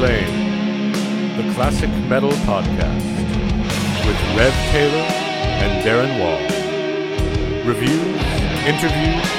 [0.00, 3.04] Flame, the classic metal podcast
[4.06, 5.04] with Rev Taylor
[5.60, 6.40] and Darren Wall.
[7.68, 8.22] Reviews,
[8.64, 9.30] interviews,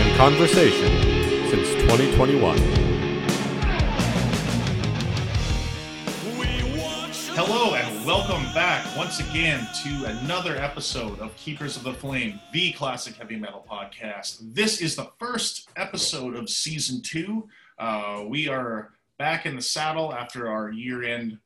[0.00, 0.88] and conversation
[1.50, 2.56] since 2021.
[7.36, 12.72] Hello and welcome back once again to another episode of Keepers of the Flame, the
[12.72, 14.38] classic heavy metal podcast.
[14.54, 17.46] This is the first episode of season two.
[17.78, 18.92] Uh, we are
[19.22, 21.38] back in the saddle after our year-end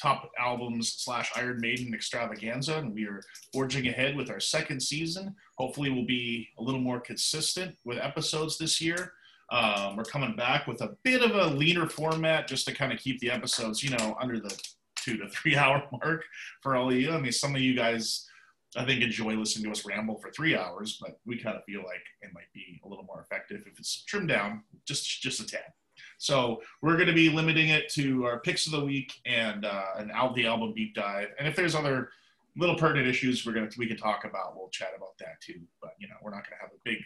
[0.00, 3.20] top albums slash Iron Maiden extravaganza, and we are
[3.52, 5.34] forging ahead with our second season.
[5.58, 9.12] Hopefully, we'll be a little more consistent with episodes this year.
[9.52, 12.98] Um, we're coming back with a bit of a leaner format just to kind of
[12.98, 14.58] keep the episodes, you know, under the
[14.96, 16.24] two to three hour mark
[16.62, 17.10] for all of you.
[17.10, 18.26] I mean, some of you guys,
[18.74, 21.80] I think, enjoy listening to us ramble for three hours, but we kind of feel
[21.80, 25.46] like it might be a little more effective if it's trimmed down just just a
[25.46, 25.74] tad.
[26.18, 29.84] So we're going to be limiting it to our picks of the week and uh,
[29.96, 31.28] an al- the album deep dive.
[31.38, 32.10] And if there's other
[32.56, 35.60] little pertinent issues we're gonna we can talk about, we'll chat about that too.
[35.80, 36.98] But you know, we're not going to have a big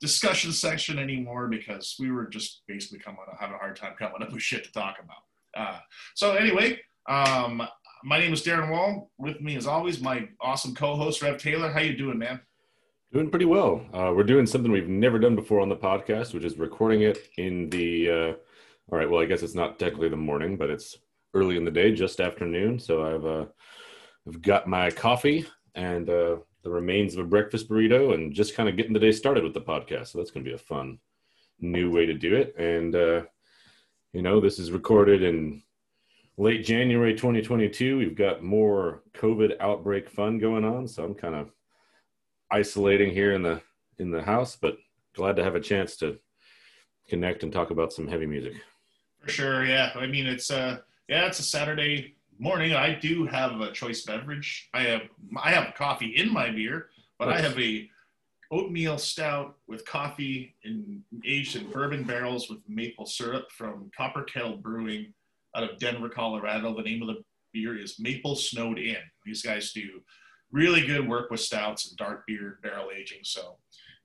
[0.00, 4.32] discussion section anymore because we were just basically coming having a hard time coming up
[4.32, 5.22] with shit to talk about.
[5.56, 5.78] Uh,
[6.14, 7.62] so anyway, um,
[8.04, 9.10] my name is Darren Wall.
[9.18, 11.70] With me, as always, my awesome co-host Rev Taylor.
[11.70, 12.40] How you doing, man?
[13.12, 13.86] Doing pretty well.
[13.94, 17.18] Uh, we're doing something we've never done before on the podcast, which is recording it
[17.38, 18.10] in the.
[18.10, 18.32] Uh,
[18.90, 19.08] all right.
[19.08, 20.96] Well, I guess it's not technically the morning, but it's
[21.34, 22.78] early in the day, just afternoon.
[22.78, 23.46] So I've uh,
[24.26, 28.68] I've got my coffee and uh, the remains of a breakfast burrito, and just kind
[28.68, 30.08] of getting the day started with the podcast.
[30.08, 30.98] So that's going to be a fun
[31.60, 32.54] new way to do it.
[32.58, 33.22] And uh,
[34.12, 35.62] you know, this is recorded in
[36.38, 37.98] late January 2022.
[37.98, 41.50] We've got more COVID outbreak fun going on, so I'm kind of
[42.50, 43.60] isolating here in the
[43.98, 44.78] in the house, but
[45.14, 46.18] glad to have a chance to
[47.08, 48.54] connect and talk about some heavy music.
[49.20, 49.90] For sure, yeah.
[49.94, 52.74] I mean, it's uh, yeah, it's a Saturday morning.
[52.74, 54.68] I do have a choice beverage.
[54.72, 55.02] I have
[55.36, 56.86] I have coffee in my beer,
[57.18, 57.88] but I have a
[58.50, 64.56] oatmeal stout with coffee in, aged in bourbon barrels with maple syrup from Copper Kettle
[64.56, 65.12] Brewing
[65.54, 66.74] out of Denver, Colorado.
[66.74, 68.96] The name of the beer is Maple Snowed In.
[69.24, 70.02] These guys do
[70.50, 73.20] really good work with stouts and dark beer barrel aging.
[73.22, 73.56] So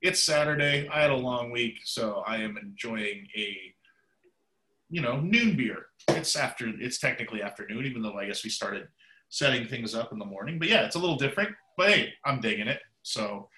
[0.01, 0.89] it's Saturday.
[0.89, 3.72] I had a long week, so I am enjoying a
[4.93, 5.87] you know noon beer.
[6.09, 8.87] It's after it's technically afternoon, even though I guess we started
[9.29, 10.59] setting things up in the morning.
[10.59, 11.49] But yeah, it's a little different.
[11.75, 12.79] But hey, I'm digging it.
[13.01, 13.49] So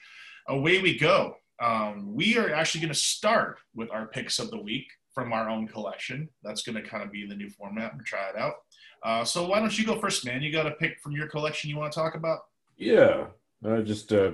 [0.47, 1.35] away we go.
[1.61, 5.49] Um, we are actually going to start with our picks of the week from our
[5.49, 6.29] own collection.
[6.41, 8.55] That's going to kind of be the new format and try it out.
[9.03, 10.41] Uh, so why don't you go first, man?
[10.41, 12.39] You got a pick from your collection you want to talk about?
[12.77, 13.27] Yeah,
[13.65, 14.31] I just uh,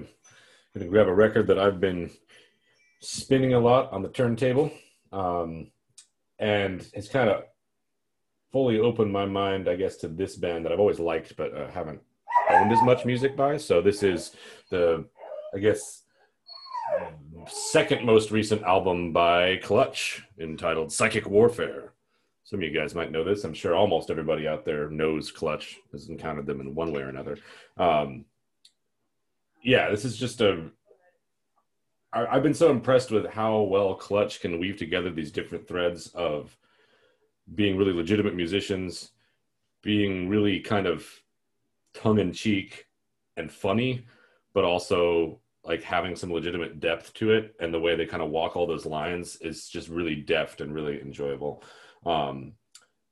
[0.76, 2.12] gonna grab a record that I've been
[3.02, 4.72] spinning a lot on the turntable,
[5.12, 5.72] um,
[6.42, 7.44] and it's kind of
[8.52, 11.72] fully opened my mind, I guess, to this band that I've always liked but uh,
[11.72, 12.02] haven't
[12.50, 13.56] owned as much music by.
[13.58, 14.36] So this is
[14.70, 15.06] the,
[15.56, 16.04] I guess,
[17.48, 21.94] second most recent album by Clutch entitled Psychic Warfare.
[22.44, 23.46] Some of you guys might know this.
[23.46, 27.10] I'm sure almost everybody out there knows Clutch, has encountered them in one way or
[27.10, 27.38] another.
[27.78, 28.26] Um,
[29.64, 30.70] yeah, this is just a.
[32.14, 36.08] I, I've been so impressed with how well Clutch can weave together these different threads
[36.14, 36.56] of
[37.56, 39.12] being really legitimate musicians,
[39.82, 41.08] being really kind of
[41.94, 42.88] tongue in cheek
[43.38, 44.06] and funny,
[44.54, 47.56] but also like having some legitimate depth to it.
[47.60, 50.74] And the way they kind of walk all those lines is just really deft and
[50.74, 51.64] really enjoyable.
[52.06, 52.54] Um,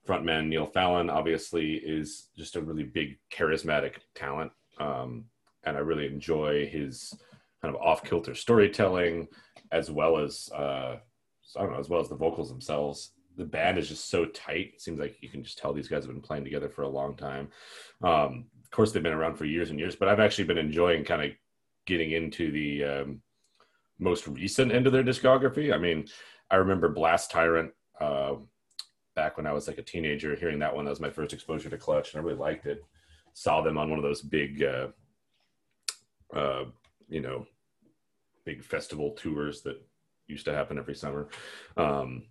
[0.08, 4.52] frontman Neil Fallon obviously is just a really big charismatic talent.
[4.80, 5.26] Um,
[5.64, 7.14] and I really enjoy his
[7.62, 9.28] kind of off kilter storytelling
[9.72, 10.98] as well as, uh,
[11.58, 14.74] I don't know, as well as the vocals themselves the band is just so tight.
[14.76, 16.90] It seems like you can just tell these guys have been playing together for a
[16.90, 17.48] long time.
[18.04, 21.06] Um, of course, they've been around for years and years, but I've actually been enjoying
[21.06, 21.32] kind of
[21.88, 23.22] getting into the um,
[23.98, 25.74] most recent end of their discography.
[25.74, 26.08] I mean,
[26.52, 28.36] I remember Blast Tyrant uh,
[29.16, 30.86] back when I was like a teenager, hearing that one.
[30.86, 32.84] That was my first exposure to Clutch, and I really liked it.
[33.34, 34.88] Saw them on one of those big, uh,
[36.36, 36.66] uh,
[37.10, 37.46] you know,
[38.46, 39.82] big festival tours that
[40.28, 41.28] used to happen every summer.
[41.78, 42.28] Um,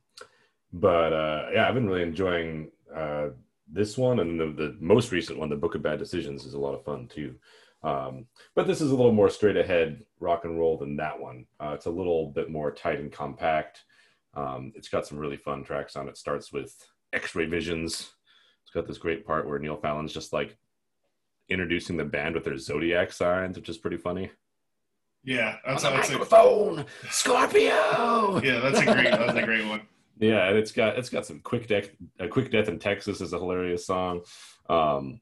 [0.73, 3.29] but uh, yeah, I've been really enjoying uh,
[3.71, 6.59] this one, and the, the most recent one, the Book of Bad Decisions, is a
[6.59, 7.35] lot of fun too.
[7.83, 11.47] Um, but this is a little more straight ahead rock and roll than that one.
[11.61, 13.85] Uh, it's a little bit more tight and compact.
[14.35, 16.17] Um, it's got some really fun tracks on it.
[16.17, 16.75] Starts with
[17.13, 18.11] X-ray visions.
[18.63, 20.57] It's got this great part where Neil Fallon's just like
[21.49, 24.31] introducing the band with their zodiac signs, which is pretty funny.
[25.25, 28.41] Yeah, that's, on the that's a, microphone, Scorpio.
[28.43, 29.83] yeah, that's a great that's a great one.
[30.19, 31.91] Yeah, and it's got it's got some quick death.
[32.19, 34.23] A quick death in Texas is a hilarious song.
[34.69, 35.21] Um,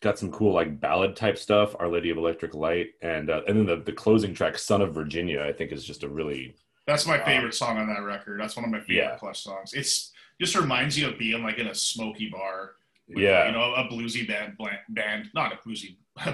[0.00, 1.74] got some cool like ballad type stuff.
[1.78, 4.94] Our Lady of Electric Light, and uh, and then the the closing track, Son of
[4.94, 6.54] Virginia, I think is just a really
[6.86, 8.40] That's my favorite song on that record.
[8.40, 9.16] That's one of my favorite Yeah.
[9.16, 9.72] Clutch songs.
[9.74, 12.72] It's just reminds you of being like in a smoky bar.
[13.08, 13.46] with, Yeah.
[13.46, 15.96] you know, a bluesy band, bland, band, not a bluesy,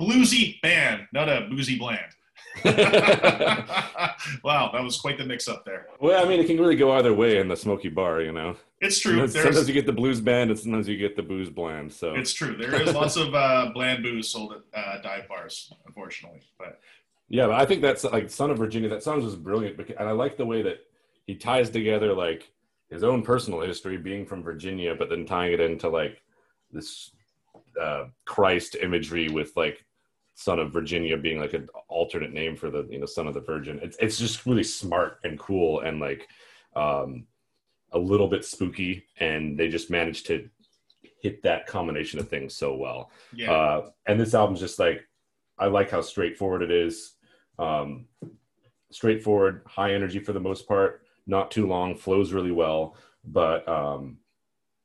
[0.00, 2.00] bluesy band, not a boozy bland.
[2.64, 5.86] wow, that was quite the mix up there.
[6.00, 6.24] well.
[6.24, 8.56] I mean, it can really go either way in the smoky bar, you know.
[8.80, 9.12] It's true.
[9.12, 11.92] Sometimes, sometimes you get the blues band, and sometimes you get the booze bland.
[11.92, 12.56] So it's true.
[12.56, 16.40] There is lots of uh, bland booze sold at uh, dive bars, unfortunately.
[16.58, 16.80] But
[17.28, 20.08] Yeah, but I think that's like "Son of Virginia." That song was brilliant, because, and
[20.08, 20.80] I like the way that
[21.26, 22.50] he ties together like
[22.90, 26.22] his own personal history, being from Virginia, but then tying it into like
[26.72, 27.12] this
[27.80, 29.84] uh, Christ imagery with like
[30.40, 33.40] "Son of Virginia" being like an alternate name for the you know Son of the
[33.40, 33.78] Virgin.
[33.82, 36.28] It's it's just really smart and cool and like
[36.74, 37.26] um,
[37.92, 40.48] a little bit spooky, and they just managed to
[41.22, 43.10] hit that combination of things so well.
[43.34, 45.06] yeah, Uh, and this album's just like
[45.58, 47.16] I like how straightforward it is.
[47.58, 48.06] Um,
[48.90, 54.16] straightforward, high energy for the most part, not too long, flows really well, but um,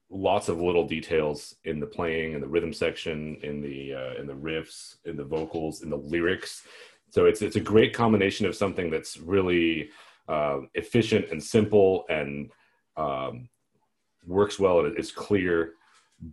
[0.10, 4.28] lots of little details in the playing, in the rhythm section, in the uh, in
[4.28, 6.64] the riffs, in the vocals, in the lyrics.
[7.10, 9.90] So it's it's a great combination of something that's really
[10.28, 12.52] uh, efficient and simple and
[12.98, 13.50] um,
[14.26, 15.74] works well and is clear,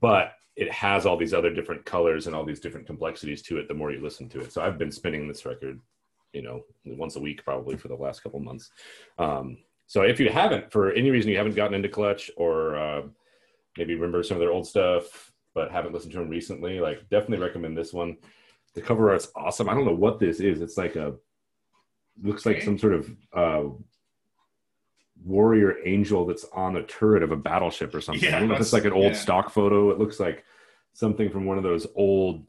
[0.01, 3.69] but it has all these other different colors and all these different complexities to it
[3.69, 4.53] the more you listen to it.
[4.53, 5.81] So I've been spinning this record,
[6.33, 8.71] you know, once a week probably for the last couple months.
[9.19, 13.03] Um, so if you haven't, for any reason you haven't gotten into Clutch or uh,
[13.77, 17.45] maybe remember some of their old stuff but haven't listened to them recently, like definitely
[17.45, 18.17] recommend this one.
[18.75, 19.69] The cover art's awesome.
[19.69, 20.63] I don't know what this is.
[20.63, 21.15] It's like a
[22.23, 23.63] looks like some sort of uh,
[25.25, 28.25] warrior angel that's on the turret of a battleship or something.
[28.25, 29.19] Yeah, I don't know if it's like an old yeah.
[29.19, 29.91] stock photo.
[29.91, 30.45] It looks like
[30.95, 32.47] something from one of those old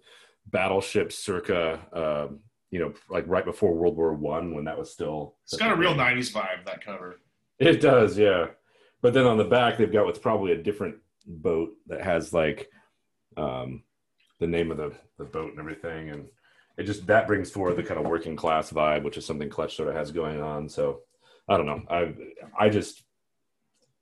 [0.47, 2.27] battleships circa uh,
[2.69, 5.75] you know like right before world war one when that was still it's got a
[5.75, 6.65] real '90s vibe.
[6.65, 7.19] That cover.
[7.59, 8.47] it does yeah
[9.01, 12.69] but then on the back they've got what's probably a different boat that has like
[13.37, 13.83] um
[14.39, 16.09] the name of the the boat and everything.
[16.09, 16.25] And
[16.77, 19.75] it just that brings forward the kind of working class vibe which is something clutch
[19.75, 20.69] sort of has going on.
[20.69, 21.01] So
[21.47, 21.83] i don't know.
[21.89, 22.13] I
[22.59, 23.03] i just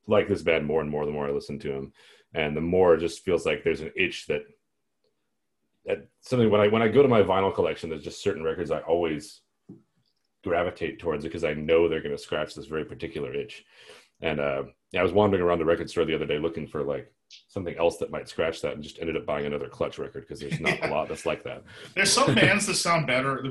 [0.08, 1.94] like this band more and more the more i listen to them.
[2.34, 4.44] And the more it just feels like there's an itch that
[5.86, 8.70] that something when i when i go to my vinyl collection there's just certain records
[8.72, 9.42] i always
[10.44, 13.66] gravitate towards because i know they're going to scratch this very particular itch.
[14.22, 14.64] And uh
[15.00, 17.12] i was wandering around the record store the other day looking for like
[17.48, 20.40] something else that might scratch that and just ended up buying another clutch record because
[20.40, 21.64] there's not a lot that's like that
[21.96, 23.46] There's some bands that sound better.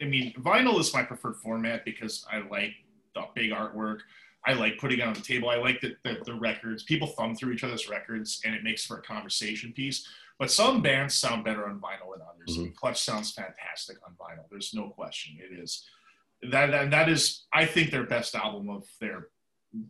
[0.00, 2.74] I mean, vinyl is my preferred format because I like
[3.14, 4.00] the big artwork.
[4.46, 5.48] I like putting it on the table.
[5.48, 6.84] I like the, the, the records.
[6.84, 10.06] People thumb through each other's records, and it makes for a conversation piece.
[10.38, 12.58] But some bands sound better on vinyl than others.
[12.58, 12.74] Mhm.
[12.76, 14.44] Clutch sounds fantastic on vinyl.
[14.50, 15.38] There's no question.
[15.40, 15.84] It is
[16.50, 19.28] that, that that is I think their best album of their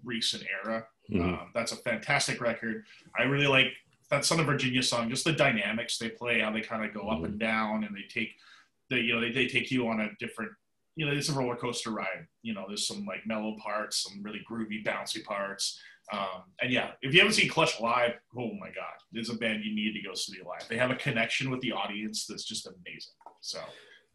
[0.02, 0.86] recent era.
[1.10, 1.22] Mhm.
[1.40, 2.84] Um, that's a fantastic record.
[3.19, 3.69] I really like
[4.10, 5.08] that Son of Virginia song.
[5.10, 7.24] Just the dynamics they play, how they kind of go up Mhm.
[7.24, 8.36] and down, and they take
[8.91, 10.53] the you know they, they take you on a different
[10.96, 12.26] you know it's a roller coaster ride.
[12.43, 15.81] You know, there's some like mellow parts, some really groovy, bouncy parts.
[16.12, 19.64] Um, and yeah, if you haven't seen Clutch live, oh my god, there's a band
[19.64, 20.69] you need to go see live.
[20.69, 23.14] They have a connection with the audience that's just amazing.
[23.41, 23.60] So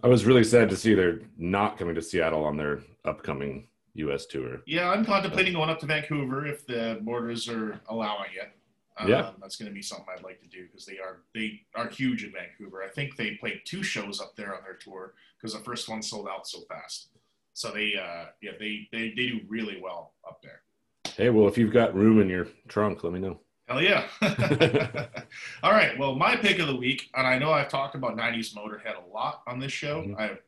[0.01, 3.67] i was really sad to see they're not coming to seattle on their upcoming
[4.07, 8.51] us tour Yeah, I'm contemplating going up to Vancouver if the borders are allowing it.
[8.97, 9.31] Um, Yeah.
[9.41, 12.23] that's going to be something I'd like to do because they are they are huge
[12.23, 12.83] in Vancouver.
[12.83, 16.01] I think they played two shows up there on their tour because the first one
[16.01, 17.09] sold out so fast.
[17.53, 20.61] So they uh, yeah they, they they do really well up there.
[21.17, 24.07] hey well if you've got room in your trunk let me know Hell yeah!
[25.61, 28.55] All right, well, my pick of the week, and I know I've talked about '90s
[28.55, 30.01] Motorhead a lot on this show.
[30.01, 30.19] Mhm.
[30.19, 30.39] I've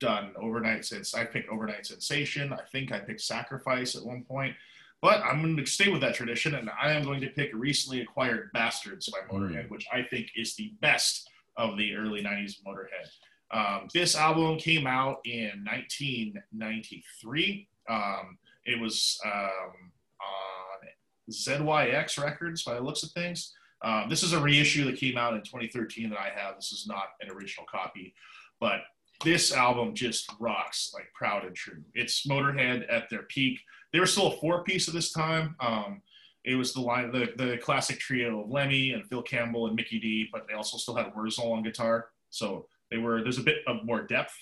[0.00, 2.52] done overnight since I picked overnight sensation.
[2.52, 4.56] I think I picked sacrifice at one point,
[5.00, 8.00] but I'm going to stay with that tradition, and I am going to pick recently
[8.00, 13.08] acquired bastards by Motorhead, which I think is the best of the early '90s Motorhead.
[13.52, 17.68] Um, this album came out in 1993.
[17.88, 19.90] Um, it was um,
[20.20, 20.88] on
[21.30, 23.52] ZYX Records by the looks of things.
[23.82, 26.56] Um, this is a reissue that came out in 2013 that I have.
[26.56, 28.14] This is not an original copy,
[28.60, 28.80] but
[29.24, 31.82] this album just rocks like proud and true.
[31.94, 33.60] It's Motorhead at their peak.
[33.92, 35.56] They were still a four piece at this time.
[35.60, 36.02] Um,
[36.44, 39.98] it was the line, the, the classic trio of Lemmy and Phil Campbell and Mikkey
[39.98, 42.08] Dee, but they also still had Wurzel on guitar.
[42.30, 44.34] So they were there's a bit of more depth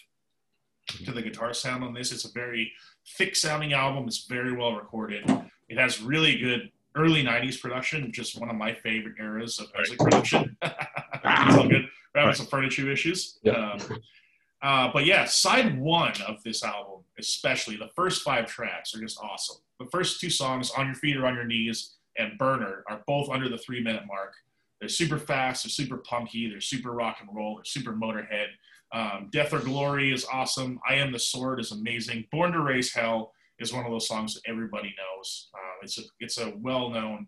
[1.04, 2.12] to the guitar sound on this.
[2.12, 2.72] It's a very
[3.16, 4.06] thick sounding album.
[4.06, 5.24] It's very well recorded.
[5.68, 9.98] It has really good early 90s production, just one of my favorite eras of music
[9.98, 10.56] production.
[10.62, 11.88] it's all good.
[12.14, 13.38] We're having some furniture issues.
[13.42, 13.52] Yeah.
[13.52, 13.78] Um,
[14.62, 19.18] uh, but yeah, side one of this album, especially the first five tracks, are just
[19.22, 19.58] awesome.
[19.78, 23.28] The first two songs, On Your Feet or On Your Knees and Burner, are both
[23.28, 24.34] under the three minute mark.
[24.80, 28.46] They're super fast, they're super punky, they're super rock and roll, they're super motorhead.
[28.92, 30.80] Um, Death or Glory is awesome.
[30.88, 32.26] I Am the Sword is amazing.
[32.32, 35.48] Born to Raise Hell is one of those songs that everybody knows.
[35.54, 37.26] Uh, it's a it's a well known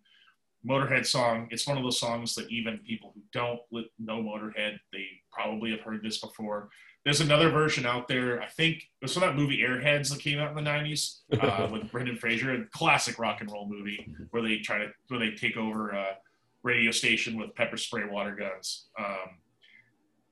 [0.68, 1.48] Motorhead song.
[1.50, 3.60] It's one of those songs that even people who don't
[3.98, 6.68] know Motorhead, they probably have heard this before.
[7.04, 8.42] There's another version out there.
[8.42, 11.68] I think it was from that movie Airheads that came out in the '90s uh,
[11.70, 15.30] with Brendan Fraser, a classic rock and roll movie where they try to where they
[15.30, 16.16] take over a
[16.62, 18.88] radio station with pepper spray water guns.
[18.98, 19.38] Um,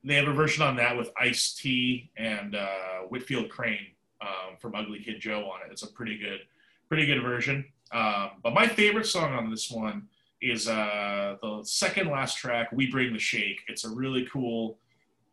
[0.05, 3.87] they have a version on that with Ice T and uh, Whitfield Crane
[4.21, 5.73] um, from Ugly Kid Joe on it.
[5.73, 6.41] It's a pretty good,
[6.89, 7.65] pretty good version.
[7.93, 10.09] Um, but my favorite song on this one
[10.41, 14.79] is uh, the second last track, "We Bring the Shake." It's a really cool.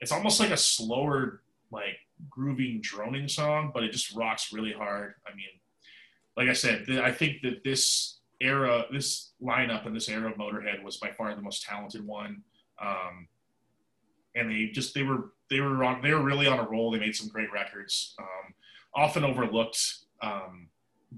[0.01, 1.97] It's almost like a slower, like
[2.29, 5.15] grooving, droning song, but it just rocks really hard.
[5.27, 5.47] I mean,
[6.37, 10.37] like I said, th- I think that this era, this lineup and this era of
[10.37, 12.43] Motorhead was by far the most talented one.
[12.81, 13.27] Um,
[14.35, 16.91] and they just they were they were on they were really on a roll.
[16.91, 18.53] They made some great records, um,
[18.93, 19.79] often overlooked
[20.21, 20.67] um,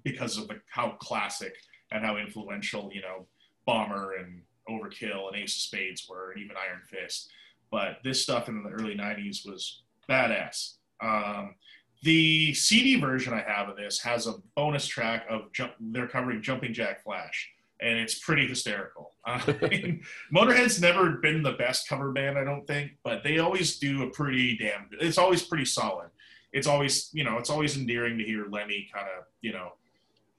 [0.03, 1.55] because of the, how classic
[1.91, 3.25] and how influential you know
[3.65, 7.31] Bomber and Overkill and Ace of Spades were, and even Iron Fist.
[7.71, 10.75] But this stuff in the early '90s was badass.
[11.01, 11.55] Um,
[12.03, 15.74] the CD version I have of this has a bonus track of jump.
[15.79, 19.12] They're covering Jumping Jack Flash, and it's pretty hysterical.
[19.27, 24.09] Motorhead's never been the best cover band, I don't think, but they always do a
[24.12, 24.88] pretty damn.
[24.89, 26.09] good It's always pretty solid.
[26.53, 29.74] It's always, you know, it's always endearing to hear Lemmy kind of, you know,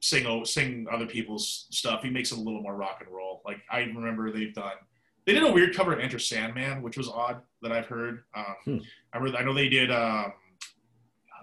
[0.00, 2.02] sing sing other people's stuff.
[2.02, 3.42] He makes it a little more rock and roll.
[3.44, 4.73] Like I remember they've done.
[5.28, 8.23] They did a weird cover of Enter Sandman, which was odd that I've heard.
[8.35, 8.78] Um, Hmm.
[9.12, 9.90] I, I know they did.
[9.90, 10.32] Um,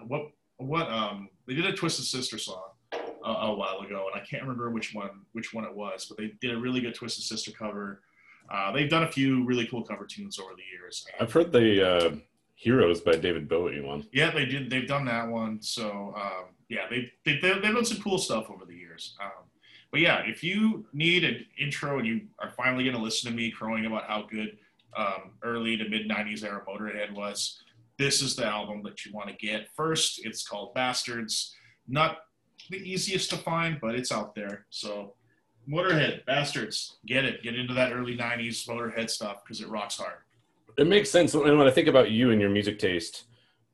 [0.08, 2.98] what what um they did a Twisted Sister song a,
[3.30, 6.32] a while ago, and I can't remember which one which one it was, but they
[6.40, 8.02] did a really good Twisted Sister cover.
[8.50, 11.06] Uh, they've done a few really cool cover tunes over the years.
[11.20, 12.16] I've heard the uh,
[12.56, 14.04] Heroes by David Bowie one.
[14.12, 14.68] Yeah, they did.
[14.68, 15.62] They've done that one.
[15.62, 19.16] So um, yeah, they they they they've done some cool stuff over the years.
[19.22, 19.45] Um,
[19.90, 23.36] but yeah, if you need an intro and you are finally going to listen to
[23.36, 24.56] me crowing about how good
[24.96, 27.62] um, early to mid '90s era Motorhead was,
[27.98, 30.24] this is the album that you want to get first.
[30.24, 31.54] It's called Bastards.
[31.88, 32.18] Not
[32.70, 34.66] the easiest to find, but it's out there.
[34.70, 35.14] So
[35.68, 37.42] Motorhead, Bastards, get it.
[37.42, 40.18] Get into that early '90s Motorhead stuff because it rocks hard.
[40.76, 41.34] It makes sense.
[41.34, 43.24] And when I think about you and your music taste,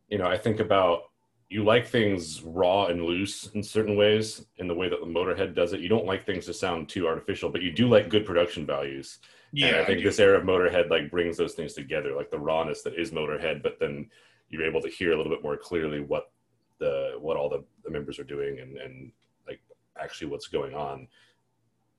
[0.08, 1.11] you know, I think about
[1.52, 5.54] you like things raw and loose in certain ways in the way that the Motorhead
[5.54, 5.80] does it.
[5.80, 9.18] You don't like things to sound too artificial, but you do like good production values.
[9.54, 10.04] and I think do.
[10.04, 13.62] this era of Motorhead like brings those things together, like the rawness that is Motorhead,
[13.62, 14.08] but then
[14.48, 16.30] you're able to hear a little bit more clearly what
[16.78, 19.12] the what all the, the members are doing and and
[19.46, 19.60] like
[20.00, 21.06] actually what's going on.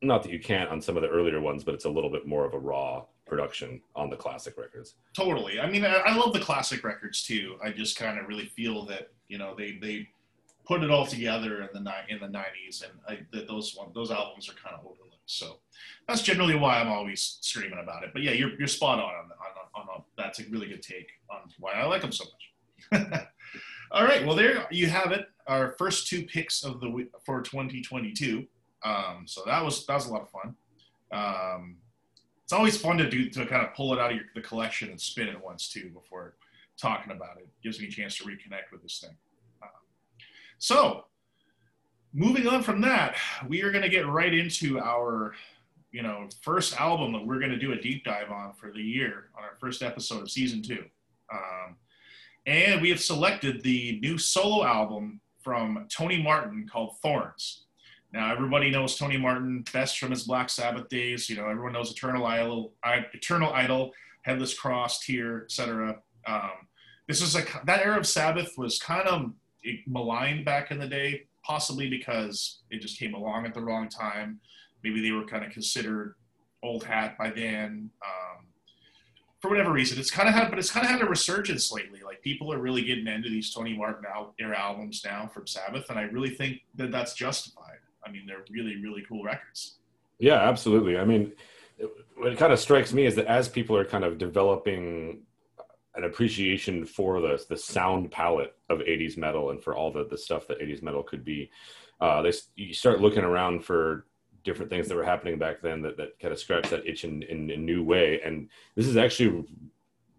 [0.02, 2.26] Not that you can't on some of the earlier ones, but it's a little bit
[2.26, 4.96] more of a raw production on the classic records.
[5.16, 5.60] Totally.
[5.60, 7.58] I mean, I, I love the classic records too.
[7.64, 10.08] I just kind of really feel that you know they they
[10.66, 14.12] put it all together in the ni- in the '90s, and I, those one those
[14.12, 15.14] albums are kind of overlooked.
[15.26, 15.60] So
[16.08, 18.12] that's generally why I'm always screaming about it.
[18.14, 19.32] But yeah, you're you're spot on on
[19.76, 23.28] on, on, that's a really good take on why I like them so much.
[23.92, 25.28] all right, well there you have it.
[25.48, 28.46] Our first two picks of the for 2022.
[28.86, 30.56] Um, so that was that was a lot of fun.
[31.12, 31.78] Um,
[32.44, 34.90] it's always fun to do to kind of pull it out of your, the collection
[34.90, 36.36] and spin it once too before
[36.80, 37.48] talking about it.
[37.64, 39.16] Gives me a chance to reconnect with this thing.
[39.62, 39.70] Um,
[40.58, 41.06] so,
[42.14, 43.16] moving on from that,
[43.48, 45.34] we are going to get right into our,
[45.92, 48.82] you know, first album that we're going to do a deep dive on for the
[48.82, 50.86] year on our first episode of season two.
[51.32, 51.78] Um,
[52.46, 57.66] and we have selected the new solo album from Tony Martin called Thorns.
[58.12, 61.30] Now everybody knows Tony Martin best from his Black Sabbath days.
[61.30, 65.98] You know, everyone knows Eternal Idol, Eternal Idol, Headless Cross, Tyr, etc.
[66.28, 66.68] Um,
[67.08, 69.32] this is a that era of Sabbath was kind of
[69.88, 74.40] maligned back in the day, possibly because it just came along at the wrong time.
[74.84, 76.16] Maybe they were kind of considered
[76.62, 77.90] old hat by then.
[78.06, 78.46] Um,
[79.42, 82.00] for whatever reason, it's kind of had, but it's kind of had a resurgence lately.
[82.04, 85.90] Like people are really getting into these Tony Martin al- era albums now from Sabbath,
[85.90, 87.80] and I really think that that's justified.
[88.06, 89.76] I mean, they're really, really cool records.
[90.20, 90.98] Yeah, absolutely.
[90.98, 91.34] I mean,
[92.16, 95.24] what kind of strikes me is that as people are kind of developing
[95.96, 100.18] an appreciation for the the sound palette of 80s metal and for all the the
[100.18, 101.52] stuff that 80s metal could be.
[102.02, 104.06] Uh, they you start looking around for
[104.44, 107.24] different things that were happening back then that, that kind of scratch that itch in,
[107.24, 108.20] in a new way.
[108.26, 109.46] And this is actually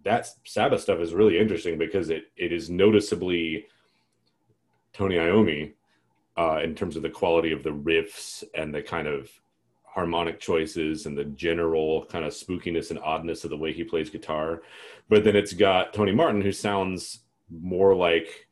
[0.04, 3.66] that Sabbath stuff is really interesting because it it is noticeably
[4.92, 5.72] Tony Iommi
[6.36, 9.30] uh, in terms of the quality of the riffs and the kind of
[9.94, 14.10] harmonic choices and the general kind of spookiness and oddness of the way he plays
[14.10, 14.62] guitar.
[15.08, 18.48] But then it's got Tony Martin, who sounds more like,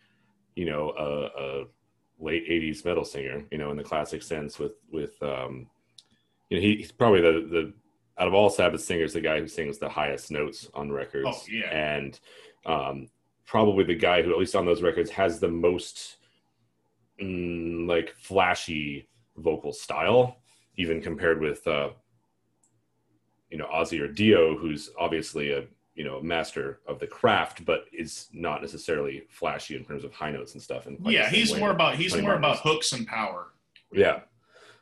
[0.55, 1.65] you know, a, a
[2.21, 4.59] late '80s metal singer, you know, in the classic sense.
[4.59, 5.67] With with, um,
[6.49, 7.73] you know, he, he's probably the the
[8.19, 11.27] out of all Sabbath singers, the guy who sings the highest notes on records.
[11.29, 11.71] Oh, yeah.
[11.71, 12.21] and
[12.67, 13.09] um,
[13.47, 16.19] probably the guy who, at least on those records, has the most
[17.21, 20.42] mm, like flashy vocal style
[20.77, 21.91] even compared with uh,
[23.51, 25.65] you know Ozzy or Dio, who's obviously a
[25.95, 30.31] you know master of the craft, but is not necessarily flashy in terms of high
[30.31, 30.87] notes and stuff.
[30.87, 33.49] And yeah, he's more about he's more about hooks and power.
[33.93, 34.21] Yeah,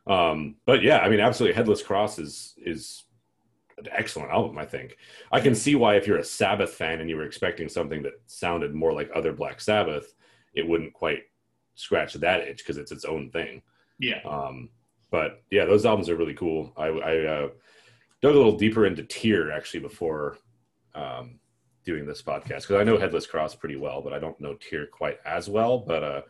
[0.06, 3.04] um, but yeah, I mean, absolutely, Headless Cross is is
[3.78, 4.58] an excellent album.
[4.58, 4.96] I think
[5.32, 8.20] I can see why if you're a Sabbath fan and you were expecting something that
[8.26, 10.14] sounded more like other Black Sabbath,
[10.54, 11.22] it wouldn't quite
[11.74, 13.62] scratch that itch because it's its own thing.
[13.98, 14.20] Yeah.
[14.24, 14.70] Um,
[15.10, 16.72] but yeah, those albums are really cool.
[16.76, 17.48] I, I uh,
[18.20, 20.38] dug a little deeper into Tyr actually before
[20.94, 21.38] um,
[21.84, 24.86] doing this podcast because I know Headless Cross pretty well, but I don't know Tyr
[24.86, 25.78] quite as well.
[25.78, 26.22] But uh,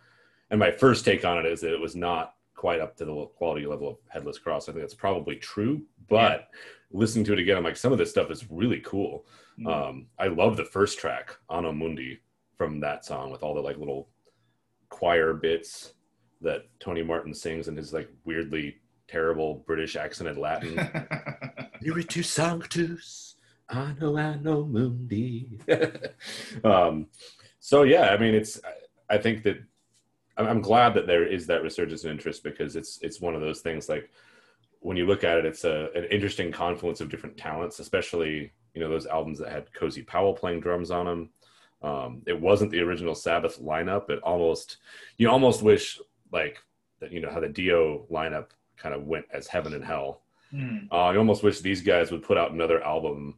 [0.50, 3.26] and my first take on it is that it was not quite up to the
[3.36, 4.68] quality level of Headless Cross.
[4.68, 6.98] I think that's probably true, but yeah.
[6.98, 9.24] listening to it again, I'm like, some of this stuff is really cool.
[9.58, 9.66] Mm-hmm.
[9.66, 12.20] Um, I love the first track, Anno Mundi,
[12.56, 14.08] from that song with all the like little
[14.90, 15.94] choir bits
[16.40, 18.76] that Tony Martin sings in his like weirdly
[19.08, 20.78] terrible British accented Latin.
[21.80, 23.36] Spiritus Sanctus,
[23.68, 25.58] Anno Anno Mundi.
[26.64, 27.06] um,
[27.58, 28.60] so yeah, I mean, it's.
[29.08, 29.56] I think that
[30.36, 33.60] I'm glad that there is that resurgence in interest because it's it's one of those
[33.60, 34.10] things like
[34.80, 38.80] when you look at it, it's a, an interesting confluence of different talents, especially you
[38.80, 41.30] know those albums that had Cozy Powell playing drums on them.
[41.82, 44.10] Um, it wasn't the original Sabbath lineup.
[44.10, 44.78] It almost
[45.18, 45.98] you almost wish
[46.32, 46.58] like
[47.00, 50.22] that you know how the Dio lineup kind of went as heaven and hell.
[50.52, 50.88] Mm.
[50.90, 53.36] Uh, I almost wish these guys would put out another album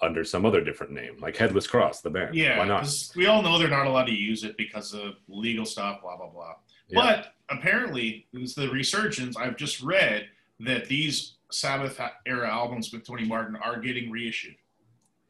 [0.00, 2.34] under some other different name, like Headless Cross, the band.
[2.34, 2.88] Yeah, why not?
[3.14, 6.28] We all know they're not allowed to use it because of legal stuff, blah blah
[6.28, 6.54] blah.
[6.88, 7.00] Yeah.
[7.00, 9.36] But apparently, it's the resurgence.
[9.36, 10.28] I've just read
[10.60, 14.56] that these Sabbath era albums with Tony Martin are getting reissued.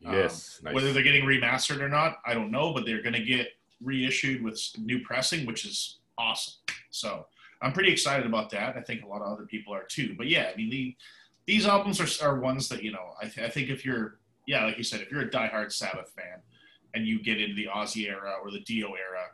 [0.00, 0.58] Yes.
[0.60, 0.74] Um, nice.
[0.74, 3.48] Whether they're getting remastered or not, I don't know, but they're going to get
[3.82, 6.54] reissued with new pressing, which is awesome.
[6.90, 7.26] So
[7.62, 8.76] I'm pretty excited about that.
[8.76, 10.14] I think a lot of other people are too.
[10.16, 10.96] But yeah, I mean, the,
[11.46, 14.64] these albums are, are ones that, you know, I, th- I think if you're, yeah,
[14.64, 16.40] like you said, if you're a diehard Sabbath fan
[16.94, 19.26] and you get into the Ozzy era or the Dio era,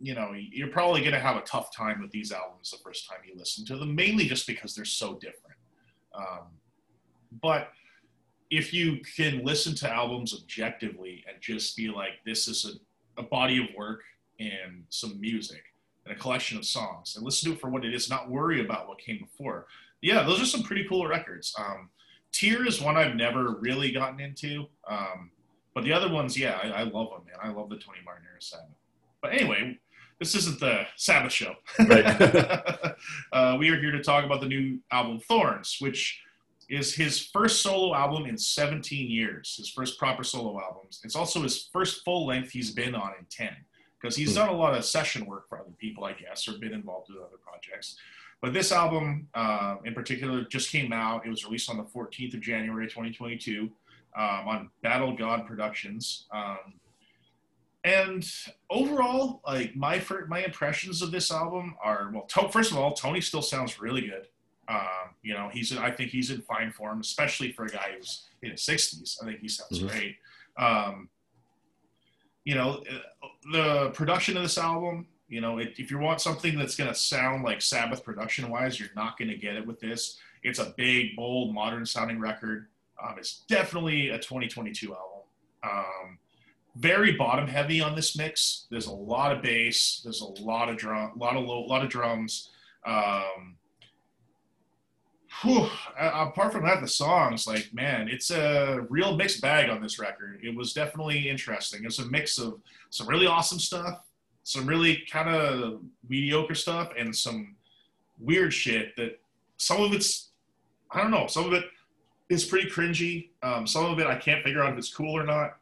[0.00, 3.08] you know, you're probably going to have a tough time with these albums the first
[3.08, 5.56] time you listen to them, mainly just because they're so different.
[6.14, 6.46] Um,
[7.40, 7.68] but
[8.50, 12.78] if you can listen to albums objectively and just be like, this is
[13.16, 14.02] a, a body of work
[14.38, 15.62] and some music,
[16.06, 18.64] and a collection of songs and listen to it for what it is, not worry
[18.64, 19.66] about what came before.
[20.00, 21.54] Yeah, those are some pretty cool records.
[21.58, 21.90] Um,
[22.32, 24.66] Tyr is one I've never really gotten into.
[24.88, 25.30] Um,
[25.74, 27.36] but the other ones, yeah, I, I, love them, man.
[27.42, 28.76] I love the Tony Martin era Sabbath.
[29.20, 29.78] But anyway,
[30.18, 31.54] this isn't the Sabbath show.
[31.78, 32.04] Right.
[33.32, 36.22] uh, we are here to talk about the new album Thorns, which
[36.68, 40.82] is his first solo album in 17 years, his first proper solo album.
[41.04, 43.48] It's also his first full length he's been on in 10
[44.00, 44.36] because he's hmm.
[44.36, 47.18] done a lot of session work for other people, I guess, or been involved with
[47.18, 47.96] other projects.
[48.42, 51.26] But this album, uh, in particular, just came out.
[51.26, 53.70] It was released on the 14th of January, 2022,
[54.16, 56.26] um, on Battle God Productions.
[56.30, 56.74] Um,
[57.84, 58.28] and
[58.68, 62.24] overall, like my my impressions of this album are well.
[62.24, 64.26] To, first of all, Tony still sounds really good.
[64.68, 68.26] Um, you know, he's I think he's in fine form, especially for a guy who's
[68.42, 69.22] in his 60s.
[69.22, 69.86] I think he sounds mm-hmm.
[69.86, 70.16] great.
[70.58, 71.08] Um,
[72.46, 72.80] you know,
[73.52, 76.94] the production of this album, you know, it, if you want something that's going to
[76.94, 80.16] sound like Sabbath production wise, you're not going to get it with this.
[80.44, 82.68] It's a big, bold, modern sounding record.
[83.02, 85.22] Um, it's definitely a 2022 album.
[85.64, 86.18] Um,
[86.76, 88.66] very bottom heavy on this mix.
[88.70, 90.00] There's a lot of bass.
[90.04, 92.50] There's a lot of drum, a lot of low, lot of drums.
[92.86, 93.56] Um,
[95.42, 95.68] whew,
[95.98, 100.40] apart from that, the songs, like, man, it's a real mixed bag on this record.
[100.42, 101.82] It was definitely interesting.
[101.82, 104.00] It was a mix of some really awesome stuff,
[104.44, 107.56] some really kind of mediocre stuff, and some
[108.18, 109.20] weird shit that
[109.56, 110.30] some of it's,
[110.90, 111.64] I don't know, some of it
[112.28, 113.30] is pretty cringy.
[113.42, 115.58] Um, some of it I can't figure out if it's cool or not.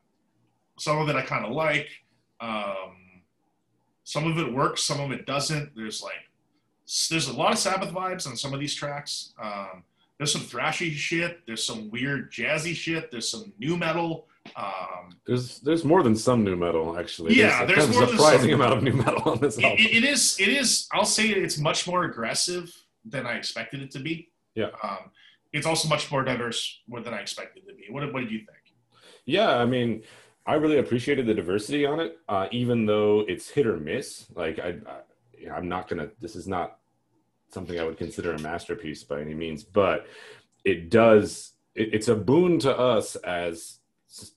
[0.78, 1.88] some of it I kind of like.
[2.40, 3.22] Um,
[4.04, 5.74] some of it works, some of it doesn't.
[5.74, 6.28] There's like
[7.10, 9.32] there's a lot of Sabbath vibes on some of these tracks.
[9.42, 9.84] Um,
[10.18, 11.40] there's some thrashy shit.
[11.46, 13.10] There's some weird jazzy shit.
[13.10, 14.26] There's some new metal.
[14.56, 17.34] Um, there's there's more than some new metal actually.
[17.34, 18.60] Yeah, there's, there's a more than surprising some.
[18.60, 19.78] amount of new metal on this it, album.
[19.80, 20.86] it is it is.
[20.92, 22.70] I'll say it's much more aggressive
[23.04, 24.30] than I expected it to be.
[24.54, 24.68] Yeah.
[24.82, 25.10] Um,
[25.52, 27.84] it's also much more diverse than I expected it to be.
[27.88, 28.50] What, what did you think?
[29.24, 30.02] Yeah, I mean,
[30.46, 34.26] I really appreciated the diversity on it, uh, even though it's hit or miss.
[34.34, 34.76] Like I,
[35.52, 36.10] I'm not gonna.
[36.20, 36.78] This is not
[37.50, 40.06] something I would consider a masterpiece by any means, but
[40.64, 41.52] it does.
[41.74, 43.80] It, it's a boon to us as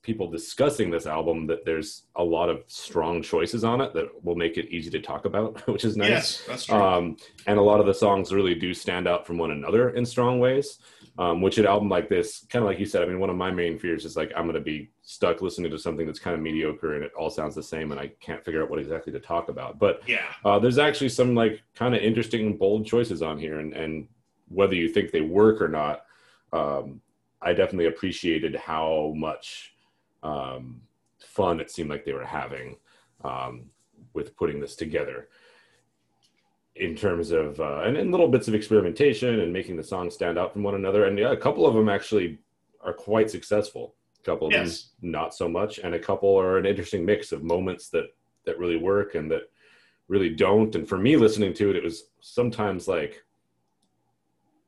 [0.02, 4.36] people discussing this album that there's a lot of strong choices on it that will
[4.36, 6.10] make it easy to talk about, which is nice.
[6.10, 6.76] Yes, that's true.
[6.76, 10.06] Um, and a lot of the songs really do stand out from one another in
[10.06, 10.80] strong ways.
[11.20, 13.36] Um, which an album like this, kind of like you said, I mean, one of
[13.36, 16.36] my main fears is like I'm going to be stuck listening to something that's kind
[16.36, 19.12] of mediocre and it all sounds the same, and I can't figure out what exactly
[19.14, 19.80] to talk about.
[19.80, 20.26] But yeah.
[20.46, 24.08] uh, there's actually some like kind of interesting, bold choices on here, and and
[24.50, 26.06] whether you think they work or not,
[26.54, 27.02] um,
[27.42, 29.76] I definitely appreciated how much
[30.24, 30.82] um,
[31.20, 32.78] fun it seemed like they were having
[33.24, 33.66] um,
[34.14, 35.30] with putting this together
[36.80, 40.38] in terms of uh, and, and little bits of experimentation and making the songs stand
[40.38, 41.06] out from one another.
[41.06, 42.40] And yeah, a couple of them actually
[42.84, 43.96] are quite successful.
[44.20, 44.92] A couple of Yes.
[45.02, 48.06] them not so much, and a couple are an interesting mix of moments that
[48.46, 49.44] that really work and that
[50.08, 50.74] really don't.
[50.76, 53.24] And for me, listening to it, it was sometimes like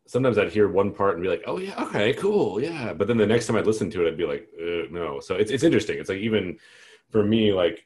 [0.05, 3.17] sometimes I'd hear one part and be like, "Oh yeah, okay, cool, yeah," but then
[3.17, 5.63] the next time I'd listen to it, I'd be like, uh, "No." So it's it's
[5.63, 5.99] interesting.
[5.99, 6.57] It's like even
[7.09, 7.85] for me, like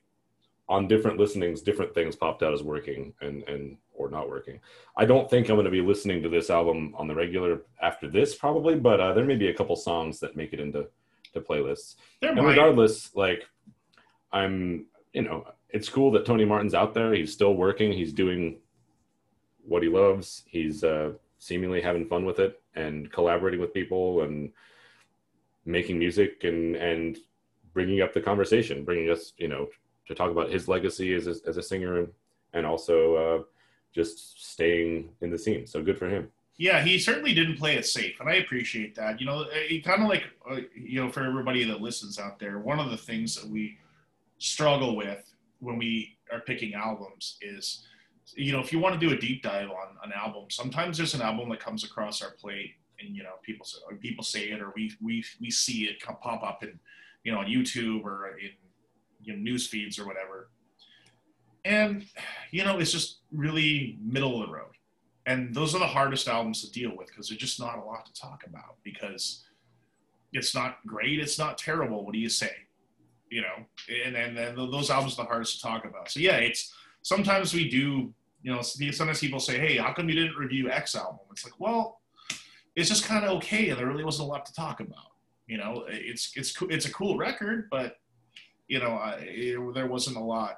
[0.69, 4.59] on different listenings, different things popped out as working and and or not working.
[4.97, 8.09] I don't think I'm going to be listening to this album on the regular after
[8.09, 10.87] this, probably, but uh, there may be a couple songs that make it into
[11.33, 11.95] to playlists.
[12.21, 12.49] There And might.
[12.49, 13.43] regardless, like
[14.31, 17.13] I'm, you know, it's cool that Tony Martin's out there.
[17.13, 17.91] He's still working.
[17.91, 18.57] He's doing
[19.65, 20.43] what he loves.
[20.45, 24.51] He's uh, seemingly having fun with it and collaborating with people and
[25.65, 27.17] making music and and
[27.73, 29.67] bringing up the conversation, bringing us, you know,
[30.07, 32.07] to talk about his legacy as a, as a singer and,
[32.53, 33.43] and also uh,
[33.93, 35.67] just staying in the scene.
[35.67, 36.29] So good for him.
[36.57, 39.19] Yeah, he certainly didn't play it safe, and I appreciate that.
[39.19, 42.59] You know, he kind of like, uh, you know, for everybody that listens out there,
[42.59, 43.77] one of the things that we
[44.37, 45.23] struggle with
[45.59, 47.85] when we are picking albums is,
[48.35, 51.15] you know, if you want to do a deep dive on an album, sometimes there's
[51.15, 54.61] an album that comes across our plate, and you know, people say, people say it,
[54.61, 56.79] or we we we see it come pop up in,
[57.23, 58.51] you know, on YouTube or in
[59.23, 60.49] you know, news feeds or whatever,
[61.65, 62.05] and
[62.51, 64.73] you know, it's just really middle of the road.
[65.25, 68.05] And those are the hardest albums to deal with because there's just not a lot
[68.05, 69.45] to talk about because
[70.33, 72.51] it's not great it's not terrible what do you say?
[73.29, 73.65] You know
[74.05, 76.11] and and, and those albums are the hardest to talk about.
[76.11, 80.15] So yeah it's sometimes we do you know sometimes people say hey how come you
[80.15, 81.19] didn't review x album?
[81.31, 82.01] It's like well
[82.75, 85.11] it's just kind of okay and there really wasn't a lot to talk about.
[85.47, 87.97] You know it's it's it's a cool record but
[88.67, 90.57] you know I, it, there wasn't a lot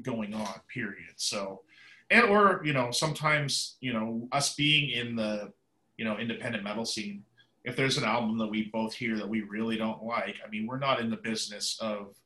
[0.00, 1.14] going on period.
[1.16, 1.62] So
[2.10, 5.52] and or you know sometimes you know us being in the
[5.96, 7.24] you know independent metal scene
[7.64, 10.66] if there's an album that we both hear that we really don't like i mean
[10.66, 12.16] we're not in the business of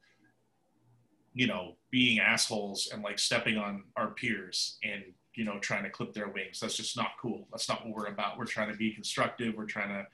[1.37, 5.03] you know being assholes and like stepping on our peers and
[5.35, 6.59] you know trying to clip their wings.
[6.59, 7.47] That's just not cool.
[7.51, 8.39] That's not what we're about.
[8.39, 9.55] We're trying to be constructive.
[9.55, 10.07] We're trying to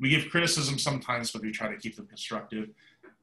[0.00, 2.68] we give criticism sometimes but we try to keep them constructive.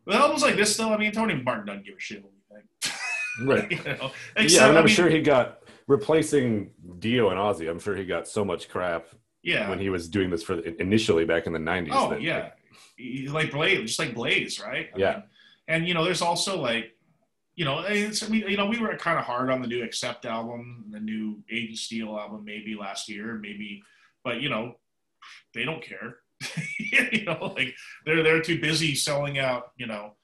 [0.05, 2.55] With albums like this though i mean tony martin doesn't give a shit what we
[2.55, 2.95] think
[3.41, 3.69] Right.
[3.71, 4.11] you know?
[4.37, 7.69] yeah, Except, and I I'm mean, sure he got replacing Dio and Ozzy.
[7.69, 9.07] I'm sure he got so much crap
[9.43, 11.89] yeah when he was doing this for initially back in the 90s.
[11.91, 12.49] Oh that, yeah,
[12.97, 14.89] like, like Blaze, just like Blaze, right?
[14.95, 15.11] I Yeah.
[15.13, 15.23] mean,
[15.67, 16.97] and you know, there's also like,
[17.55, 19.83] you know, it's, I mean, you know, we were kind of hard on the new
[19.83, 23.81] Accept album, the new Aiden Steel album, maybe last year, maybe,
[24.23, 24.75] but you know,
[25.53, 26.17] they don't care.
[26.79, 27.73] you know, like
[28.05, 30.15] they're they're too busy selling out, you know,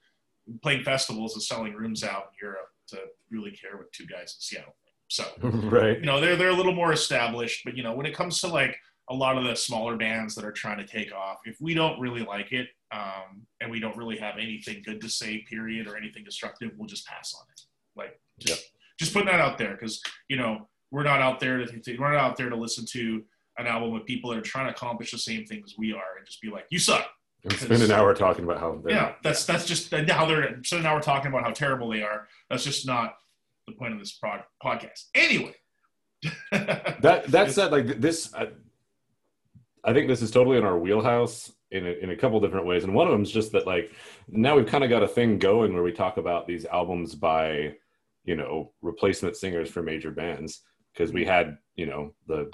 [0.63, 3.00] playing festivals and selling rooms out in Europe to
[3.30, 4.76] really care what two guys in Seattle.
[5.12, 6.00] So right.
[6.00, 8.48] you know they're they're a little more established but you know when it comes to
[8.48, 8.78] like
[9.10, 12.00] a lot of the smaller bands that are trying to take off if we don't
[12.00, 15.98] really like it um, and we don't really have anything good to say period or
[15.98, 17.62] anything destructive we'll just pass on it
[17.98, 18.64] like just,
[18.98, 22.24] just putting that out there because you know we're not out there to we're not
[22.24, 23.22] out there to listen to
[23.58, 26.26] an album with people that are trying to accomplish the same things we are and
[26.26, 27.06] just be like you suck
[27.44, 30.80] And spend an hour talking about how they're yeah that's that's just how they're so
[30.80, 32.28] now we're talking about how terrible they are.
[32.50, 33.16] That's just not
[33.68, 35.06] the point of this prod, podcast.
[35.16, 35.56] Anyway.
[36.52, 38.50] That that said like this I,
[39.84, 42.84] I think this is totally in our wheelhouse in a, in a couple different ways,
[42.84, 43.92] and one of them is just that like
[44.28, 47.74] now we've kind of got a thing going where we talk about these albums by
[48.24, 50.62] you know replacement singers for major bands.
[50.94, 52.52] Because we had you know the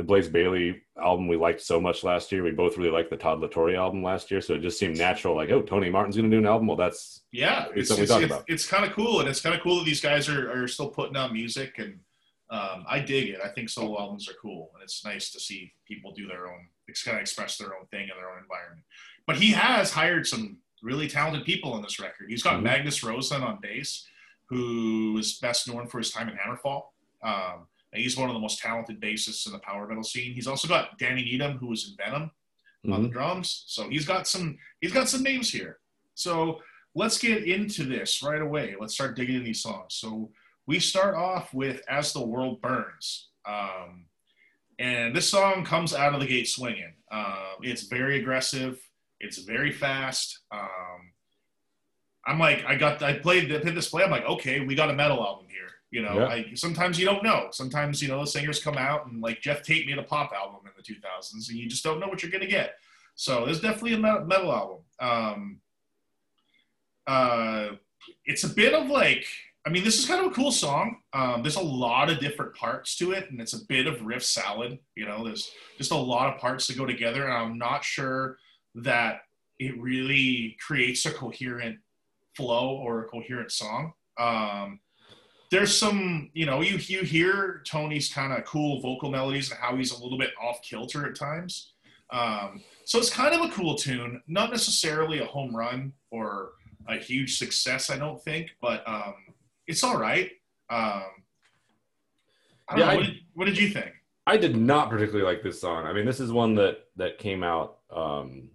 [0.00, 2.42] the Blaze Bayley album we liked so much last year.
[2.42, 4.96] We both really liked the Todd La Torre album last year, so it just seemed
[4.96, 5.36] natural.
[5.36, 6.68] Like, oh, Tony Martin's going to do an album.
[6.68, 9.76] Well, that's yeah, it's, it's, it's, it's kind of cool, and it's kind of cool
[9.76, 11.98] that these guys are, are still putting out music, and
[12.48, 13.40] um, I dig it.
[13.44, 16.68] I think solo albums are cool, and it's nice to see people do their own,
[17.04, 18.82] kind of express their own thing in their own environment.
[19.26, 22.30] But he has hired some really talented people on this record.
[22.30, 22.64] He's got mm-hmm.
[22.64, 24.06] Magnus Rosen on bass,
[24.46, 26.84] who is best known for his time in Hammerfall.
[27.22, 30.34] Um, he's one of the most talented bassists in the power metal scene.
[30.34, 32.22] He's also got Danny Needham, who was in Venom,
[32.84, 32.92] mm-hmm.
[32.92, 33.16] on the mm-hmm.
[33.18, 33.64] drums.
[33.66, 35.78] So he's got some he's got some names here.
[36.14, 36.60] So
[36.94, 38.74] let's get into this right away.
[38.78, 39.94] Let's start digging in these songs.
[39.94, 40.30] So
[40.66, 44.06] we start off with "As the World Burns." Um,
[44.78, 46.94] and this song comes out of the gate swinging.
[47.12, 48.80] Um, it's very aggressive.
[49.20, 50.40] It's very fast.
[50.50, 51.12] Um,
[52.26, 54.04] I'm like, I got, I played, I this play.
[54.04, 55.69] I'm like, okay, we got a metal album here.
[55.90, 56.26] You know, yeah.
[56.26, 57.48] like sometimes you don't know.
[57.50, 60.60] Sometimes you know the singers come out and like Geoff Tate made a pop album
[60.64, 62.74] in the 2000s, and you just don't know what you're gonna get.
[63.16, 64.78] So there's definitely a metal album.
[65.00, 65.60] Um,
[67.06, 67.70] uh,
[68.24, 69.26] it's a bit of like,
[69.66, 70.98] I mean, this is kind of a cool song.
[71.12, 74.24] Um, there's a lot of different parts to it, and it's a bit of riff
[74.24, 74.78] salad.
[74.94, 78.38] You know, there's just a lot of parts to go together, and I'm not sure
[78.76, 79.22] that
[79.58, 81.78] it really creates a coherent
[82.34, 83.92] flow or a coherent song.
[84.18, 84.80] Um,
[85.50, 89.76] there's some, you know, you you hear Tony's kind of cool vocal melodies and how
[89.76, 91.72] he's a little bit off kilter at times.
[92.10, 96.52] Um, so it's kind of a cool tune, not necessarily a home run or
[96.88, 99.14] a huge success, I don't think, but um,
[99.66, 100.30] it's all right.
[100.70, 101.04] Um,
[102.68, 103.92] I yeah, know, I, what, did, what, did, you think?
[104.26, 105.86] I did not particularly like this song.
[105.86, 108.48] I mean, this is one that that came out, um,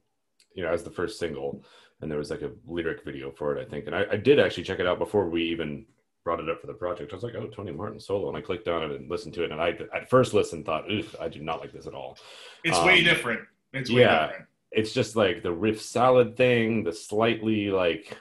[0.53, 1.63] you know, as the first single,
[2.01, 3.87] and there was like a lyric video for it, I think.
[3.87, 5.85] And I, I did actually check it out before we even
[6.25, 7.13] brought it up for the project.
[7.13, 9.43] I was like, oh, Tony Martin solo, and I clicked on it and listened to
[9.43, 9.51] it.
[9.51, 12.17] And I at first listened thought, ugh, I do not like this at all.
[12.65, 13.41] It's um, way different.
[13.71, 14.45] It's way yeah, different.
[14.71, 18.17] it's just like the riff salad thing, the slightly like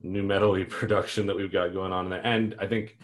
[0.00, 2.96] new metally production that we've got going on in there, and I think.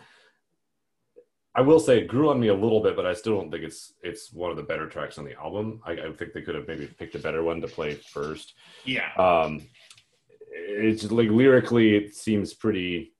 [1.52, 3.64] I will say it grew on me a little bit, but I still don't think
[3.64, 5.80] it's it's one of the better tracks on the album.
[5.84, 8.54] I, I think they could have maybe picked a better one to play first.
[8.84, 9.12] Yeah.
[9.16, 9.66] Um,
[10.52, 13.14] it's like lyrically, it seems pretty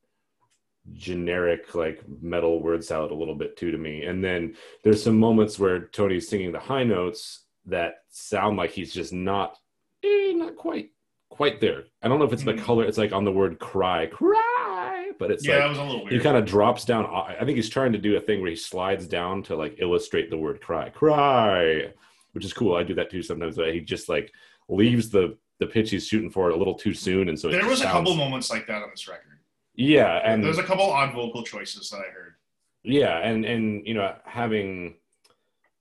[0.93, 5.19] generic like metal word salad a little bit too to me and then there's some
[5.19, 9.59] moments where tony's singing the high notes that sound like he's just not
[10.03, 10.91] eh, not quite
[11.29, 12.63] quite there i don't know if it's the mm.
[12.63, 15.85] color it's like on the word cry cry but it's yeah, like it was a
[15.85, 16.13] little weird.
[16.13, 18.57] he kind of drops down i think he's trying to do a thing where he
[18.57, 21.93] slides down to like illustrate the word cry cry
[22.33, 24.33] which is cool i do that too sometimes but he just like
[24.69, 27.81] leaves the the pitch he's shooting for a little too soon and so there was
[27.81, 27.91] sounds...
[27.91, 29.40] a couple moments like that on this record
[29.81, 32.35] yeah, and there's a couple odd vocal choices that I heard.
[32.83, 34.97] Yeah, and and you know, having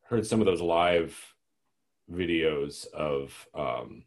[0.03, 1.17] heard some of those live
[2.11, 4.03] videos of um,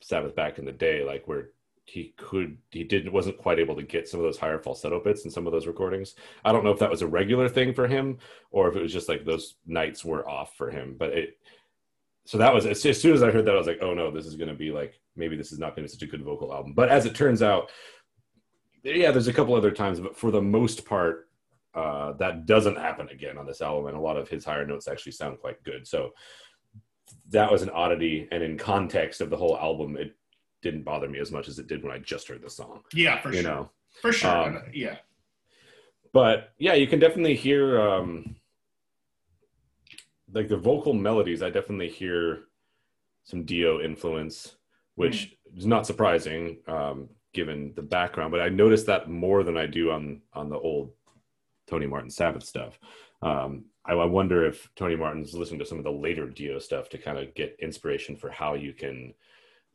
[0.00, 1.50] Sabbath back in the day, like where
[1.84, 5.24] he could he didn't wasn't quite able to get some of those higher falsetto bits
[5.24, 6.14] in some of those recordings.
[6.44, 8.18] I don't know if that was a regular thing for him
[8.50, 10.96] or if it was just like those nights were off for him.
[10.98, 11.38] But it
[12.24, 14.26] so that was as, soon as I heard that I was like, oh no, this
[14.26, 16.22] is going to be like maybe this is not going to be such a good
[16.22, 16.74] vocal album.
[16.74, 17.70] But as it turns out,
[18.82, 21.28] yeah, there's a couple other times, but for the most part,
[21.74, 24.88] uh, that doesn't happen again on this album, and a lot of his higher notes
[24.88, 25.86] actually sound quite good.
[25.86, 26.10] So
[27.30, 30.16] that was an oddity, and in context of the whole album, it
[30.62, 32.82] didn't bother me as much as it did when I just heard the song.
[32.92, 33.50] Yeah, for you sure.
[33.50, 34.30] know, for sure.
[34.30, 34.96] Um, yeah.
[36.12, 38.36] But yeah, you can definitely hear um,
[40.32, 41.42] like the vocal melodies.
[41.42, 42.44] I definitely hear
[43.24, 44.56] some Dio influence,
[44.94, 45.58] which mm.
[45.58, 46.58] is not surprising.
[46.66, 50.58] Um, given the background, but I noticed that more than I do on on the
[50.58, 50.90] old
[51.68, 52.80] Tony Martin Sabbath stuff.
[53.22, 56.88] Um, I, I, wonder if Tony Martin's listening to some of the later Dio stuff
[56.88, 59.14] to kind of get inspiration for how you can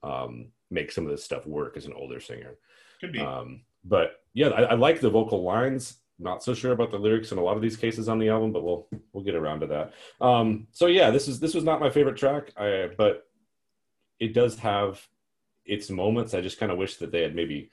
[0.02, 2.56] um, make some of this stuff work as an older singer.
[3.00, 3.22] Could be.
[3.22, 6.00] Um, but yeah, I, I, like the vocal lines.
[6.20, 8.52] Not so sure about the lyrics in a lot of these cases on the album,
[8.52, 9.94] but we'll we'll get around to that.
[10.20, 13.26] Um, so yeah, this is this was not my favorite track, I, but
[14.20, 15.06] it does have
[15.66, 16.34] its moments.
[16.34, 17.72] I just kind of wish that they had maybe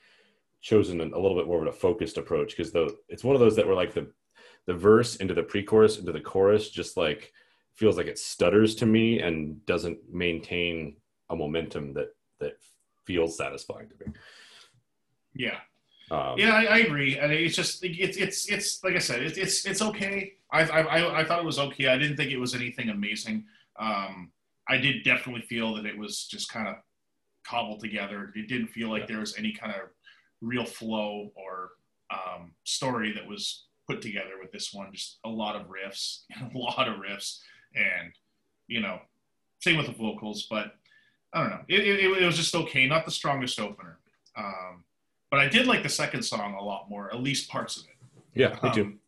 [0.61, 3.55] chosen a little bit more of a focused approach because though it's one of those
[3.55, 4.11] that were like the
[4.67, 7.33] the verse into the pre-chorus into the chorus just like
[7.73, 10.95] feels like it stutters to me and doesn't maintain
[11.31, 12.57] a momentum that that
[13.05, 14.13] feels satisfying to me.
[15.33, 15.57] Yeah.
[16.11, 19.37] Um, yeah, I, I, agree, and it's just it's it's it's like I said, it's
[19.37, 20.33] it's it's okay.
[20.51, 21.87] I, I I thought it was okay.
[21.87, 23.45] I didn't think it was anything amazing.
[23.79, 24.29] Um,
[24.67, 26.75] I did definitely feel that it was just kind of
[27.43, 28.31] cobbled together.
[28.35, 29.07] It didn't feel like Yeah.
[29.07, 29.89] there was any kind of
[30.41, 31.71] real flow or
[32.09, 34.91] um, story that was put together with this one.
[34.93, 36.23] Just a lot of riffs,
[36.53, 37.39] a lot of riffs,
[37.75, 38.11] and
[38.67, 38.99] you know,
[39.59, 40.47] same with the vocals.
[40.49, 40.75] But
[41.33, 41.61] I don't know.
[41.67, 42.85] It, it, it was just okay.
[42.87, 43.99] Not the strongest opener,
[44.35, 44.83] um,
[45.29, 47.11] but I did like the second song a lot more.
[47.13, 47.89] At least parts of it.
[48.33, 48.81] Yeah, me too.
[48.83, 48.99] Um,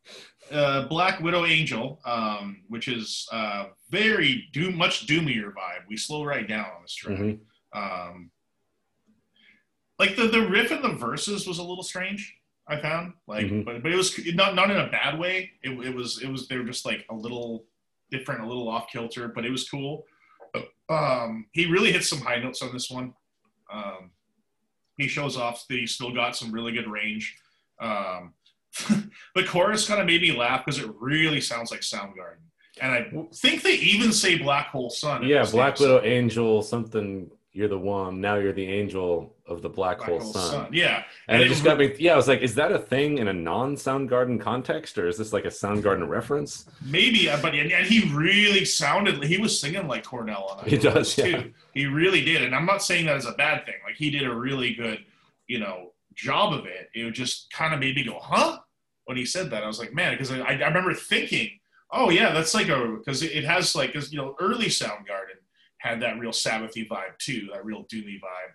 [0.51, 5.87] uh, Black Widow Angel, um, which is uh, very doom, much doomier vibe.
[5.87, 7.17] We slow right down on this track.
[7.19, 7.39] Mhm.
[7.73, 8.29] Um,
[9.99, 12.35] like the the riff and the verses was a little strange.
[12.67, 13.65] I found like, Mhm.
[13.65, 15.51] but but it was not not in a bad way.
[15.63, 17.65] It, it was it was they were just like a little
[18.11, 20.05] different, a little off kilter, but it was cool.
[20.89, 23.13] Um, he really hits some high notes on this one.
[23.71, 24.11] Um,
[24.97, 27.35] he shows off that he's still got some really good range.
[27.79, 28.33] Um,
[29.35, 32.41] the chorus kind of made me laugh because it really sounds like Soundgarden,
[32.81, 35.23] and I think they even say Black Hole Sun.
[35.23, 36.01] in Yeah, Black Widow.
[36.03, 37.29] Angel, something.
[37.55, 38.19] You're the one.
[38.19, 40.49] Now you're the angel of the black, Black hole, Hole sun.
[40.51, 40.67] Sun.
[40.73, 41.93] Yeah, And And it it just got me.
[41.99, 45.33] Yeah, I was like, is that a thing in a non-Soundgarden context, or is this
[45.33, 46.65] like a Soundgarden reference?
[46.83, 49.23] maybe, uh, but and, and he really sounded.
[49.23, 50.71] He was singing like Cornell on it.
[50.71, 51.43] He does, yeah.
[51.75, 53.75] He really did, and I'm not saying that as a bad thing.
[53.85, 55.05] Like he did a really good,
[55.47, 56.89] you know, job of it.
[56.95, 58.59] It just kind of made me go, huh?
[59.05, 61.59] When he said that, I was like, man, because I, I remember thinking,
[61.91, 65.37] oh yeah, that's like a because it, it has like 'cause, you know early Soundgarden
[65.83, 68.53] had that real Sabbathy vibe too, that real doomy vibe.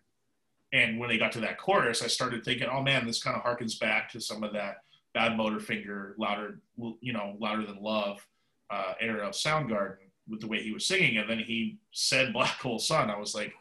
[0.73, 3.43] And when they got to that chorus, I started thinking, oh man, this kind of
[3.43, 4.77] harkens back to some of that
[5.15, 6.61] Badmotorfinger, louder,
[7.01, 8.27] you know, louder than love
[8.71, 11.19] uh, era of Soundgarden with the way he was singing.
[11.19, 13.11] And then he said Black Hole Sun.
[13.11, 13.53] I was like,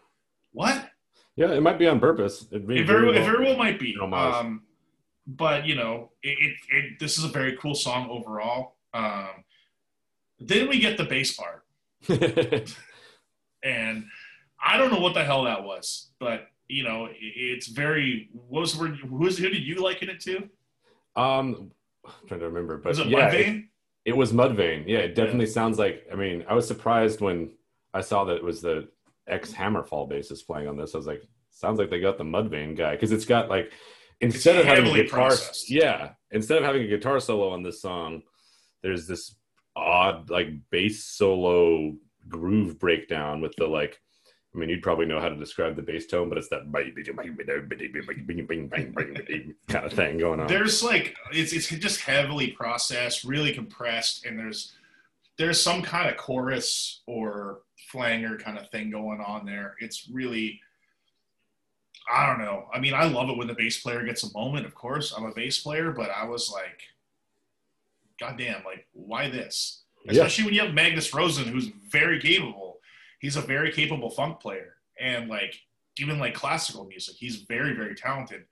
[0.53, 0.89] what?
[1.35, 2.47] Yeah, it might be on purpose.
[2.51, 3.97] It very, very it very well might be.
[4.01, 4.63] Um,
[5.27, 8.75] but you know, it, it, it, this is a very cool song overall.
[8.93, 9.43] Um,
[10.39, 11.63] then we get the bass part,
[13.67, 14.05] and
[14.63, 18.29] I don't know what the hell that was, but you know, it's very.
[18.33, 18.95] What was the word?
[18.97, 20.49] Who, was, who did you liken it to?
[21.15, 21.71] um,
[22.05, 23.67] I'm trying to remember, but Was it yeah, it, Mudvayne?
[24.05, 24.85] it was Mudvayne.
[24.87, 26.05] Yeah, it definitely sounds like.
[26.11, 27.51] I mean, I was surprised when
[27.93, 28.87] I saw that it was the
[29.27, 30.93] ex Hammerfall bassist playing on this.
[30.93, 33.71] I was like, sounds like they got the Mudvayne guy because it's got like
[34.21, 35.69] instead of having a guitar, processed.
[35.69, 38.21] yeah, instead of having a guitar solo on this song,
[38.83, 39.35] there's this
[39.75, 41.95] odd like bass solo
[42.29, 43.99] groove breakdown with the like.
[44.55, 46.71] I mean, you'd probably know how to describe the bass tone, but it's that
[49.67, 50.47] kind of thing going on.
[50.47, 54.73] there's like it's it's just heavily processed, really compressed, and there's
[55.37, 57.59] there's some kind of chorus or
[57.91, 59.75] flanger kind of thing going on there.
[59.79, 60.59] It's really
[62.09, 62.67] I don't know.
[62.73, 64.65] I mean, I love it when the bass player gets a moment.
[64.65, 66.81] Of course, I'm a bass player, but I was like,
[68.19, 69.83] God damn, like why this?
[70.07, 70.13] Yeah.
[70.23, 72.79] Especially when you have Magnus Rosen, who's very capable.
[73.19, 75.59] He's a very capable funk player, and like
[75.99, 78.43] even like classical music, he's very very talented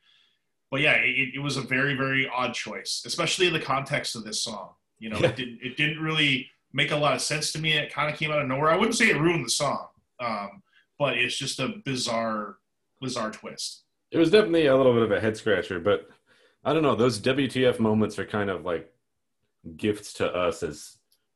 [0.72, 4.24] but yeah, it, it was a very, very odd choice, especially in the context of
[4.26, 4.72] this song.
[5.00, 5.30] You know, Yeah.
[5.30, 7.74] it didn't it didn't really make a lot of sense to me.
[7.74, 8.72] It kind of came out of nowhere.
[8.72, 9.88] I wouldn't say it ruined the song,
[10.20, 10.64] um,
[10.98, 12.58] but it's just a bizarre,
[13.00, 13.84] bizarre twist.
[14.12, 16.10] it was definitely a little bit of a head scratcher, but
[16.66, 16.96] I don't know.
[16.96, 18.92] Those WTF moments are kind of like
[19.78, 20.95] gifts to us as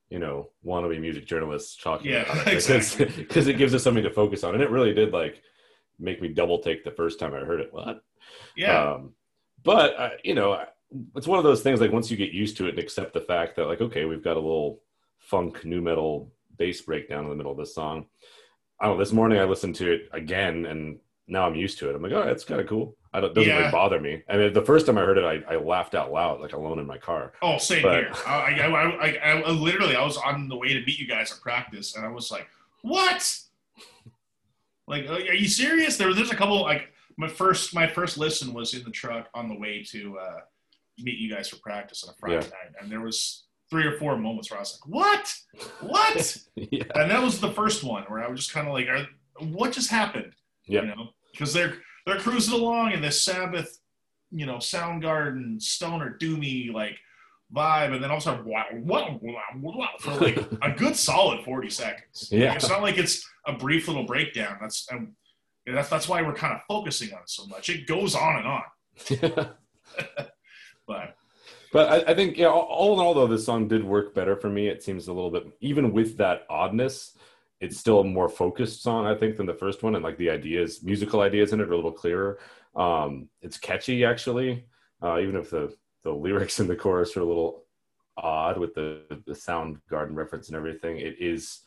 [0.09, 3.53] you know wannabe music journalists talking Yeah, about it because exactly.
[3.53, 5.41] it gives us something to focus on, and it really did like
[5.99, 7.73] make me double take the first time I heard it.
[7.73, 8.03] What?
[8.55, 9.13] Yeah, Um,
[9.63, 10.63] but uh, you know,
[11.15, 11.81] it's one of those things.
[11.81, 14.23] Like once you get used to it and accept the fact that, like, okay, we've
[14.23, 14.81] got a little
[15.19, 18.05] funk nu metal bass breakdown in the middle of this song.
[18.79, 18.97] I don't.
[18.97, 21.95] know, This morning I listened to it again, and now I'm used to it.
[21.95, 22.95] I'm like, oh, it's kind of cool.
[23.13, 23.31] I don't.
[23.31, 23.57] It doesn't Yeah.
[23.59, 24.21] really bother me.
[24.29, 26.77] I mean, the first time I heard it, I, I laughed out loud, like alone
[26.79, 27.33] in my car.
[27.41, 28.11] Oh, same But- here.
[28.27, 31.31] I, I, I, I, I literally, I was on the way to meet you guys
[31.31, 32.47] at practice, and I was like,
[32.83, 33.39] "What?
[34.87, 36.61] Like, are you serious?" There, was there's a couple.
[36.61, 40.39] Like, my first, my first listen was in the truck on the way to uh,
[40.99, 44.17] meet you guys for practice on a Friday night, and there was three or four
[44.17, 45.35] moments where I was like, "What?
[45.81, 46.83] What?" yeah.
[46.95, 48.87] and that was the first one where I was just kind of like,
[49.39, 50.33] "What just happened?"
[50.65, 50.81] Yeah.
[50.81, 51.77] You know, because they're
[52.09, 53.79] they're cruising along in this Sabbath,
[54.31, 56.97] you know, Soundgarden, stoner, doomy like
[57.55, 60.95] vibe, and then all of a sudden, wow, wow, wow, wow, for like a good
[60.95, 62.29] solid forty seconds.
[62.31, 62.53] Yeah.
[62.53, 64.57] it's not like it's a brief little breakdown.
[64.61, 65.15] That's um,
[65.65, 67.69] that's that's why we're kind of focusing on it so much.
[67.69, 68.63] It goes on and on,
[69.09, 69.47] Yeah.
[70.87, 71.15] but
[71.71, 74.35] But I, I think, yeah, all, all in all, though, this song did work better
[74.35, 74.67] for me.
[74.67, 77.15] It seems a little bit, even with that oddness,
[77.61, 79.95] it's still more focused song, I think, than the first one.
[79.95, 82.39] And like the ideas, musical ideas in it are a little clearer.
[82.75, 84.65] Um, it's catchy, actually,
[85.01, 87.65] uh, even if the, the lyrics in the chorus are a little
[88.17, 90.97] odd with the, the sound garden reference and everything.
[90.97, 91.61] It is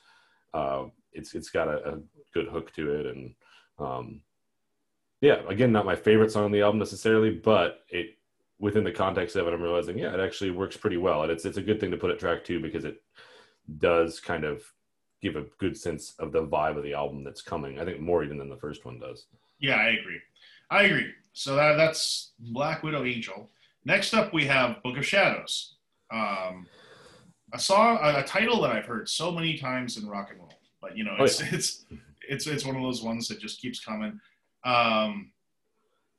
[0.54, 1.98] uh, it's it's got a, a
[2.34, 3.34] good hook to it, and
[3.78, 4.20] um,
[5.20, 8.18] yeah, again, not my favorite song on the album necessarily, but it
[8.58, 11.44] within the context of it, I'm realizing yeah, it actually works pretty well, and it's
[11.44, 13.02] it's a good thing to put at track two because it
[13.78, 14.62] does kind of
[15.22, 17.78] give a good sense of the vibe of the album that's coming.
[17.78, 19.26] I think more even than the first one does.
[19.60, 20.18] Yeah, I agree.
[20.70, 21.12] I agree.
[21.32, 23.48] So that, that's Black Widow Angel.
[23.84, 25.76] Next up, we have Book of Shadows.
[26.12, 26.66] Um,
[27.52, 30.52] a song, a, a, title that I've heard so many times in rock and roll,
[30.80, 31.54] but you know, it's oh, yeah.
[31.54, 31.84] it's
[32.28, 34.20] it's it's one of those ones that just keeps coming.
[34.64, 35.32] Um,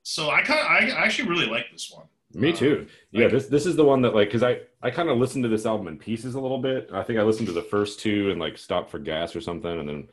[0.03, 2.07] so I kind I actually really like this one.
[2.35, 2.87] Me um, too.
[3.11, 5.49] yeah, this this is the one that like because I I kind of listened to
[5.49, 6.89] this album in pieces a little bit.
[6.93, 9.79] I think I listened to the first two and like stopped for gas or something,
[9.79, 10.07] and then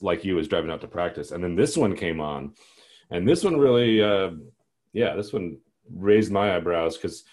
[0.00, 2.54] like you was driving out to practice, and then this one came on,
[3.10, 4.30] and this one really, uh,
[4.92, 5.58] yeah, this one
[5.94, 7.24] raised my eyebrows because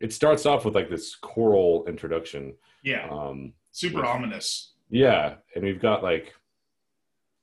[0.00, 2.54] it starts off with like this choral introduction.
[2.82, 3.08] Yeah.
[3.10, 4.72] Um, Super with, ominous.
[4.90, 6.34] Yeah, and we've got like,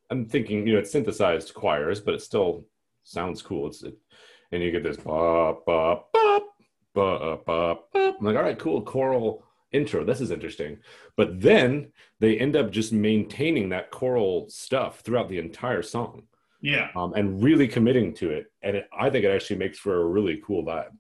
[0.09, 2.65] I'm thinking, you know, it's synthesized choirs, but it still
[3.03, 3.67] sounds cool.
[3.67, 3.95] It's it,
[4.51, 6.43] and you get this bop bop bop
[6.93, 7.89] bop bop.
[7.93, 10.03] I'm like, all right, cool, choral intro.
[10.03, 10.77] This is interesting.
[11.15, 16.23] But then they end up just maintaining that choral stuff throughout the entire song.
[16.61, 16.89] Yeah.
[16.95, 18.51] Um, and really committing to it.
[18.63, 20.91] And it, I think it actually makes for a really cool vibe.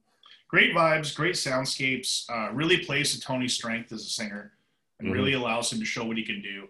[0.47, 2.29] Great vibes, great soundscapes.
[2.29, 4.51] Uh, really plays to Tony's strength as a singer
[4.99, 5.17] and mm-hmm.
[5.17, 6.67] really allows him to show what he can do.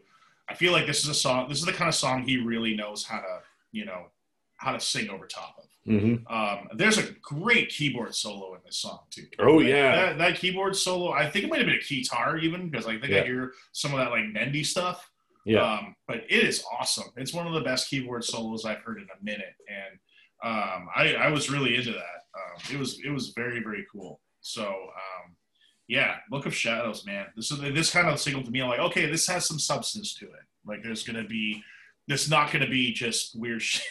[0.48, 2.76] I feel like this is a song, this is the kind of song he really
[2.76, 3.40] knows how to,
[3.72, 4.06] you know,
[4.58, 5.66] how to sing over top of.
[5.88, 6.34] Mm-hmm.
[6.34, 9.28] Um, there's a great keyboard solo in this song too.
[9.38, 11.12] Oh yeah, that, that, keyboard solo.
[11.12, 13.22] I think it might have been a guitar even because I think yeah.
[13.22, 15.08] I hear some of that like bendy stuff.
[15.46, 15.62] Yeah.
[15.62, 17.12] Um, but it is awesome.
[17.18, 20.00] It's one of the best keyboard solos I've heard in a minute, and
[20.44, 22.00] um, I, I, was really into that.
[22.34, 24.20] Um, it was it was very very cool.
[24.42, 25.36] So um,
[25.88, 27.28] yeah, Book of Shadows, man.
[27.36, 28.62] This is this kind of signaled to me.
[28.62, 30.46] I'm like, okay, this has some substance to it.
[30.66, 31.62] Like there's gonna be.
[32.08, 33.84] This not going to be just weird shit.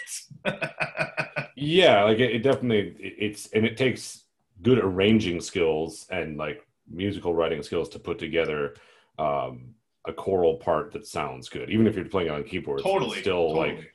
[1.57, 4.25] yeah, like it, it definitely it's and it takes
[4.63, 8.75] good arranging skills and like musical writing skills to put together
[9.19, 9.75] um,
[10.07, 12.83] a choral part that sounds good, even if you're playing on keyboard.
[12.83, 13.77] Totally, still totally.
[13.77, 13.95] like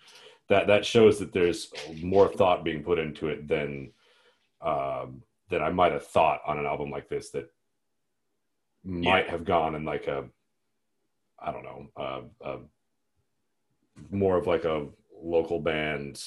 [0.50, 0.68] that.
[0.68, 3.92] That shows that there's more thought being put into it than
[4.62, 7.30] um, than I might have thought on an album like this.
[7.32, 7.50] That
[8.84, 9.32] might yeah.
[9.32, 10.26] have gone in like a,
[11.40, 12.58] I don't know, uh, a
[14.12, 14.88] more of like a
[15.22, 16.24] local band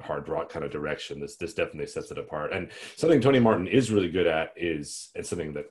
[0.00, 1.20] hard rock kind of direction.
[1.20, 2.52] This this definitely sets it apart.
[2.52, 5.66] And something Tony Martin is really good at is and something that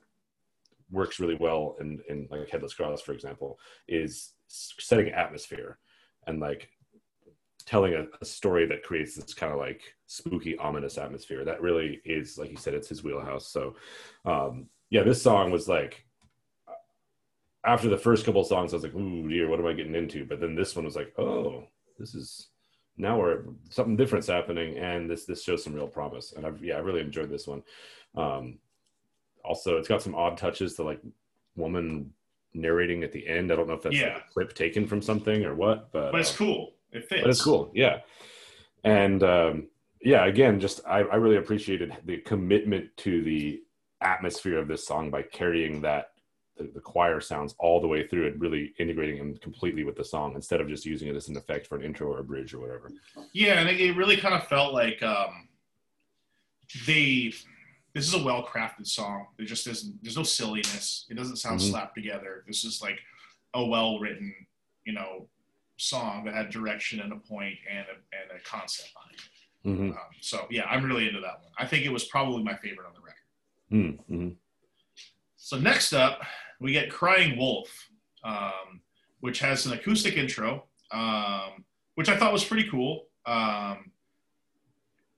[0.90, 5.78] works really well in in like Headless Cross, for example, is setting atmosphere
[6.26, 6.68] and like
[7.64, 11.44] telling a, a story that creates this kind of like spooky, ominous atmosphere.
[11.44, 13.48] That really is, like you said, it's his wheelhouse.
[13.48, 13.76] So,
[14.24, 16.04] um, yeah, this song was like
[17.64, 20.24] after the first couple songs, I was like, "Ooh, dear, what am I getting into?"
[20.24, 21.64] But then this one was like, "Oh,
[21.98, 22.48] this is
[22.96, 24.78] now we're something different's happening.
[24.78, 26.32] And this this shows some real promise.
[26.32, 27.62] And i've yeah i really enjoyed this one.
[28.16, 28.58] Um
[29.44, 31.00] also it's got some odd touches to like
[31.56, 32.12] woman
[32.54, 33.50] narrating at the end.
[33.50, 34.14] I don't know if that's yeah.
[34.14, 36.74] like a clip taken from something or what but but it's uh, cool.
[36.92, 37.22] It fits.
[37.22, 37.70] but it's cool.
[37.74, 38.00] Yeah.
[38.84, 39.68] And um
[40.00, 43.62] yeah again just I, I really appreciated the commitment to the
[44.00, 46.11] atmosphere of this song by carrying that
[46.56, 50.04] the, the, choir sounds all the way through and really integrating them completely with the
[50.04, 52.52] song instead of just using it as an effect for an intro or a bridge
[52.52, 52.90] or whatever.
[53.32, 55.48] Yeah, and it, it really kind of felt like um,
[56.86, 57.32] they.
[57.94, 59.26] This is a well crafted song.
[59.36, 60.02] There just isn't.
[60.02, 61.06] There's no silliness.
[61.10, 61.70] It doesn't sound mm-hmm.
[61.70, 62.44] slapped together.
[62.46, 62.98] This is like
[63.54, 64.34] a well written,
[64.84, 65.28] you know,
[65.76, 69.68] song that had direction and a point and a, and a concept behind it.
[69.68, 69.96] Mm-hmm.
[69.96, 71.52] Um, so yeah, I'm really into that one.
[71.58, 73.98] I think it was probably my favorite on the record.
[74.10, 74.28] Mm-hmm.
[75.44, 76.22] So next up,
[76.60, 77.68] we get Crying Wolf,
[78.22, 78.80] um,
[79.18, 81.64] which has an acoustic intro, um,
[81.96, 83.06] which I thought was pretty cool.
[83.26, 83.90] Um,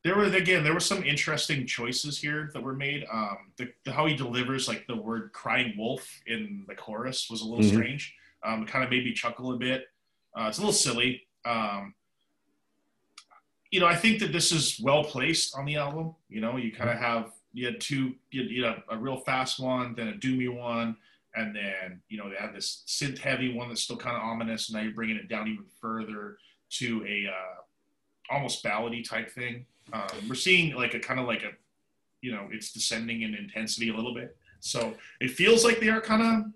[0.03, 3.05] there were again, there were some interesting choices here that were made.
[3.13, 7.43] Um, the, the, how he delivers like the word "crying wolf" in the chorus was
[7.43, 7.77] a little mm-hmm.
[7.77, 8.15] strange.
[8.43, 9.85] Um, it kind of made me chuckle a bit.
[10.35, 11.27] Uh, it's a little silly.
[11.45, 11.95] Um,
[13.71, 16.15] you know, I think that this is well placed on the album.
[16.31, 19.95] You know, you kind of have you had two, you had, a real fast one,
[19.95, 20.97] then a doomy one,
[21.37, 24.69] and then you know they have this synth heavy one that's still kind of ominous.
[24.69, 26.37] And now you're bringing it down even further
[26.71, 29.65] to a uh, almost ballady type thing.
[29.93, 31.51] Um, we're seeing like a kind of like a,
[32.21, 34.37] you know, it's descending in intensity a little bit.
[34.61, 36.53] So it feels like they are kind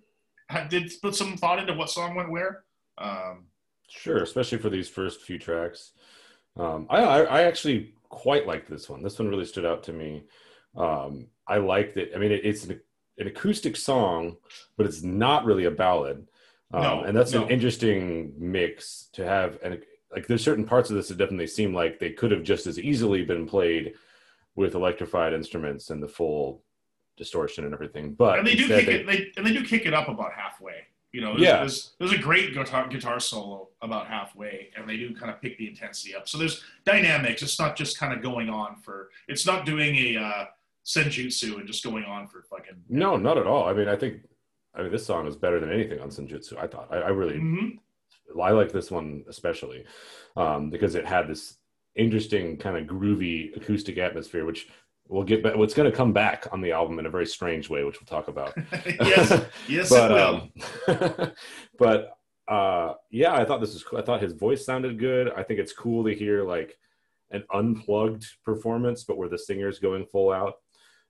[0.51, 2.65] of did put some thought into what song went where.
[2.97, 3.45] Um,
[3.89, 5.93] sure, especially for these first few tracks.
[6.57, 9.03] Um, I, I, I actually quite like this one.
[9.03, 10.25] This one really stood out to me.
[10.79, 12.15] Um, I like that.
[12.15, 12.81] I mean, it, it's an,
[13.19, 14.37] an, acoustic song,
[14.77, 16.27] but it's not really a ballad.
[16.73, 17.45] Um, No, and that's no.
[17.45, 19.59] an interesting mix to have.
[19.63, 19.81] And
[20.15, 22.79] like, there's certain parts of this that definitely seem like they could have just as
[22.79, 23.95] easily been played
[24.55, 26.63] with electrified instruments and the full
[27.17, 28.13] distortion and everything.
[28.13, 29.07] But and they do kick it.
[29.07, 30.85] They and they do kick it up about halfway.
[31.13, 31.57] You know, there's, Yeah.
[31.61, 35.57] there's, there's a great guitar guitar solo about halfway, and they do kind of pick
[35.57, 36.29] the intensity up.
[36.29, 37.43] So there's dynamics.
[37.43, 39.11] It's not just kind of going on for.
[39.27, 40.45] It's not doing a uh,
[40.89, 42.83] senjutsu and just going on for fucking.
[42.89, 43.69] No, not at all.
[43.69, 44.23] I mean, I think,
[44.75, 46.57] I mean, this song is better than anything on Senjutsu.
[46.59, 46.89] I thought.
[46.91, 47.79] I, I really, Mhm.
[48.43, 49.85] I like this one especially
[50.37, 51.57] um, because it had this
[51.95, 54.69] interesting kind of groovy acoustic atmosphere, which
[55.09, 55.57] we'll get back.
[55.57, 58.07] What's going to come back on the album in a very strange way, which we'll
[58.07, 58.55] talk about.
[59.01, 60.95] yes, yes, but will.
[60.95, 61.33] um,
[61.79, 62.17] but
[62.47, 63.83] uh, yeah, I thought this was.
[63.85, 63.99] cool.
[63.99, 65.33] I thought his voice sounded good.
[65.37, 66.79] I think it's cool to hear like
[67.31, 70.55] an unplugged performance, but where the singer's going full out.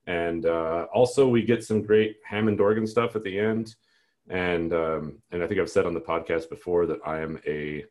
[0.09, 3.75] And uh, also, we get some great Hammond organ stuff at the end.
[4.29, 7.85] And um, and I think I've said on the podcast before that I am a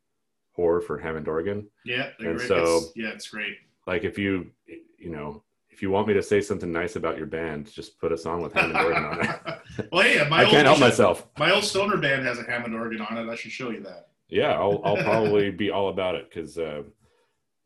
[0.57, 1.69] whore for Hammond organ.
[1.85, 2.49] yeah, and great.
[2.49, 3.57] so- It's- yeah, it's great.
[3.87, 4.51] Like if you
[4.99, 8.11] you know if you want me to say something nice about your band, just put
[8.13, 9.89] a song with Hammond organ on it.
[9.93, 11.27] well, hey, my I old, can't help myself.
[11.39, 13.31] My old stoner band has a Hammond organ on it.
[13.31, 14.09] I should show you that.
[14.29, 16.59] Yeah, I'll I'll probably be all about it because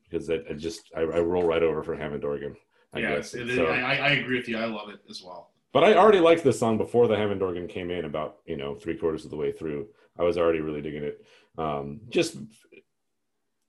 [0.09, 2.55] because I, I just I, I roll right over for Hammond organ.
[2.93, 3.35] I yeah, guess.
[3.35, 4.59] it- So- I, I I agree with you.
[4.59, 5.51] I love it as well.
[5.73, 8.05] but I already liked this song before the Hammond organ came in.
[8.05, 9.89] About you know three quarters of the way through,
[10.19, 11.25] I was already really digging it.
[11.59, 12.37] Um, just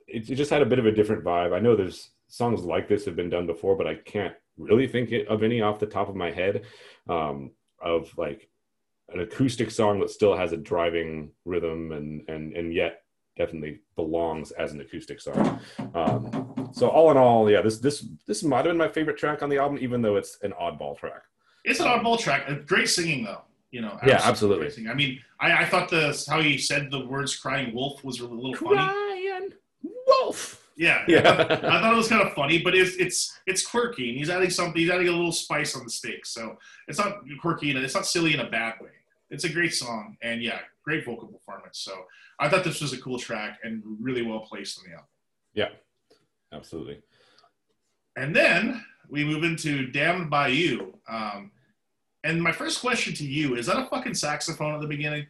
[0.07, 1.53] it, it just had a bit of a different vibe.
[1.53, 5.11] I know there's songs like this have been done before, but I can't really think
[5.29, 6.63] of any off the top of my head
[7.09, 7.51] um,
[7.81, 8.49] of like
[9.09, 13.02] an acoustic song that still has a driving rhythm and and and yet
[13.35, 15.59] definitely belongs as an acoustic song.
[15.93, 19.41] Um, so all in all, yeah, this this this might have been my favorite track
[19.43, 21.23] on the album, even though it's an oddball track.
[21.63, 22.49] It's an oddball track.
[22.65, 23.41] Great singing though.
[23.71, 23.97] You know.
[24.05, 24.87] Yeah, absolutely.
[24.87, 28.27] I mean, I, I thought the how he said the words "crying wolf" was a
[28.27, 28.75] little funny.
[28.75, 29.49] Crying
[30.07, 30.59] wolf.
[30.75, 31.19] Yeah, Yeah.
[31.21, 34.49] I thought it was kind of funny, but it's it's it's quirky, and he's adding
[34.49, 34.79] something.
[34.79, 36.57] He's adding a little spice on the steak, so
[36.87, 38.89] it's not quirky and it's not silly in a bad way.
[39.33, 41.79] It's a great song, and yeah, great vocal performance.
[41.79, 42.05] So
[42.39, 45.07] I thought this was a cool track and really well placed on the album.
[45.53, 45.69] Yeah,
[46.51, 47.01] absolutely.
[48.15, 51.51] And then we move into "Damned by You." Um,
[52.23, 55.27] and my first question to you is: That a fucking saxophone at the beginning?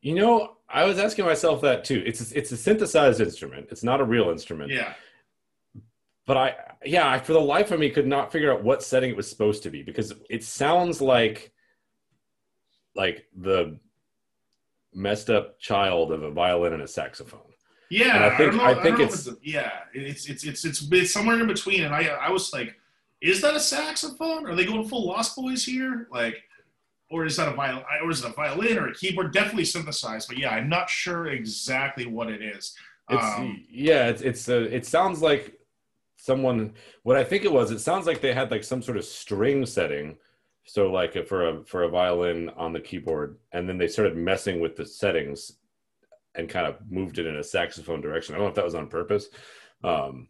[0.00, 2.02] You know, I was asking myself that too.
[2.06, 3.68] It's a, it's a synthesized instrument.
[3.70, 4.70] It's not a real instrument.
[4.72, 4.94] Yeah,
[6.26, 9.10] But I, yeah, I, for the life of me, could not figure out what setting
[9.10, 11.52] it was supposed to be because it sounds like,
[12.94, 13.78] like the
[14.94, 17.40] messed up child of a violin and a saxophone.
[17.90, 18.16] yeah.
[18.16, 19.70] And I think- don't know, I think know if it's- yeah.
[19.94, 21.84] It's it's it's it's it's somewhere in between.
[21.84, 22.74] And I I was like,
[23.20, 24.46] is that a saxophone?
[24.46, 26.08] Are they going full Lost Boys here?
[26.10, 26.42] Like,
[27.10, 27.84] or is that a violin?
[28.02, 29.32] Or is it a violin or a keyboard?
[29.32, 30.28] Definitely synthesized.
[30.28, 32.74] But yeah, I'm not sure exactly what it is.
[33.10, 35.58] It's Um, yeah, it's it's a, it sounds like
[36.16, 36.72] someone.
[37.02, 39.64] What I think it was, it sounds like they had like some sort of string
[39.66, 40.16] setting.
[40.64, 44.60] So like for a for a violin on the keyboard, and then they started messing
[44.60, 45.52] with the settings
[46.34, 48.34] and kind of moved it in a saxophone direction.
[48.34, 49.28] I don't know if that was on purpose.
[49.84, 50.28] Um,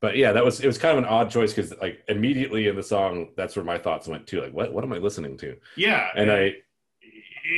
[0.00, 2.76] but yeah, that was it was kind of an odd choice because like immediately in
[2.76, 4.40] the song, that's where my thoughts went to.
[4.40, 5.56] Like, what what am I listening to?
[5.76, 6.62] yeah, And I it,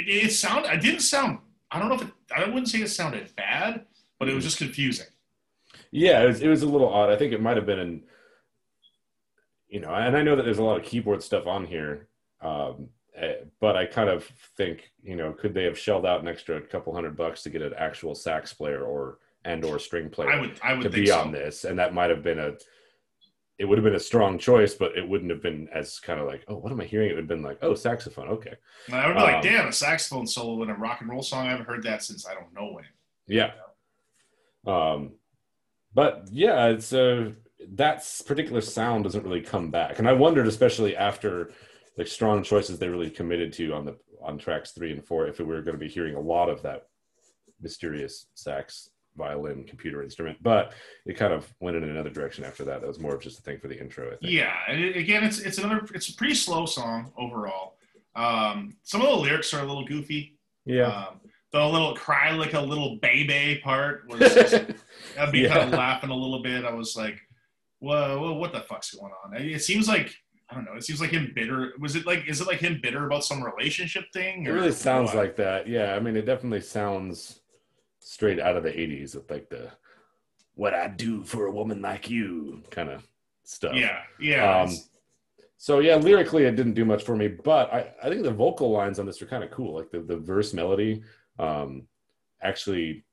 [0.09, 0.67] it sound.
[0.67, 1.39] I didn't sound.
[1.71, 3.85] I don't know if it, I wouldn't say it sounded bad,
[4.19, 5.07] but it was just confusing.
[5.93, 7.11] Yeah, it was, it was a little odd.
[7.11, 8.03] I think it might have been in,
[9.71, 12.09] you know, and I know that there's a lot of keyboard stuff on here,
[12.43, 14.25] um, eh, but I kind of
[14.57, 17.63] think, you know, could they have shelled out an extra couple hundred bucks to get
[17.63, 20.61] an actual sax player or and or string player I would.
[20.63, 21.19] I would to be so.
[21.19, 22.53] on this, and that might have been a,
[23.59, 26.27] it would have been a strong choice, but it wouldn't have been as kind of
[26.27, 27.11] like, oh, what am I hearing?
[27.11, 28.55] It would have been like, oh, saxophone, okay,
[28.87, 31.23] And I would be like, Um, damn, a saxophone solo in a rock and roll
[31.23, 31.47] song.
[31.47, 32.85] I haven't heard that since I don't know when.
[33.27, 33.53] Yeah.
[34.67, 35.13] Um,
[35.95, 37.33] but yeah, it's uh,
[37.75, 41.53] that particular sound doesn't really come back, and I wondered, especially after
[41.97, 45.39] like strong choices they really committed to on the on tracks three and four, if
[45.39, 46.87] we were going to be hearing a lot of that
[47.61, 50.39] mysterious sax, violin, computer instrument.
[50.43, 50.73] But
[51.07, 52.81] it kind of went in another direction after that.
[52.81, 54.33] That was more of just a thing for the intro, I think.
[54.33, 57.77] Yeah, and it, again, it's it's another it's a pretty slow song overall.
[58.15, 60.39] Um, some of the lyrics are a little goofy.
[60.65, 60.89] Yeah.
[60.89, 61.21] Um,
[61.53, 64.55] the little cry like a little baby part was just,
[65.19, 66.65] I'd be kind of laughing a little bit.
[66.65, 67.21] I was like,
[67.81, 69.37] whoa, whoa, what the fuck's going on?
[69.37, 70.15] It seems like
[70.51, 70.75] I don't know.
[70.75, 71.73] It seems like him bitter.
[71.79, 74.47] Was it like is it like him bitter about some relationship thing?
[74.47, 75.17] It really sounds what?
[75.17, 75.69] like that.
[75.69, 77.41] Yeah, I mean, it definitely sounds
[78.01, 79.71] straight out of the '80s with like the
[80.55, 83.07] "what I do for a woman like you" kind of
[83.45, 83.75] stuff.
[83.75, 84.63] yeah, yeah.
[84.63, 84.77] Um,
[85.57, 88.71] so yeah, lyrically, it didn't do much for me, but I, I think the vocal
[88.71, 89.75] lines on this are kind of cool.
[89.75, 91.03] Like the, the verse melody
[91.39, 91.87] um,
[92.43, 93.05] actually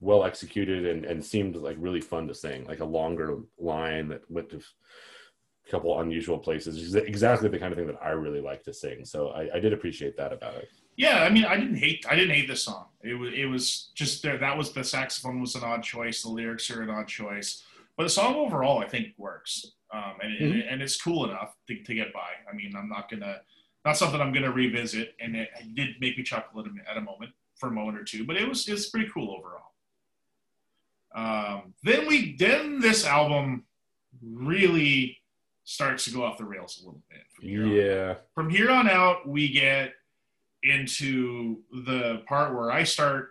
[0.00, 4.22] well executed and, and seemed like really fun to sing, like a longer line that
[4.30, 6.94] went to a couple unusual places.
[6.94, 9.04] Exactly the kind of thing that I really like to sing.
[9.04, 10.68] So I, I did appreciate that about it.
[10.96, 12.04] Yeah, I mean, I didn't hate.
[12.10, 12.86] I didn't hate this song.
[13.02, 13.32] It was.
[13.32, 14.36] It was just there.
[14.36, 16.22] that was the saxophone was an odd choice.
[16.22, 17.62] The lyrics are an odd choice,
[17.96, 19.64] but the song overall, I think, works.
[19.94, 20.68] Um, and, mm-hmm.
[20.68, 22.30] and it's cool enough to, to get by.
[22.50, 23.36] I mean, I'm not gonna.
[23.84, 26.96] Not something I'm gonna revisit, and it, it did make me chuckle at a, at
[26.96, 28.26] a moment for a moment or two.
[28.26, 29.67] But it was it's pretty cool overall.
[31.14, 33.64] Um, then we then this album
[34.22, 35.18] really
[35.64, 37.20] starts to go off the rails a little bit.
[37.34, 38.14] From yeah.
[38.34, 39.92] From here on out, we get
[40.62, 43.30] into the part where I start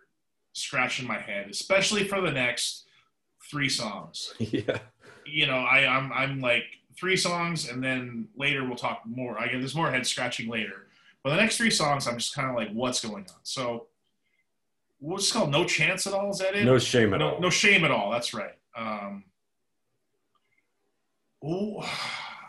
[0.54, 2.86] scratching my head, especially for the next
[3.50, 4.34] three songs.
[4.40, 4.80] Yeah.
[5.30, 6.64] You know, I, I'm I'm like
[6.98, 9.38] three songs, and then later we'll talk more.
[9.38, 10.88] I get there's more head scratching later,
[11.22, 13.40] but the next three songs, I'm just kind of like, what's going on?
[13.44, 13.88] So,
[15.00, 16.30] what's called No Chance at All?
[16.30, 16.66] Is that it?
[16.66, 17.42] No shame at no, all.
[17.42, 18.12] No shame at all.
[18.12, 18.56] That's right.
[18.76, 19.24] Um,
[21.44, 21.82] oh,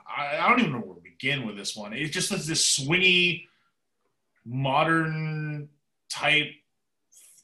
[0.06, 1.92] I, I don't even know where to begin with this one.
[1.92, 3.46] It just has this swingy
[4.44, 5.68] modern
[6.10, 6.52] type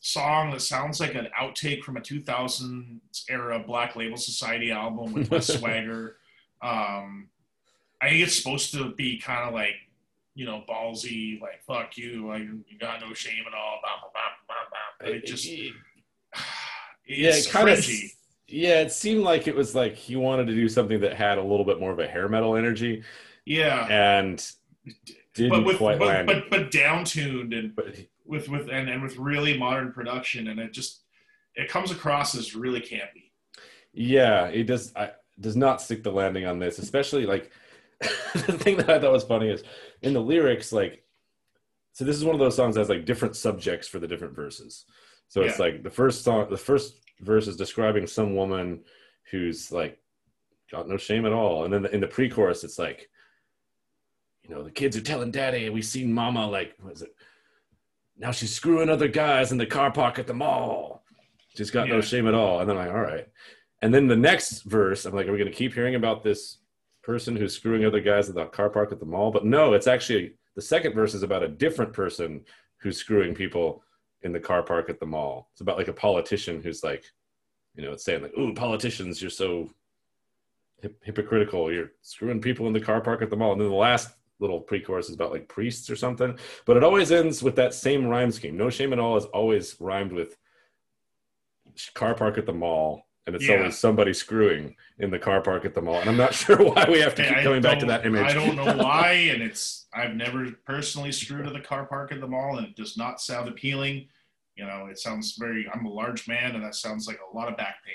[0.00, 5.30] song that sounds like an outtake from a 2000s era Black Label Society album with
[5.30, 6.16] Wes Swagger.
[6.62, 7.28] Um,
[8.00, 9.76] I think it's supposed to be kind of like,
[10.34, 13.78] you know, ballsy, like "fuck you," like you got no shame at all.
[13.82, 14.20] Blah, blah, blah,
[15.06, 15.70] it just, yeah,
[17.06, 17.84] it kind of,
[18.46, 21.42] yeah, it seemed like it was like he wanted to do something that had a
[21.42, 23.02] little bit more of a hair metal energy.
[23.44, 24.44] Yeah, and
[25.34, 26.26] didn't but with, quite but, land.
[26.26, 30.72] But but downtuned and but, with with and, and with really modern production, and it
[30.72, 31.02] just
[31.54, 33.30] it comes across as really campy.
[33.92, 34.94] Yeah, it does.
[34.96, 37.50] I, does not stick the landing on this, especially like
[38.00, 39.64] the thing that I thought was funny is
[40.02, 41.03] in the lyrics, like
[41.94, 44.36] so this is one of those songs that has like different subjects for the different
[44.36, 44.84] verses.
[45.28, 45.48] So yeah.
[45.48, 48.80] it's like the first song, the first verse is describing some woman
[49.30, 49.98] who's like
[50.70, 53.08] got no shame at all, and then in the pre-chorus, it's like
[54.48, 57.14] you know, the kids are telling daddy, we seen mama like, what is it?
[58.18, 61.02] Now she's screwing other guys in the car park at the mall.
[61.56, 61.94] She's got yeah.
[61.94, 62.60] no shame at all.
[62.60, 63.26] And then I'm like, all right.
[63.80, 66.58] And then the next verse, I'm like, are we going to keep hearing about this
[67.02, 69.30] person who's screwing other guys in the car park at the mall?
[69.30, 72.44] But no, it's actually the second verse is about a different person
[72.78, 73.82] who's screwing people
[74.22, 75.48] in the car park at the mall.
[75.52, 77.04] It's about like a politician who's like,
[77.74, 79.70] you know, it's saying like, "Ooh, politicians, you're so
[80.80, 81.72] hip- hypocritical.
[81.72, 84.60] You're screwing people in the car park at the mall." And then the last little
[84.60, 86.38] pre-chorus is about like priests or something.
[86.66, 88.56] But it always ends with that same rhyme scheme.
[88.56, 90.36] No shame at all is always rhymed with
[91.94, 93.03] car park at the mall.
[93.26, 93.56] And it's yeah.
[93.56, 96.00] always somebody screwing in the car park at the mall.
[96.00, 98.22] And I'm not sure why we have to keep coming back to that image.
[98.22, 99.12] I don't know why.
[99.12, 102.76] And it's, I've never personally screwed at the car park at the mall and it
[102.76, 104.08] does not sound appealing.
[104.56, 107.48] You know, it sounds very, I'm a large man and that sounds like a lot
[107.48, 107.94] of back pain.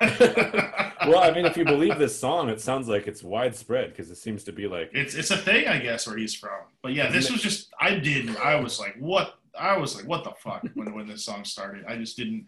[0.00, 4.16] well, I mean, if you believe this song, it sounds like it's widespread because it
[4.16, 6.58] seems to be like it's it's a thing, I guess, where he's from.
[6.82, 8.38] But yeah, this was just I didn't.
[8.38, 9.38] I was like, what?
[9.58, 11.84] I was like, what the fuck when when this song started.
[11.86, 12.46] I just didn't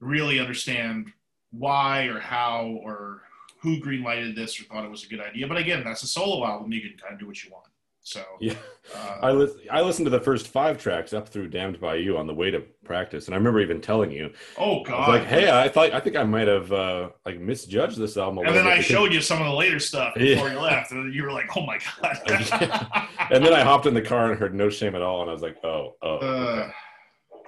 [0.00, 1.12] really understand
[1.50, 3.22] why or how or
[3.60, 5.46] who greenlighted this or thought it was a good idea.
[5.46, 6.72] But again, that's a solo album.
[6.72, 7.66] You can kind of do what you want.
[8.06, 8.52] So yeah,
[8.94, 12.26] uh, I I listened to the first five tracks up through "Damned by You" on
[12.26, 15.70] the way to practice, and I remember even telling you, "Oh God!" like, hey, I
[15.70, 18.44] thought I think I might have uh, like misjudged this album.
[18.44, 18.84] and then I because...
[18.84, 20.52] showed you some of the later stuff before yeah.
[20.52, 22.20] you left, and you were like, "Oh my God!"
[23.30, 25.32] and then I hopped in the car and heard "No Shame at All," and I
[25.32, 26.72] was like, "Oh, oh." Uh, okay.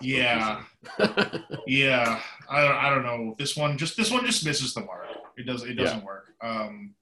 [0.00, 0.62] Yeah,
[1.66, 2.20] yeah.
[2.48, 3.34] I don't, I don't know.
[3.38, 5.06] This one just this one just misses the mark.
[5.36, 6.04] It does it doesn't yeah.
[6.04, 6.32] work.
[6.42, 6.94] Um,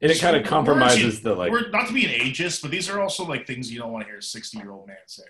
[0.00, 1.50] and it kind of compromises the like.
[1.50, 4.04] We're not to be an ageist, but these are also like things you don't want
[4.04, 5.22] to hear a sixty-year-old man say.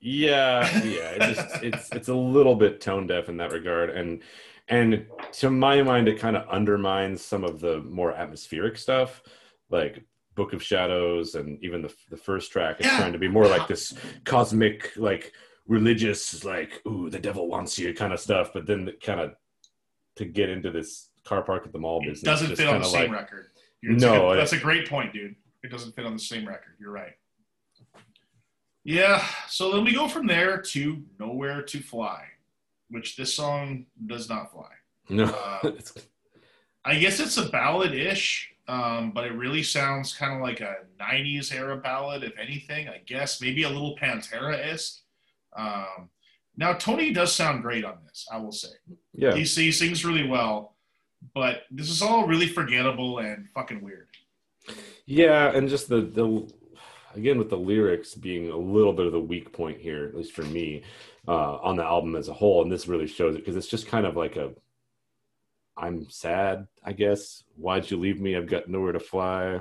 [0.00, 4.22] Yeah, yeah, it just, it's it's a little bit tone deaf in that regard, and
[4.68, 9.22] and to my mind, it kind of undermines some of the more atmospheric stuff,
[9.68, 12.98] like Book of Shadows, and even the the first track is yeah.
[12.98, 15.32] trying to be more like this cosmic, like
[15.66, 19.34] religious, like ooh, the devil wants you kind of stuff, but then kind of
[20.16, 23.10] to get into this car park at the mall business doesn't fit on the same
[23.10, 23.46] like, record
[23.82, 25.34] no, a, that's a great point, dude.
[25.62, 26.74] It doesn't fit on the same record.
[26.78, 27.12] You're right.
[28.84, 32.24] Yeah, so then we go from there to Nowhere to Fly,
[32.88, 34.70] which this song does not fly.
[35.10, 35.24] No.
[35.24, 35.72] Uh,
[36.84, 40.76] I guess it's a ballad ish, um, but it really sounds kind of like a
[40.98, 42.88] 90s era ballad, if anything.
[42.88, 45.00] I guess maybe a little Pantera esque.
[45.56, 46.10] Um,
[46.56, 48.68] now, Tony does sound great on this, I will say.
[49.14, 49.34] Yeah.
[49.34, 50.76] He, he sings really well
[51.34, 54.08] but this is all really forgettable and fucking weird.
[55.06, 56.50] Yeah, and just the the
[57.14, 60.32] again with the lyrics being a little bit of the weak point here, at least
[60.32, 60.82] for me.
[61.28, 63.86] uh, on the album as a whole, and this really shows it because it's just
[63.86, 64.52] kind of like a
[65.76, 67.44] I'm sad, I guess.
[67.56, 68.36] Why'd you leave me?
[68.36, 69.60] I've got nowhere to fly,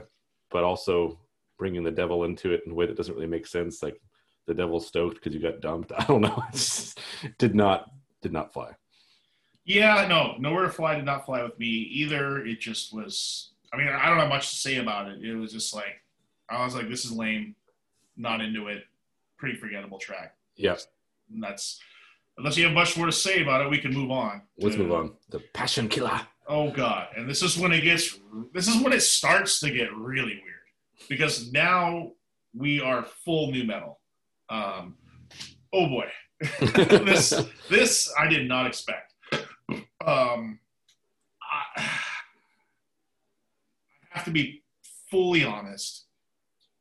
[0.52, 1.20] but also
[1.58, 3.84] bringing the devil into it in a way that doesn't really make sense.
[3.84, 4.02] Like
[4.50, 5.92] the devil stoked because you got dumped.
[5.98, 6.44] I don't know.
[6.52, 7.92] It did not
[8.22, 8.72] did not fly.
[9.64, 12.44] Yeah, no, nowhere to fly did not fly with me either.
[12.46, 13.52] It just was.
[13.72, 15.24] I mean, I don't have much to say about it.
[15.24, 16.02] It was just like
[16.50, 17.56] I was like, this is lame.
[18.18, 18.84] Not into it.
[19.38, 20.36] Pretty forgettable track.
[20.56, 20.88] Yes.
[21.32, 21.80] And that's
[22.38, 24.42] unless you have much more to say about it, we can move on.
[24.58, 25.14] Let's to- move on.
[25.30, 26.20] The Passion Killer.
[26.48, 28.18] Oh god, and this is when it gets.
[28.52, 32.14] This is when it starts to get really weird because now
[32.56, 33.99] we are full nu metal.
[34.50, 34.96] Um,
[35.74, 36.08] oh boy,
[36.60, 37.34] this
[37.70, 39.14] this I did not expect.
[40.06, 40.60] Um,
[41.42, 41.90] I, I
[44.10, 44.64] have to be
[45.12, 46.06] fully honest,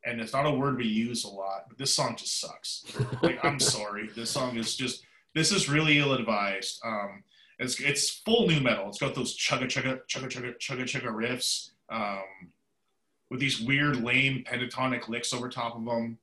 [0.05, 2.85] and it's not a word we use a lot, but this song just sucks.
[3.23, 5.05] Like I'm sorry, this song is just
[5.35, 6.81] this is really ill advised.
[6.85, 7.23] Um,
[7.59, 8.89] it's it's full nu metal.
[8.89, 12.53] It's got those chugga chugga chugga chugga chugga chugga riffs um,
[13.31, 16.19] with these weird lame pentatonic licks over top of them.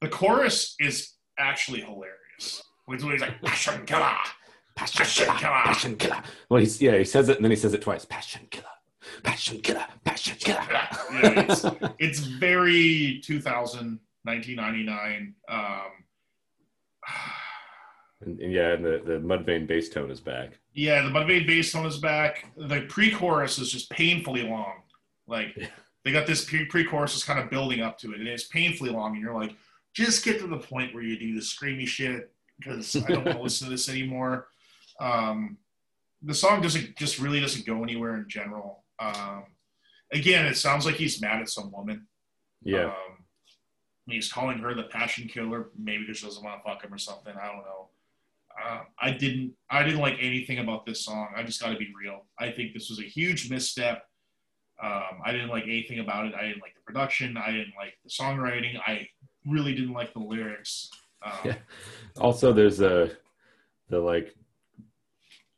[0.00, 2.62] The chorus is actually hilarious.
[2.88, 4.16] It's when he's like passion killer,
[4.74, 5.38] Passion Passion Killer.
[5.38, 5.52] Killer.
[5.64, 6.22] Passion Killer.
[6.48, 8.04] Well, he's yeah, he says it and then he says it twice.
[8.04, 8.66] Passion Killer.
[9.22, 9.86] Passion Killer.
[10.04, 10.64] Passion Killer.
[10.70, 10.88] Yeah,
[11.22, 11.64] yeah, it's,
[11.98, 15.34] it's very 2000, 1999.
[15.48, 15.90] Um,
[18.22, 20.58] And, and yeah, and the, the Mudvayne bass tone is back.
[20.74, 22.44] yeah, the Mudvayne bass tone is back.
[22.56, 24.82] The pre-chorus is just painfully long.
[25.26, 25.68] Like Yeah.
[26.04, 28.90] they got this pre- pre-chorus is kind of building up to it, and it's painfully
[28.90, 29.12] long.
[29.14, 29.54] And you're like,
[29.94, 33.38] just get to the point where you do the screamy shit because I don't want
[33.38, 34.48] to listen to this anymore.
[35.00, 35.58] Um,
[36.22, 38.84] the song doesn't just really doesn't go anywhere in general.
[38.98, 39.44] Um,
[40.12, 42.06] again, it sounds like he's mad at some woman.
[42.62, 42.86] Yeah.
[42.86, 43.24] Um,
[44.06, 46.98] he's calling her the passion killer, maybe because she doesn't want to fuck him or
[46.98, 47.34] something.
[47.40, 47.88] I don't know.
[48.62, 49.54] Uh, I didn't.
[49.70, 51.28] I didn't like anything about this song.
[51.34, 52.26] I just got to be real.
[52.38, 54.02] I think this was a huge misstep.
[54.82, 56.34] Um, I didn't like anything about it.
[56.34, 57.36] I didn't like the production.
[57.36, 58.78] I didn't like the songwriting.
[58.86, 59.08] I
[59.46, 60.90] really didn't like the lyrics.
[61.22, 61.56] Um, Yeah.
[62.18, 63.10] Also, there's a
[63.88, 64.34] the like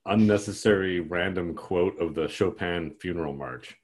[0.06, 3.76] unnecessary random quote of the Chopin funeral march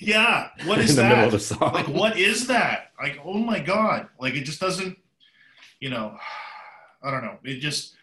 [0.00, 0.48] yeah.
[0.64, 1.08] what is in is the that?
[1.08, 1.72] middle of the song.
[1.72, 4.96] like what is that like oh my god like it just doesn't
[5.78, 6.16] you know
[7.02, 7.94] i don't know it just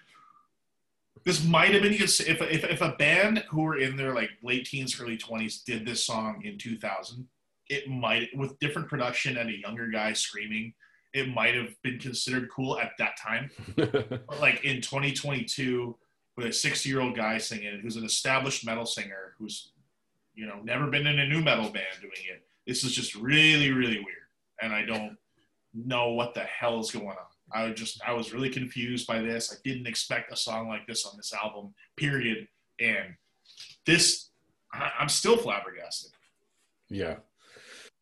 [1.26, 4.66] this might have been if, if, if a band who were in their like late
[4.66, 7.28] teens early 20s did this song in 2000
[7.70, 10.74] it might with different production and a younger guy screaming
[11.14, 13.50] it might have been considered cool at that time.
[13.76, 15.96] But like in 2022
[16.36, 19.72] with a 60 year old guy singing who's an established metal singer who's
[20.36, 23.72] you know never been in a nu metal band doing it this is just really
[23.72, 24.28] really weird.
[24.62, 25.18] And i don't
[25.74, 27.16] know what the hell is going on.
[27.52, 29.54] I just i was really confused by this.
[29.54, 32.48] I didn't expect a song like this on this album period.
[32.80, 33.16] And
[33.86, 34.30] this
[34.74, 36.12] I, i'm still flabbergasted.
[36.90, 37.18] Yeah,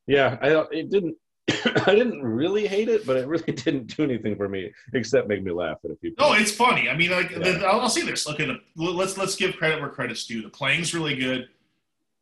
[0.07, 0.37] yeah.
[0.41, 1.15] I it didn't.
[1.87, 5.43] I didn't really hate it, but it really didn't do anything for me except make
[5.43, 6.13] me laugh at a few.
[6.17, 6.89] No, it's funny.
[6.89, 7.39] I mean, like Yeah.
[7.39, 8.25] the, I'll, I'll say this.
[8.27, 10.41] Look at the, let's let's give credit where credit's due.
[10.41, 11.49] The playing's really good.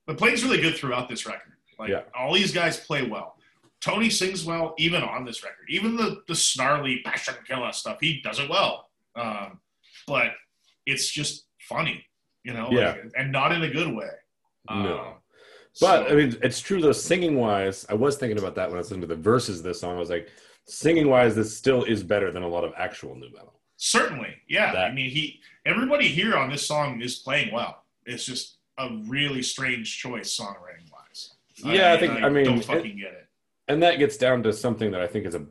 [0.08, 1.54] The playing's really good throughout this record.
[1.80, 2.02] Like Yeah.
[2.18, 3.38] all these guys play well.
[3.80, 5.66] Tony sings well, even on this record.
[5.70, 8.90] Even the the snarly passion killer stuff, he does it well.
[9.16, 9.60] Um,
[10.08, 10.32] but
[10.86, 12.06] it's just funny,
[12.44, 12.92] you know, Yeah.
[12.92, 14.10] like, and not in a good way.
[14.70, 15.00] No.
[15.00, 15.14] Um,
[15.82, 16.92] But so- I mean, it's true though.
[16.92, 19.64] Singing wise, I was thinking about that when I was listening to the verses of
[19.66, 19.96] this song.
[19.96, 20.30] I was like,
[20.66, 23.60] singing wise, this still is better than a lot of actual nu metal.
[23.78, 24.72] Certainly, yeah.
[24.74, 27.84] That- I mean, he everybody here on this song is playing well.
[28.06, 31.34] It's just a really strange choice songwriting wise.
[31.56, 33.28] Yeah, I think- I mean, don't it- fucking get it.
[33.68, 35.46] and that gets down to something that I think is a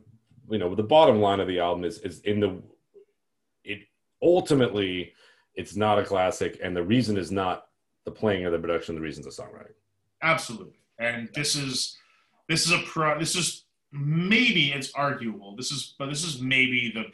[0.49, 2.61] you know the bottom line of the album is is in the
[3.63, 3.79] it
[4.21, 5.13] ultimately
[5.55, 7.67] it's not a classic and the reason is not
[8.05, 9.71] the playing or the production the reason is the songwriting
[10.23, 11.97] Absolutely, and this is
[12.47, 13.19] this is a pro.
[13.19, 15.55] This is maybe it's arguable.
[15.55, 17.05] This is but this is maybe the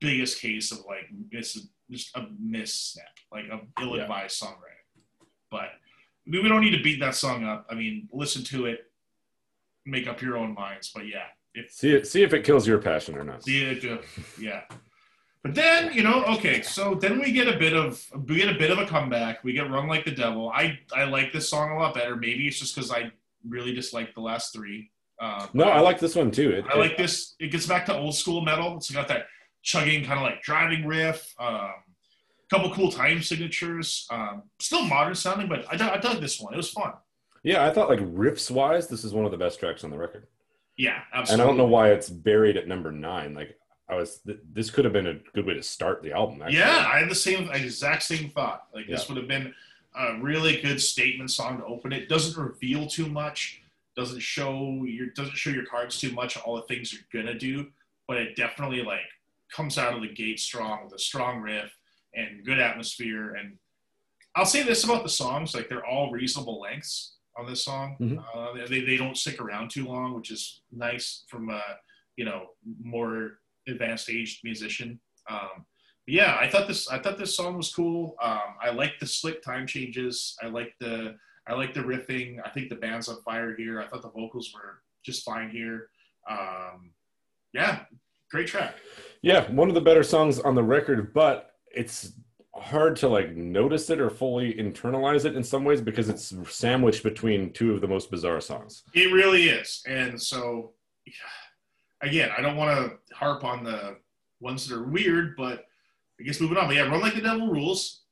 [0.00, 5.02] biggest case of like this is just a misstep, like a ill-advised songwriting.
[5.50, 5.70] But
[6.26, 7.66] we we don't need to beat that song up.
[7.68, 8.90] I mean, listen to it,
[9.84, 10.92] make up your own minds.
[10.94, 13.84] But yeah, if see it see if it kills your passion or not See it,
[13.84, 13.98] uh,
[14.40, 14.62] yeah.
[15.42, 18.58] But then you know, okay, so then we get a bit of we get a
[18.58, 19.42] bit of a comeback.
[19.42, 22.14] We get "Run Like the Devil." I I like this song a lot better.
[22.16, 23.10] Maybe it's just because I
[23.48, 24.90] really dislike the last three.
[25.18, 27.34] Uh, no i like this one too it, I like this.
[27.38, 28.76] It gets back to old school metal.
[28.78, 29.26] It's got that
[29.62, 31.34] chugging kind of like driving riff.
[31.38, 31.72] Um,
[32.50, 34.06] couple cool time signatures.
[34.10, 36.52] Um, still modern sounding, but I, I dug this one.
[36.54, 36.92] It was fun.
[37.44, 39.96] yeah i thought like riffs wise this is one of the best tracks on the
[39.96, 40.26] record
[40.76, 41.32] Yeah, absolutely.
[41.32, 43.56] and i don't know why it's buried at number nine like
[43.90, 46.42] I was th- this could have been a good way to start the album.
[46.42, 46.58] Actually.
[46.58, 48.66] Yeah, I had the same exact same thought.
[48.74, 49.54] Like this would have been
[49.98, 52.08] a really good statement song to open it.
[52.08, 53.62] Doesn't reveal too much.
[53.96, 56.36] Doesn't show your doesn't show your cards too much.
[56.36, 57.66] All the things you're gonna do,
[58.06, 59.00] but it definitely like
[59.52, 61.74] comes out of the gate strong with a strong riff
[62.14, 63.34] and good atmosphere.
[63.34, 63.58] And
[64.36, 67.96] I'll say this about the songs: like they're all reasonable lengths on this song.
[68.00, 68.24] Mhm.
[68.34, 71.62] Uh, they they don't stick around too long, which is nice from a
[72.16, 72.50] you know
[72.82, 75.00] more advanced aged musician.
[75.28, 75.64] Um,
[76.06, 78.16] yeah, I thought this I thought this song was cool.
[78.22, 80.36] Um, I like the slick time changes.
[80.42, 81.16] I like the
[81.46, 82.38] I like the riffing.
[82.44, 83.80] I think the band's on fire here.
[83.80, 85.88] I thought the vocals were just fine here.
[86.28, 86.92] Um,
[87.52, 87.80] yeah,
[88.30, 88.76] great track.
[89.22, 92.12] Yeah, one of the better songs on the record, but it's
[92.54, 97.02] hard to like notice it or fully internalize it in some ways because it's sandwiched
[97.02, 98.82] between two of the most bizarre songs.
[98.94, 99.82] It really is.
[99.86, 100.72] And so,
[102.02, 103.96] again, I don't want to harp on the
[104.40, 105.66] ones that are weird, but
[106.18, 106.66] I guess moving on.
[106.66, 108.02] But yeah, Run Like the Devil Rules.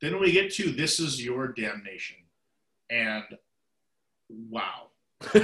[0.00, 2.16] Then we get to This Is Your Damnation.
[2.90, 3.24] And
[4.50, 4.88] wow.
[5.32, 5.42] what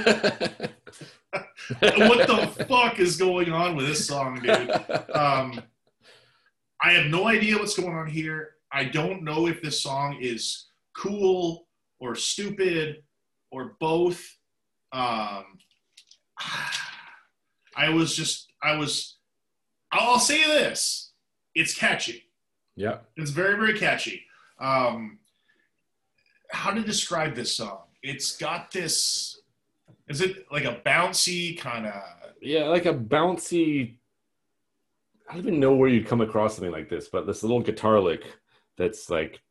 [2.27, 4.71] the fuck is going on with this song, dude?
[5.13, 5.61] Um,
[6.81, 8.55] I have no idea what's going on here.
[8.71, 11.67] I don't know if this song is cool
[11.99, 13.03] or stupid
[13.51, 14.37] or both.
[14.91, 15.45] Um,
[17.75, 19.17] I was just, I was,
[19.91, 21.11] I'll say this
[21.53, 22.23] it's catchy.
[22.75, 22.97] yeah.
[23.15, 24.23] It's very, very catchy.
[24.59, 25.19] Um,
[26.51, 27.79] how to describe this song?
[28.03, 29.41] It's got this,
[30.07, 31.93] is it like a bouncy kind of,
[32.41, 33.95] Yeah, like a bouncy.
[35.29, 37.99] I don't even know where you'd come across something like this, but this little guitar
[37.99, 38.23] lick
[38.77, 39.41] that's like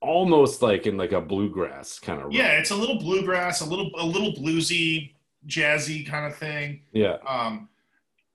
[0.00, 2.32] almost like in like a bluegrass kind of.
[2.32, 5.12] yeah, it's a little bluegrass, a little, a little bluesy,
[5.46, 6.82] jazzy kind of thing.
[6.92, 7.16] Yeah.
[7.26, 7.68] Um,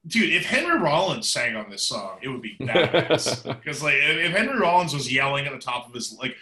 [0.08, 3.44] dude, if Henry Rollins sang on this song, it would be badass.
[3.62, 6.36] Because like, if Henry Rollins was yelling at the top of his like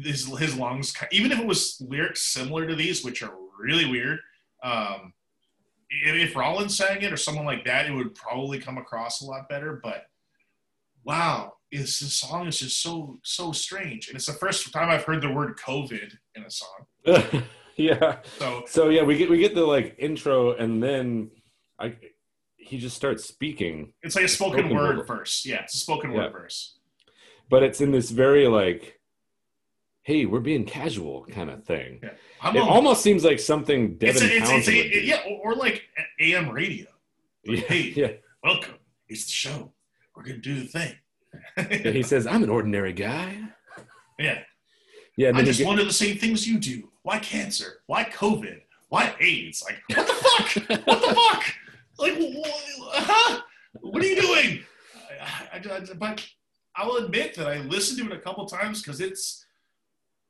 [0.00, 4.20] his his lungs, even if it was lyrics similar to these, which are really weird,
[4.62, 5.12] um,
[5.90, 9.26] if, if Rollins sang it or someone like that, it would probably come across a
[9.26, 9.80] lot better.
[9.82, 10.06] But
[11.04, 15.04] wow, it's the song is just so so strange, and it's the first time I've
[15.04, 16.86] heard the word COVID in a song.
[17.76, 18.18] yeah.
[18.38, 21.30] So So yeah, we get we get the like intro, and then
[21.78, 21.96] I
[22.56, 25.06] he just starts speaking, it's like a spoken, Spoken word word.
[25.06, 25.44] verse.
[25.44, 26.18] Yeah, it's a spoken Yeah.
[26.18, 26.78] word verse.
[27.50, 28.98] but it's in this very like,
[30.04, 32.00] hey, we're being casual kind of thing.
[32.02, 32.50] Yeah.
[32.50, 35.00] It a- almost seems like something it's a, it's, it's a, do.
[35.00, 35.82] yeah, or, or like
[36.20, 36.86] AM radio.
[37.44, 37.92] yeah, hey.
[37.96, 38.12] yeah.
[38.44, 38.74] Welcome.
[39.08, 39.72] It's the show.
[40.14, 40.92] We're gonna do the thing.
[41.56, 43.38] Yeah, He says, "I'm an ordinary guy."
[44.18, 44.40] yeah.
[45.16, 46.90] Yeah, and I just get- wonder the same things you do.
[47.02, 47.80] Why cancer?
[47.86, 48.60] Why COVID?
[48.88, 49.62] Why AIDS?
[49.64, 50.86] Like what the fuck?
[50.86, 51.44] what the fuck?
[51.98, 53.40] Like wh- huh?
[53.80, 54.64] What are you doing?
[55.20, 56.26] I, I, I- but
[56.76, 59.44] I'll admit that I listened to it a couple times because it's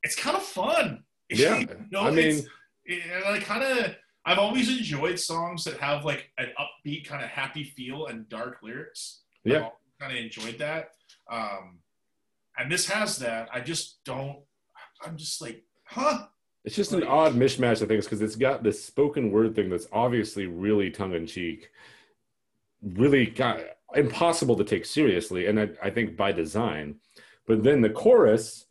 [0.03, 1.03] it's kind of fun.
[1.29, 2.45] Yeah, You know, I mean,
[2.87, 3.95] and I kind of
[4.25, 8.57] I've always enjoyed songs that have like an upbeat kind of happy feel and dark
[8.61, 9.21] lyrics.
[9.43, 9.69] Yeah.
[9.99, 10.89] kind of enjoyed that.
[11.31, 11.79] Um,
[12.57, 13.49] and this has that.
[13.51, 14.39] I just don't.
[15.03, 16.27] I'm just like, huh?
[16.63, 19.87] It's just an odd mishmash of things because it's got this spoken word thing that's
[19.91, 21.69] obviously really tongue in cheek,
[22.81, 23.59] really got
[23.95, 26.95] impossible to take seriously, and I, I think by design.
[27.45, 28.65] But then the chorus,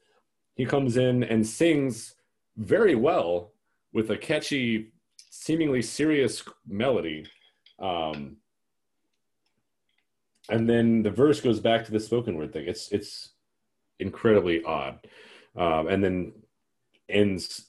[0.55, 2.15] he comes in and sings
[2.57, 3.53] very well
[3.93, 4.93] with a catchy,
[5.31, 7.27] seemingly serious melody.
[7.79, 8.39] Um,
[10.49, 12.67] and then the verse goes back to the spoken word thing.
[12.67, 13.31] It's it's
[13.99, 14.99] incredibly odd,
[15.57, 16.33] um, and then
[17.09, 17.69] ends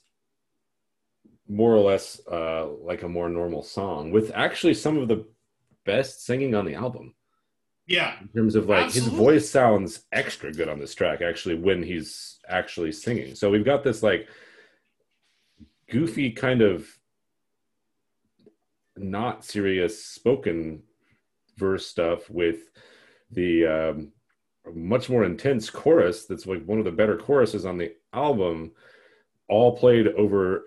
[1.48, 5.26] more or less uh, like a more normal song with actually some of the
[5.84, 7.14] best singing on the album.
[7.86, 11.82] Yeah, in terms of like his voice sounds extra good on this track actually when
[11.82, 13.34] he's actually singing.
[13.34, 14.26] So we've got this like
[15.90, 16.86] goofy kind of
[18.96, 20.82] not serious spoken
[21.58, 22.70] verse stuff with
[23.30, 24.12] the um,
[24.74, 28.72] much more intense chorus that's like one of the better choruses on the album
[29.48, 30.66] all played over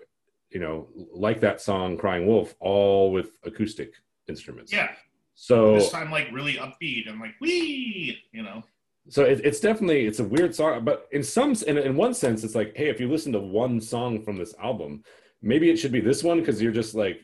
[0.50, 3.92] you know like that song crying wolf all with acoustic
[4.28, 4.90] instruments yeah.
[5.34, 8.62] so This time, like really upbeat and like wee, you know.
[9.08, 12.44] so it, it's definitely it's a weird song but in some in, in one sense
[12.44, 15.02] it's like hey if you listen to one song from this album
[15.42, 17.20] maybe it should be this one because you're just like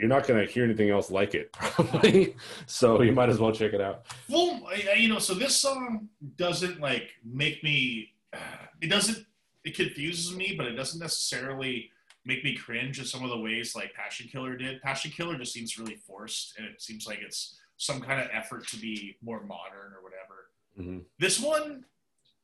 [0.00, 2.34] you're not going to hear anything else like it probably
[2.66, 4.62] so you might as well check it out Well,
[4.96, 8.14] you know, so this song doesn't like make me.
[8.80, 9.26] It doesn't.
[9.62, 11.90] It confuses me, but it doesn't necessarily
[12.24, 14.82] make me cringe in some of the ways like Passion Killer did.
[14.82, 18.66] Passion Killer just seems really forced, and it seems like it's some kind of effort
[18.68, 20.50] to be more modern or whatever.
[20.78, 21.04] Mhm.
[21.18, 21.84] This one,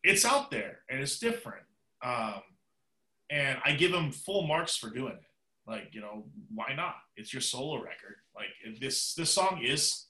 [0.03, 1.66] it's out there and it's different.
[2.03, 2.43] Um,
[3.29, 5.22] and I give him full marks for doing it.
[5.66, 6.97] Like, you know, why not?
[7.16, 8.16] It's your solo record.
[8.35, 8.49] Like
[8.81, 10.07] this, this song is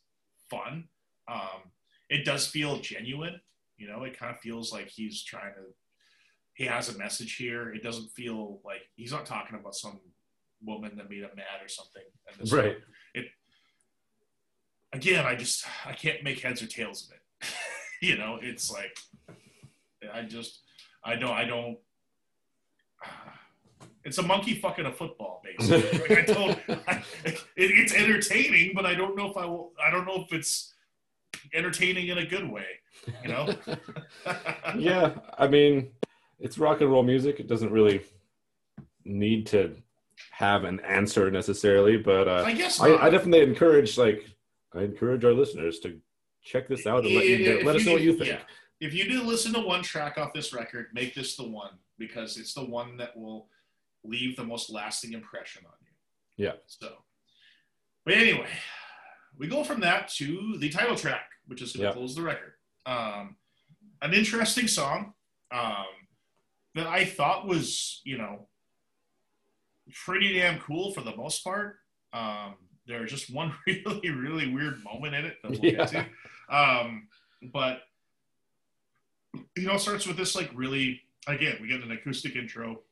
[0.51, 0.89] fun.
[1.29, 1.73] Um,
[2.09, 3.41] it does feel genuine.
[3.79, 5.75] You know, it kind of feels like he's trying to.
[6.57, 7.71] He has a message here.
[7.75, 10.01] It doesn't feel like he's not talking about some
[10.65, 12.03] woman that made him mad or something.
[12.51, 12.79] Right.
[14.93, 17.49] again, I just I can't make heads or tails of it.
[18.01, 18.97] you know, it's like
[20.13, 20.61] I just
[21.05, 21.79] I don't I don't.
[24.05, 25.99] It's a monkey fucking a football, basically.
[26.09, 26.59] Like I don't.
[26.87, 29.73] I, it, it's entertaining, but I don't know if I will.
[29.85, 30.73] I don't know if it's
[31.53, 32.67] entertaining in a good way.
[33.25, 33.55] You know.
[34.79, 35.91] yeah, I mean,
[36.39, 37.41] it's rock and roll music.
[37.41, 38.03] It doesn't really
[39.05, 39.75] need to
[40.31, 42.95] have an answer necessarily, but uh, I guess I.
[42.97, 44.25] I definitely encourage like
[44.75, 45.99] I encourage our listeners to
[46.45, 48.31] check this out and let, you, let us know what you think.
[48.31, 48.41] yeah.
[48.81, 52.37] If you do listen to one track off this record, make this the one because
[52.37, 53.49] it's the one that will
[54.05, 56.45] leave the most lasting impression on you.
[56.47, 56.53] Yeah.
[56.67, 56.93] So,
[58.05, 58.49] but anyway,
[59.39, 61.93] we go from that to the title track, which is going to Yeah.
[61.95, 62.53] close the record.
[62.85, 63.37] Um,
[64.03, 65.15] an interesting song
[65.51, 65.87] um,
[66.77, 68.47] that I thought was, you know,
[70.05, 71.79] pretty damn cool for the most part.
[72.13, 72.55] Um,
[72.87, 76.07] there's just one really, really weird moment in it that we'll get to.
[76.49, 77.09] Um,
[77.53, 77.81] but
[79.57, 82.83] you know, it starts with this like really again, we get an acoustic intro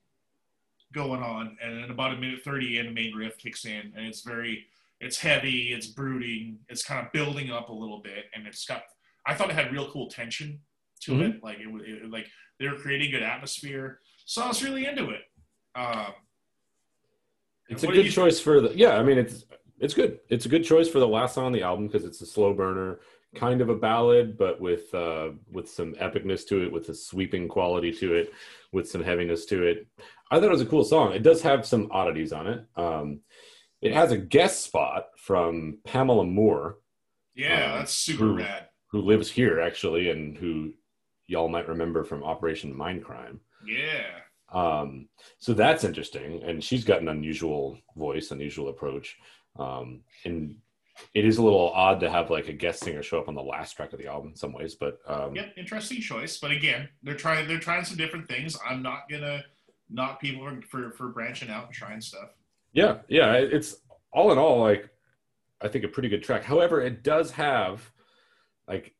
[0.92, 4.06] going on, and in about a minute thirty in, the main riff kicks in, and
[4.06, 4.66] it's very
[5.00, 8.82] it's heavy, it's brooding, it's kind of building up a little bit, and it's got
[9.26, 10.60] I thought it had real cool tension
[11.02, 12.26] to it, like it was it, like
[12.58, 14.00] they were creating good atmosphere.
[14.24, 15.22] So I was really into it.
[15.74, 16.12] Um,
[17.68, 18.96] It's a good choice for the yeah.
[18.96, 19.44] I mean, it's
[19.80, 20.20] it's good.
[20.28, 22.54] It's a good choice for the last song on the album because it's a slow
[22.54, 23.00] burner,
[23.34, 27.48] kind of a ballad, but with uh, with some epicness to it, with a sweeping
[27.48, 28.32] quality to it,
[28.72, 29.86] with some heaviness to it.
[30.30, 31.12] I thought it was a cool song.
[31.12, 32.64] It does have some oddities on it.
[32.76, 33.20] Um,
[33.82, 36.78] it has a guest spot from Pamela Moore,
[37.34, 38.68] Yeah, Um, that's super who- rad.
[38.88, 40.72] who lives here actually, and who
[41.26, 43.38] y'all might remember from Operation Mindcrime.
[43.66, 44.06] Yeah.
[44.52, 45.08] Um,
[45.38, 49.16] so that's interesting, and she's got an unusual voice, unusual approach,
[49.58, 50.54] um, and
[51.12, 53.42] it is a little odd to have like a guest singer show up on the
[53.42, 54.76] last track of the album in some ways.
[54.76, 56.38] But um, Yep, interesting choice.
[56.38, 58.56] But again, they're trying they're trying some different things.
[58.64, 59.42] I'm not gonna
[59.90, 62.28] knock people for for, for branching out and trying stuff.
[62.72, 63.76] yeah, yeah, it's
[64.12, 64.88] all in all like
[65.60, 66.44] I think a pretty good track.
[66.44, 67.90] However, it does have
[68.68, 68.94] like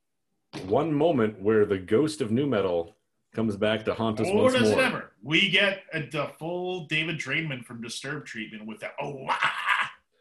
[0.67, 2.97] one moment where the ghost of nu metal
[3.35, 4.81] comes back to haunt us Or once does more.
[4.81, 5.13] it ever?
[5.23, 8.93] We get a, the full David Draiman from Disturbed treatment with that.
[9.01, 9.27] Oh,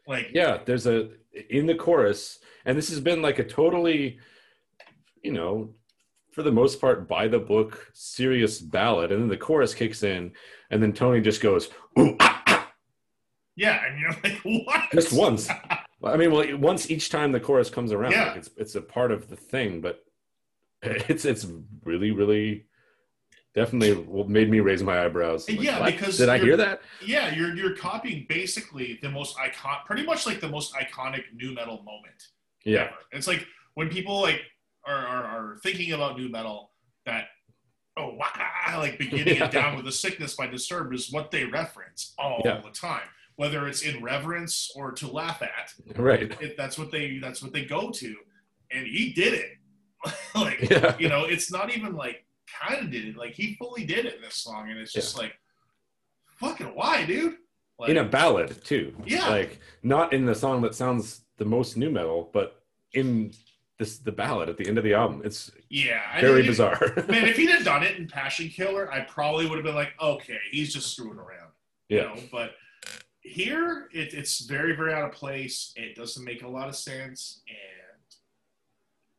[0.07, 1.09] like yeah there's a
[1.49, 4.19] in the chorus and this has been like a totally
[5.21, 5.69] you know
[6.33, 10.31] for the most part by the book serious ballad and then the chorus kicks in
[10.71, 12.71] and then tony just goes Ooh, ah, ah,"
[13.55, 14.91] yeah, and you're like, what?
[14.91, 15.49] just once
[16.03, 18.27] i mean well once each time the chorus comes around Yeah.
[18.29, 20.03] like it's it's a part of the thing but
[21.09, 21.45] it's it's
[21.83, 22.65] really really
[23.55, 25.93] definitely made me raise my eyebrows Like, Yeah, what?
[25.93, 30.25] because did i hear that Yeah, you're you're copying basically the most icon, pretty much
[30.25, 32.21] like the most iconic nu metal moment.
[32.65, 32.95] yeah ever.
[33.11, 34.41] It's like when people like
[34.85, 36.71] are, are, are thinking about nu metal,
[37.05, 37.25] that
[37.97, 39.45] oh wow, like beginning Yeah.
[39.45, 42.59] it down with the sickness by Disturbed is what they reference all Yeah.
[42.61, 45.73] the time, whether it's in reverence or to laugh at.
[45.97, 48.15] right It, that's what they that's what they go to,
[48.71, 49.51] and he did it.
[50.35, 52.25] like yeah you know, it's not even like
[52.61, 53.17] kind of did it.
[53.17, 55.33] Like he fully did it in this song, and it's just like
[56.35, 57.35] fucking why, dude.
[57.79, 58.95] Like, in a ballad too.
[59.05, 59.27] Yeah.
[59.29, 63.33] Like not in the song that sounds the most nu metal, but in
[63.79, 65.21] this the ballad at the end of the album.
[65.25, 66.79] It's yeah, I very mean, bizarre.
[67.07, 69.93] Man, if he'd have done it in Passion Killer, I probably would have been like,
[69.99, 71.51] okay, he's just screwing around.
[71.89, 72.03] You yeah.
[72.03, 72.15] know?
[72.31, 72.51] But
[73.21, 75.73] here, it, it's very, very out of place.
[75.75, 77.41] It doesn't make a lot of sense.
[77.47, 77.57] And,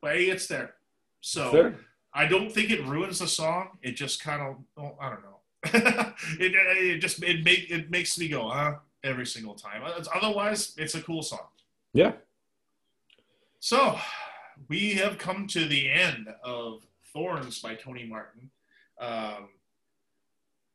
[0.05, 0.75] but hey, it's there.
[1.21, 1.73] So.
[2.13, 3.77] I don't think it ruins the song.
[3.81, 6.13] It just kind of, well, I don't know.
[6.39, 8.75] it, it just, it, make, it makes me go, huh?
[9.03, 9.81] Every single time.
[10.15, 11.47] Otherwise, it's a cool song.
[11.91, 12.13] Yeah.
[13.59, 13.97] So
[14.69, 18.51] we have come to the end of Thorns by Tony Martin.
[18.99, 19.49] Um,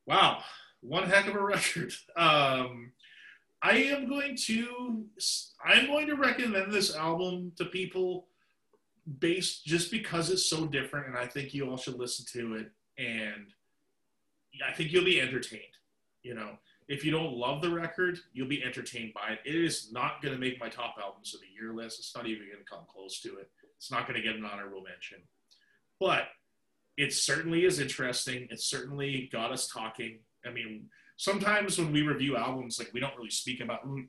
[0.05, 0.43] wow,
[0.81, 1.93] one heck of a record.
[2.15, 2.91] Um,
[3.63, 5.05] I am going to
[5.63, 8.27] I'm going to recommend this album to people
[9.19, 12.71] based just because it's so different, and I think you all should listen to it.
[12.97, 13.47] And
[14.67, 15.63] I think you'll be entertained.
[16.23, 16.51] You know,
[16.87, 19.39] if you don't love the record, you'll be entertained by it.
[19.45, 21.99] It is not going to make my top albums of the year list.
[21.99, 23.49] It's not even going to come close to it.
[23.77, 25.19] It's not going to get an honorable mention.
[25.99, 26.25] But
[26.97, 28.47] it certainly is interesting.
[28.51, 30.19] It certainly got us talking.
[30.45, 34.07] I mean, sometimes when we review albums, like we don't really speak about we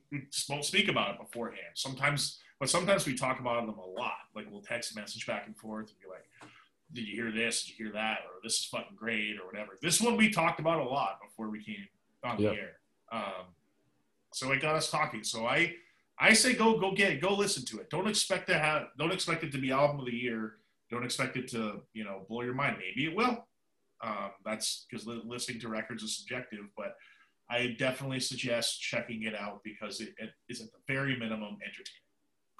[0.49, 1.73] won't speak about it beforehand.
[1.75, 4.13] Sometimes, but sometimes we talk about them a lot.
[4.35, 6.25] Like we'll text message back and forth and be like,
[6.93, 7.63] "Did you hear this?
[7.63, 8.19] Did you hear that?
[8.25, 11.49] Or this is fucking great, or whatever." This one we talked about a lot before
[11.49, 11.87] we came
[12.23, 12.77] on the air.
[13.11, 13.45] Um,
[14.33, 15.23] so it got us talking.
[15.23, 15.75] So I,
[16.19, 17.89] I say go go get it, go listen to it.
[17.89, 20.57] Don't expect to have don't expect it to be album of the year.
[20.89, 22.77] Don't expect it to you know blow your mind.
[22.79, 23.45] Maybe it will.
[24.01, 26.95] Um, that's because listening to records is subjective, but
[27.49, 32.02] I definitely suggest checking it out because it, it is at the very minimum entertaining.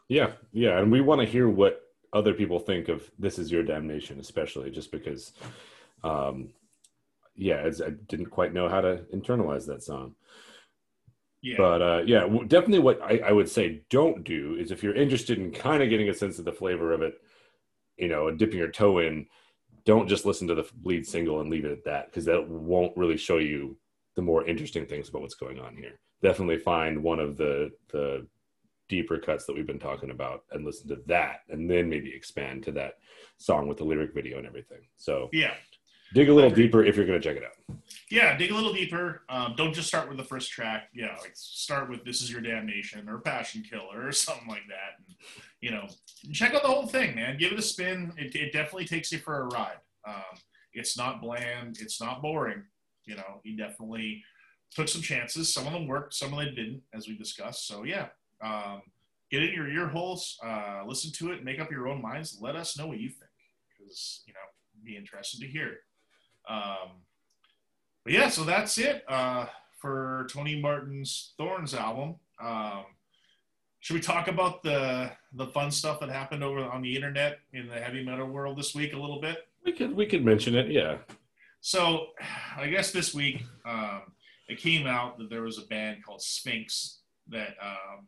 [0.09, 1.81] Yeah, yeah, and we want to hear what
[2.11, 5.33] other people think of "This Is Your Damnation," especially just because,
[6.03, 6.49] um,
[7.35, 10.15] yeah, I didn't quite know how to internalize that song.
[11.43, 11.55] Yeah.
[11.57, 15.37] But uh, yeah, definitely what I, I, would say don't do is if you're interested
[15.39, 17.15] in kind of getting a sense of the flavor of it,
[17.97, 19.27] you know, dipping your toe in,
[19.83, 22.95] don't just listen to the lead single and leave it at that because that won't
[22.95, 23.77] really show you
[24.15, 25.99] the more interesting things about what's going on here.
[26.21, 28.25] Definitely find one of the the
[28.93, 32.61] deeper cuts that we've been talking about and listen to that and then maybe expand
[32.61, 32.99] to that
[33.39, 34.81] song with the lyric video and everything.
[34.97, 35.55] So yeah,
[36.13, 37.75] dig a little deeper if you're going to check it out.
[38.11, 39.23] Yeah, dig a little deeper.
[39.29, 40.89] Um, don't just start with the first track.
[40.93, 44.99] Yeah, like start with "This Is Your Damnation" or "Passion Killer" or something like that.
[44.99, 45.15] And,
[45.59, 45.87] you know,
[46.31, 47.37] check out the whole thing, man.
[47.39, 48.13] Give it a spin.
[48.15, 49.79] It, it definitely takes you for a ride.
[50.07, 50.37] Um,
[50.73, 51.77] it's not bland.
[51.81, 52.63] It's not boring.
[53.05, 54.23] You know, he definitely
[54.71, 55.51] took some chances.
[55.51, 56.13] Some of them worked.
[56.13, 57.67] Some of them didn't, as we discussed.
[57.67, 58.07] So yeah,
[58.43, 58.81] um,
[59.31, 60.37] get in your ear holes.
[60.45, 61.43] Uh, listen to it.
[61.43, 62.37] Make up your own minds.
[62.41, 63.31] Let us know what you think,
[63.77, 64.39] because you know,
[64.83, 65.77] be interested to hear.
[66.47, 67.01] Um,
[68.03, 69.45] but yeah, so that's it uh,
[69.79, 72.15] for Tony Martin's Thorns album.
[72.43, 72.83] Um,
[73.79, 77.67] should we talk about the the fun stuff that happened over on the internet in
[77.67, 79.47] the heavy metal world this week a little bit?
[79.65, 80.97] We could we could mention it, yeah.
[81.61, 82.07] So,
[82.57, 84.01] I guess this week um,
[84.49, 88.07] it came out that there was a band called Sphinx that um,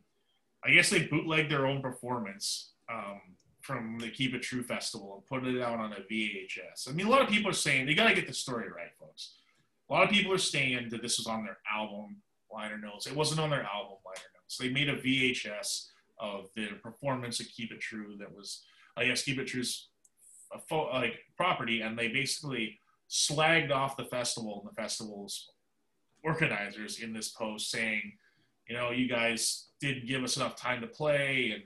[0.65, 3.21] I guess they bootlegged their own performance um,
[3.61, 6.89] from the Keep It True festival and put it out on a VHS.
[6.89, 8.91] I mean, a lot of people are saying they got to get the story right,
[8.99, 9.33] folks.
[9.89, 12.17] A lot of people are saying that this was on their album
[12.51, 13.05] liner notes.
[13.05, 14.57] It wasn't on their album liner notes.
[14.57, 15.87] They made a VHS
[16.19, 18.63] of their performance of Keep It True that was,
[18.97, 19.89] I guess, Keep It True's
[20.53, 25.49] a fo- like property, and they basically slagged off the festival and the festival's
[26.23, 28.13] organizers in this post saying,
[28.67, 31.63] you know, you guys didn't give us enough time to play and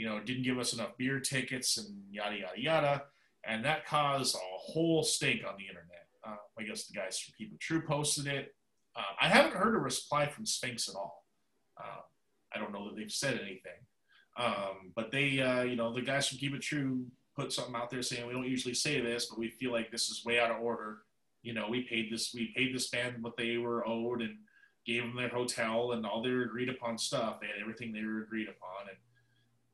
[0.00, 3.02] you know, didn't give us enough beer tickets and yada, yada, yada.
[3.46, 6.06] And that caused a whole stink on the internet.
[6.26, 8.54] Uh, I guess the guys from Keep It True posted it.
[8.96, 11.26] Uh, I haven't heard a reply from Sphinx at all.
[11.78, 12.00] Uh,
[12.54, 13.76] I don't know that they've said anything.
[14.38, 17.04] Um, but they, uh, you know, the guys from Keep It True
[17.36, 20.08] put something out there saying we don't usually say this, but we feel like this
[20.08, 21.00] is way out of order.
[21.42, 24.38] You know, we paid this, we paid this band what they were owed and
[24.90, 27.40] gave them their hotel and all their agreed upon stuff.
[27.40, 28.98] They had everything they were agreed upon, and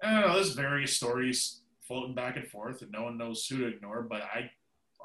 [0.02, 3.58] I don't know, there's various stories floating back and forth, and no one knows who
[3.58, 4.02] to ignore.
[4.02, 4.50] But I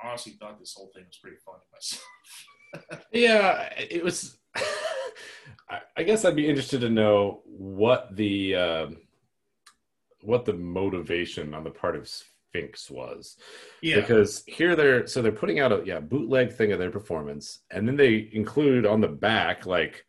[0.04, 3.06] honestly thought this whole thing was pretty funny myself.
[3.12, 4.38] yeah, it was.
[5.96, 8.98] I guess I'd be interested to know what the um,
[10.22, 12.10] what the motivation on the part of
[12.52, 13.38] Sphinx was.
[13.82, 13.96] Yeah.
[14.02, 17.88] Because here they're so they're putting out a yeah bootleg thing of their performance, and
[17.88, 20.06] then they include on the back like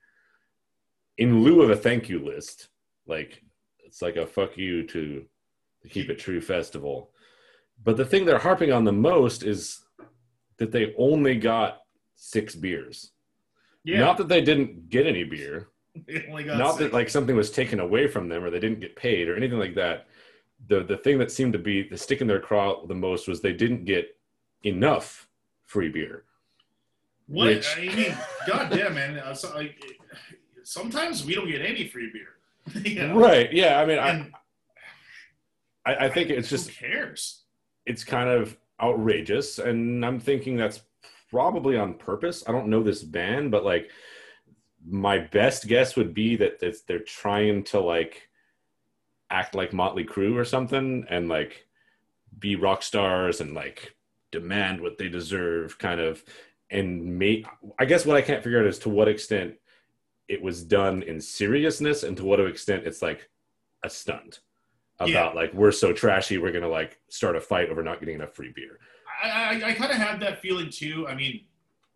[1.19, 2.69] in lieu of a thank you list,
[3.07, 3.43] like
[3.85, 5.25] it's like a fuck you to
[5.83, 7.11] the Keep It True festival.
[7.83, 9.81] But the thing they're harping on the most is
[10.59, 11.79] that they only got
[12.15, 13.11] six beers.
[13.85, 14.01] Yeah.
[14.01, 15.69] Not that they didn't get any beer.
[16.09, 16.79] Not six.
[16.79, 19.59] that like something was taken away from them or they didn't get paid or anything
[19.59, 20.07] like that.
[20.69, 23.41] The the thing that seemed to be the stick in their craw the most was
[23.41, 24.17] they didn't get
[24.65, 25.29] enough
[25.63, 26.25] free beer.
[27.27, 27.77] What which...
[27.77, 28.17] I mean,
[28.47, 29.19] goddamn man!
[29.19, 29.83] Uh, so, like,
[30.63, 32.29] sometimes we don't get any free beer.
[33.15, 33.53] Right.
[33.53, 33.81] Yeah.
[33.81, 34.33] I mean, and,
[35.85, 37.43] I, I think it's just cares.
[37.87, 40.81] It's kind of outrageous, and I'm thinking that's
[41.31, 42.45] probably on purpose.
[42.47, 43.91] I don't know this band, but like
[44.87, 48.29] my best guess would be that they're trying to like
[49.33, 51.67] act like Motley Crue or something, and like
[52.39, 53.95] be rock stars and like
[54.31, 56.23] demand what they deserve, kind of.
[56.71, 57.45] And may
[57.79, 59.55] I guess what I can't figure out is to what extent
[60.29, 63.29] it was done in seriousness and to what extent it's like
[63.85, 64.41] a stunt
[65.01, 65.41] about yeah.
[65.41, 68.53] like we're so trashy we're gonna like start a fight over not getting enough free
[68.55, 68.79] beer
[69.21, 71.41] i i, I kind of had that feeling too i mean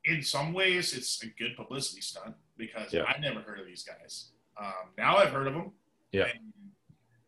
[0.07, 3.05] in some ways, it's a good publicity stunt because Yeah.
[3.05, 4.31] I never heard of these guys.
[4.57, 5.73] Um, now I've heard of them.
[6.13, 6.27] Yeah.
[6.27, 6.53] And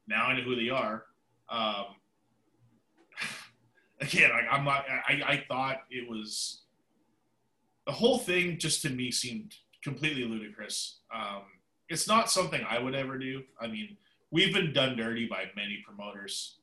[0.09, 1.05] now I know who they are.
[1.49, 1.85] Um,
[4.01, 4.85] again, I'm not.
[4.89, 6.63] I, I thought it was
[7.87, 8.59] the whole thing.
[8.59, 10.99] Just to me, seemed completely ludicrous.
[11.15, 11.43] Um,
[11.89, 13.43] it's not something I would ever do.
[13.61, 13.97] I mean,
[14.31, 16.57] we've been done dirty by many promoters.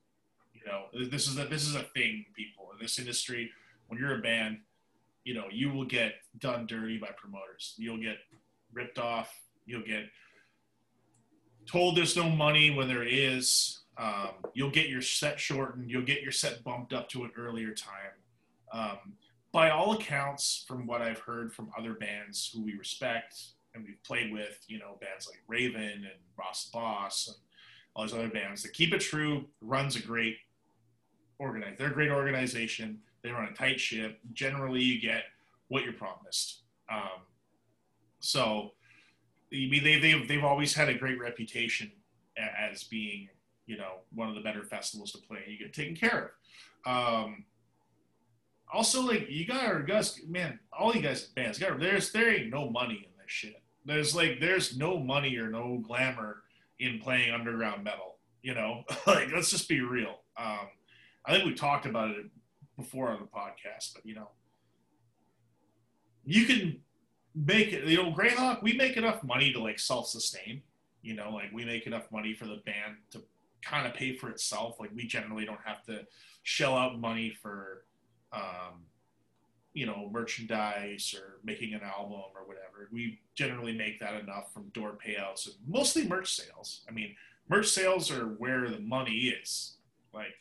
[0.54, 3.52] You know, this is a this is a thing, people in this industry.
[3.88, 4.60] When you're a band,
[5.24, 7.76] you know, you will get done dirty by promoters.
[7.78, 8.18] You'll get
[8.74, 9.32] ripped off.
[9.66, 10.06] You'll get
[11.66, 13.80] told there's no money when there is.
[13.98, 15.90] Um, you'll get your set shortened.
[15.90, 18.12] You'll get your set bumped up to an earlier time.
[18.72, 19.14] Um,
[19.52, 23.42] by all accounts, from what I've heard from other bands who we respect
[23.74, 27.38] and we've played with, you know, bands like Raven and Ross Boss and
[27.96, 30.38] all these other bands, that Keep It True runs a great
[31.40, 31.78] organize.
[31.78, 33.00] They're a great organization.
[33.22, 34.20] They run a tight ship.
[34.34, 35.24] Generally, you get
[35.70, 36.62] what you're promised.
[36.92, 37.24] Um,
[38.20, 38.74] so,
[39.56, 41.92] I mean, they, they've, they've always had a great reputation
[42.38, 43.30] as being,
[43.66, 45.44] you know, one of the better festivals to play.
[45.48, 46.34] You get taken care
[46.86, 47.24] of.
[47.24, 47.46] Um,
[48.72, 52.70] also, like you gotta, guys, man, all you guys bands, got there's there ain't no
[52.70, 53.62] money in this shit.
[53.86, 56.44] There's like there's no money or no glamour
[56.80, 58.18] in playing underground metal.
[58.42, 60.20] You know, like let's just be real.
[60.38, 60.68] Um,
[61.26, 62.26] I think we talked about it
[62.76, 64.30] before on the podcast, but you know,
[66.26, 66.82] you can
[67.36, 67.86] make it.
[67.86, 70.62] You know, Greyhawk, we make enough money to like self-sustain.
[71.02, 73.22] You know, like we make enough money for the band to
[73.62, 74.80] kind of pay for itself.
[74.80, 76.06] Like we generally don't have to
[76.44, 77.86] shell out money for,
[78.32, 78.86] um,
[79.74, 82.88] you know, merchandise or making an album or whatever.
[82.92, 86.82] We generally make that enough from door payouts and mostly merch sales.
[86.88, 87.16] I mean,
[87.50, 89.74] merch sales are where the money is.
[90.14, 90.36] Like,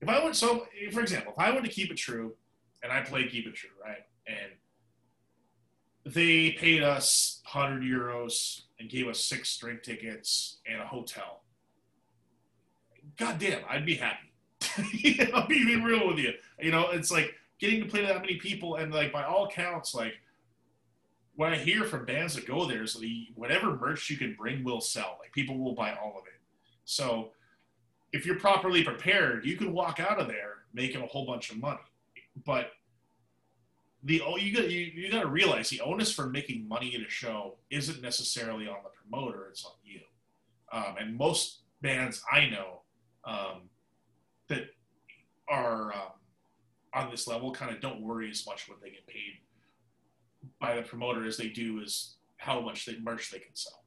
[0.00, 2.34] if I went, so for example, if I went to Keep It True
[2.82, 4.04] and I played Keep It True, right?
[4.26, 4.52] And
[6.04, 11.42] they paid us 100 euros and gave us six drink tickets and a hotel.
[13.18, 14.32] God damn, I'd be happy.
[15.34, 16.32] I'll be real with you.
[16.60, 19.48] You know, it's like getting to play to that many people, and like by all
[19.48, 20.14] counts, like
[21.34, 24.64] what I hear from bands that go there is the whatever merch you can bring
[24.64, 25.16] will sell.
[25.20, 26.40] Like people will buy all of it.
[26.84, 27.30] So
[28.12, 31.58] if you're properly prepared, you can walk out of there making a whole bunch of
[31.58, 31.80] money.
[32.44, 32.72] But
[34.04, 37.10] the you got you, you got to realize the onus for making money at a
[37.10, 40.00] show isn't necessarily on the promoter; it's on you.
[40.72, 42.80] Um, and most bands I know
[43.24, 43.68] um,
[44.48, 44.66] that
[45.48, 46.12] are um,
[46.94, 49.38] on this level kind of don't worry as much what they get paid
[50.60, 53.84] by the promoter as they do is how much they, merch they can sell.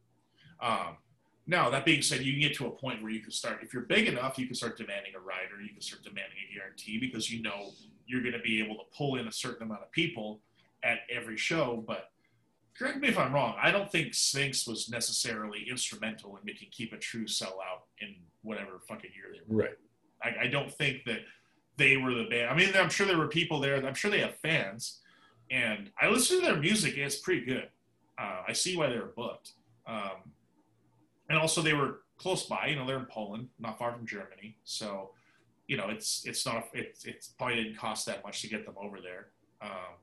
[1.47, 3.73] Now, that being said, you can get to a point where you can start, if
[3.73, 6.99] you're big enough, you can start demanding a rider, you can start demanding a guarantee
[6.99, 7.72] because you know
[8.07, 10.39] you're going to be able to pull in a certain amount of people
[10.84, 11.84] at every show.
[11.85, 12.09] But
[12.77, 16.93] correct me if I'm wrong, I don't think Sphinx was necessarily instrumental in making Keep
[16.93, 19.63] It True sell out in whatever fucking year they were.
[19.63, 19.77] Right.
[20.23, 21.19] I, I don't think that
[21.77, 22.49] they were the band.
[22.49, 23.76] I mean, I'm sure there were people there.
[23.85, 25.01] I'm sure they have fans,
[25.51, 26.93] and I listen to their music.
[26.93, 27.69] And it's pretty good.
[28.17, 29.51] Uh, I see why they were booked,
[29.85, 30.31] um,
[31.30, 32.68] and also they were close by.
[32.68, 35.11] You know, they're in Poland, not far from Germany, so
[35.68, 38.76] you know it's it's not it's it's probably didn't cost that much to get them
[38.77, 39.27] over there.
[39.61, 39.95] Um,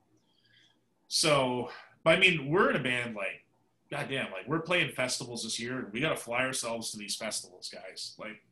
[1.09, 1.71] so,
[2.05, 3.45] but I mean, we're in a band like,
[3.91, 7.17] goddamn, like we're playing festivals this year, and we got to fly ourselves to these
[7.17, 8.15] festivals, guys.
[8.19, 8.43] Like,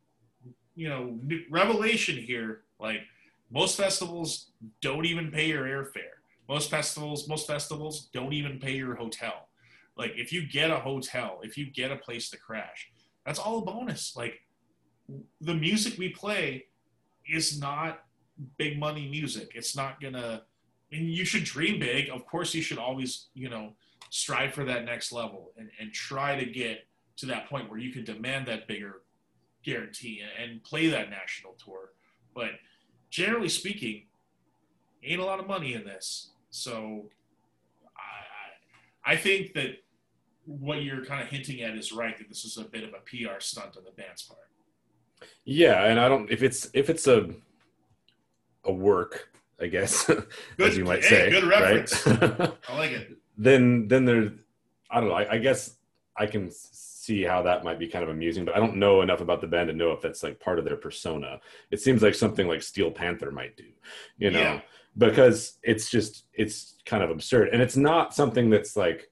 [0.74, 1.18] you know,
[1.50, 2.62] revelation here.
[2.78, 3.00] Like,
[3.50, 6.20] most festivals don't even pay your airfare.
[6.48, 9.48] Most festivals, most festivals don't even pay your hotel.
[9.96, 12.90] Like, if you get a hotel, if you get a place to crash,
[13.26, 14.16] that's all a bonus.
[14.16, 14.40] Like,
[15.40, 16.66] the music we play
[17.28, 18.04] is not
[18.58, 19.52] big money music.
[19.54, 20.42] It's not gonna.
[20.92, 22.08] And you should dream big.
[22.08, 23.74] Of course, you should always, you know,
[24.10, 26.86] strive for that next level and, and try to get
[27.16, 29.02] to that point where you can demand that bigger
[29.62, 31.92] guarantee and, and play that national tour.
[32.34, 32.50] But
[33.10, 34.06] generally speaking,
[35.04, 36.30] ain't a lot of money in this.
[36.50, 37.04] So
[39.04, 39.76] I, think that
[40.44, 43.00] what you're kind of hinting at is right that this is a bit of a
[43.00, 44.40] PR stunt on the band's part.
[45.44, 47.30] Yeah, and I don't if it's if it's a
[48.64, 50.10] a work, I guess,
[50.58, 51.62] as you might hey, say, good right?
[51.62, 52.06] reference.
[52.68, 53.16] I like it.
[53.36, 54.32] then then there,
[54.90, 55.14] I don't know.
[55.14, 55.76] I, I guess
[56.16, 59.20] I can see how that might be kind of amusing, but I don't know enough
[59.20, 61.40] about the band to know if that's like part of their persona.
[61.70, 63.64] It seems like something like Steel Panther might do,
[64.18, 64.60] you know, Yeah.
[64.96, 69.10] Because it's just it's kind of absurd, and it's not something that's like,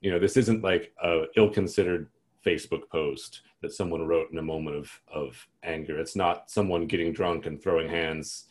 [0.00, 2.08] you know, this isn't like a ill-considered
[2.44, 5.98] Facebook post that someone wrote in a moment of of anger.
[5.98, 8.46] It's not someone getting drunk and throwing hands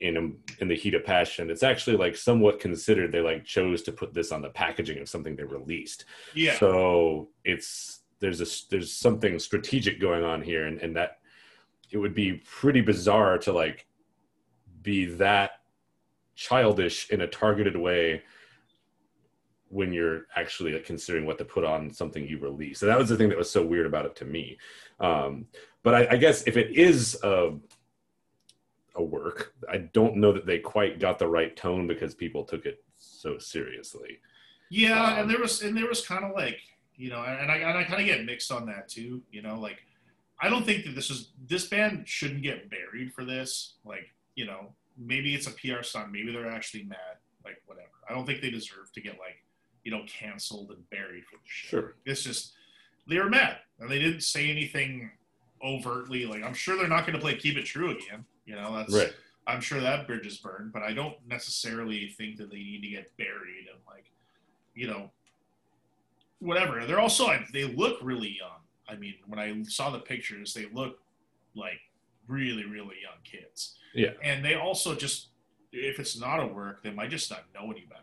[0.00, 1.50] in a, in the heat of passion.
[1.50, 3.12] It's actually like somewhat considered.
[3.12, 6.04] They like chose to put this on the packaging of something they released.
[6.34, 6.58] Yeah.
[6.58, 11.18] So it's there's a there's something strategic going on here, and, and that
[11.90, 13.86] it would be pretty bizarre to like
[14.82, 15.55] be that
[16.36, 18.22] childish in a targeted way
[19.68, 22.78] when you're actually considering what to put on something you release.
[22.78, 24.58] So that was the thing that was so weird about it to me.
[25.00, 25.46] Um,
[25.82, 27.54] but I, I, guess if it is a,
[28.94, 32.64] a work, I don't know that they quite got the right tone because people took
[32.64, 34.20] it so seriously.
[34.70, 36.58] Yeah, um, and there was and there was kind of like
[36.96, 39.22] you know, and I and I kind of get mixed on that too.
[39.30, 39.78] You know, like
[40.40, 43.74] I don't think that this is this band shouldn't get buried for this.
[43.84, 47.88] Like you know, maybe it's a PR stunt, maybe they're actually mad, like whatever.
[48.08, 49.42] I don't think they deserve to get like
[49.86, 51.70] you know, canceled and buried for the shit.
[51.70, 51.94] Sure.
[52.04, 52.54] It's just
[53.08, 55.12] they were mad and they didn't say anything
[55.64, 56.26] overtly.
[56.26, 58.24] Like I'm sure they're not going to play Keep It True again.
[58.46, 59.14] You know, that's right.
[59.46, 62.88] I'm sure that bridge is burned, but I don't necessarily think that they need to
[62.88, 64.10] get buried and like,
[64.74, 65.12] you know,
[66.40, 66.84] whatever.
[66.84, 68.58] They're also they look really young.
[68.88, 70.98] I mean, when I saw the pictures, they look
[71.54, 71.78] like
[72.28, 73.76] really really young kids.
[73.94, 74.12] Yeah.
[74.22, 75.28] And they also just
[75.72, 78.02] if it's not a work, they might just not know any better.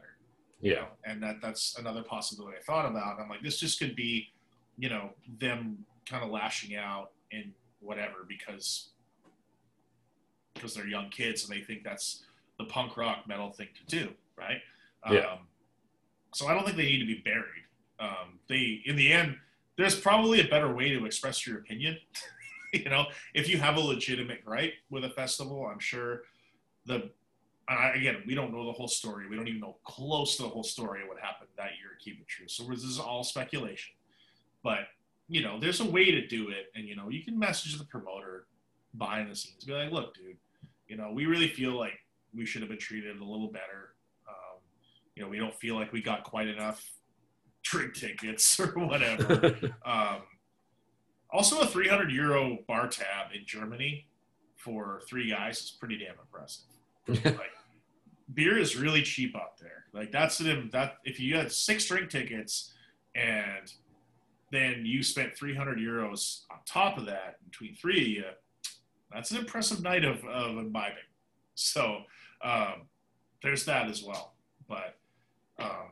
[0.62, 0.86] Yeah.
[1.04, 3.20] and that that's another possibility I thought about.
[3.20, 4.32] I'm like, this just could be,
[4.78, 5.10] you know,
[5.40, 7.52] them kind of lashing out and
[7.82, 8.90] whatever because
[10.54, 12.24] because they're young kids and they think that's
[12.58, 14.62] the punk rock metal thing to do, right?
[15.12, 15.20] Yeah.
[15.20, 15.40] Um,
[16.34, 17.66] so I don't think they need to be buried.
[18.00, 19.36] Um, they, in the end,
[19.78, 21.98] there's probably a better way to express your opinion.
[22.84, 26.24] you know, if you have a legitimate gripe with a festival, I'm sure
[26.86, 27.12] the
[27.68, 29.30] I, again, we don't know the whole story.
[29.30, 32.04] We don't even know close to the whole story of what happened that year at
[32.04, 32.48] Keep It True.
[32.48, 33.96] So this is all speculation.
[34.64, 34.88] But
[35.30, 37.86] you know, there's a way to do it, and you know, you can message the
[37.86, 38.48] promoter
[38.98, 40.38] behind the scenes, be like, "Look, dude,
[40.88, 41.94] you know, we really feel like
[42.36, 43.94] we should have been treated a little better.
[44.28, 44.60] Um,
[45.16, 46.86] you know, we don't feel like we got quite enough
[47.64, 49.56] drink tickets or whatever."
[49.86, 50.24] um,
[51.34, 54.08] also, a 300 euro bar tab in Germany
[54.56, 56.66] for three guys is pretty damn impressive
[57.08, 57.52] like,
[58.34, 59.86] beer is really cheap out there.
[59.94, 62.74] Like that's the that if you had six drink tickets
[63.16, 63.72] and
[64.52, 68.24] then you spent 300 euros on top of that between three of you,
[69.12, 70.98] that's an impressive night of, of imbibing.
[71.56, 72.04] So
[72.44, 72.84] um,
[73.42, 74.34] there's that as well.
[74.68, 74.96] But
[75.60, 75.92] um,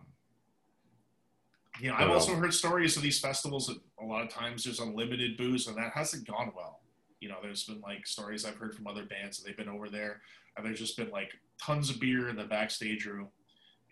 [1.81, 4.63] you know, I've also um, heard stories of these festivals that a lot of times
[4.63, 6.81] there's unlimited booze, and that hasn't gone well.
[7.19, 9.89] You know, there's been like stories I've heard from other bands that they've been over
[9.89, 10.21] there
[10.55, 13.27] and there's just been like tons of beer in the backstage room,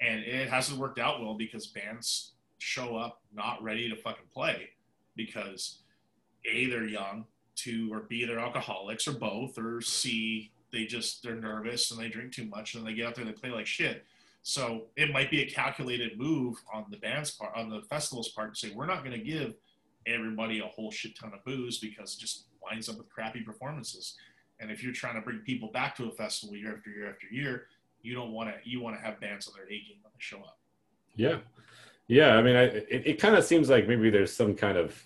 [0.01, 4.69] and it hasn't worked out well because bands show up not ready to fucking play
[5.15, 5.79] because
[6.45, 7.25] a they're young,
[7.55, 12.09] two or b they're alcoholics or both, or c they just they're nervous and they
[12.09, 14.05] drink too much and they get out there and they play like shit.
[14.41, 18.55] So it might be a calculated move on the band's part, on the festival's part,
[18.55, 19.53] to say we're not going to give
[20.07, 24.15] everybody a whole shit ton of booze because it just winds up with crappy performances.
[24.59, 27.27] And if you're trying to bring people back to a festival year after year after
[27.27, 27.67] year,
[28.01, 28.55] you don't want to.
[28.69, 30.57] You want to have bands on their A game when they show up.
[31.15, 31.39] Yeah,
[32.07, 32.37] yeah.
[32.37, 35.01] I mean, I, it, it kind of seems like maybe there's some kind of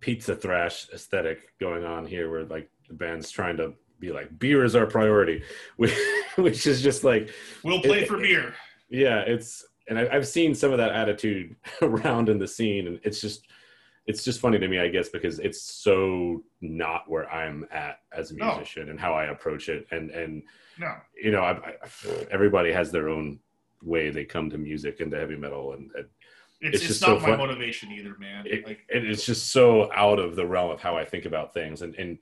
[0.00, 3.74] pizza thrash aesthetic going on here, where like the band's trying to
[4.06, 5.42] be like beer is our priority,
[5.76, 5.94] which,
[6.36, 7.30] which is just like
[7.62, 8.54] we'll play it, for beer.
[8.88, 13.00] Yeah, it's and I, I've seen some of that attitude around in the scene, and
[13.02, 13.46] it's just
[14.06, 18.30] it's just funny to me, I guess, because it's so not where I'm at as
[18.30, 18.90] a musician no.
[18.90, 19.86] and how I approach it.
[19.90, 20.42] And and
[20.78, 20.94] no.
[21.20, 23.38] you know, I, I, everybody has their own
[23.82, 26.06] way they come to music and to heavy metal, and, and
[26.60, 28.46] it's, it's, it's not so my motivation either, man.
[28.46, 31.82] It, like, it's just so out of the realm of how I think about things,
[31.82, 32.18] and and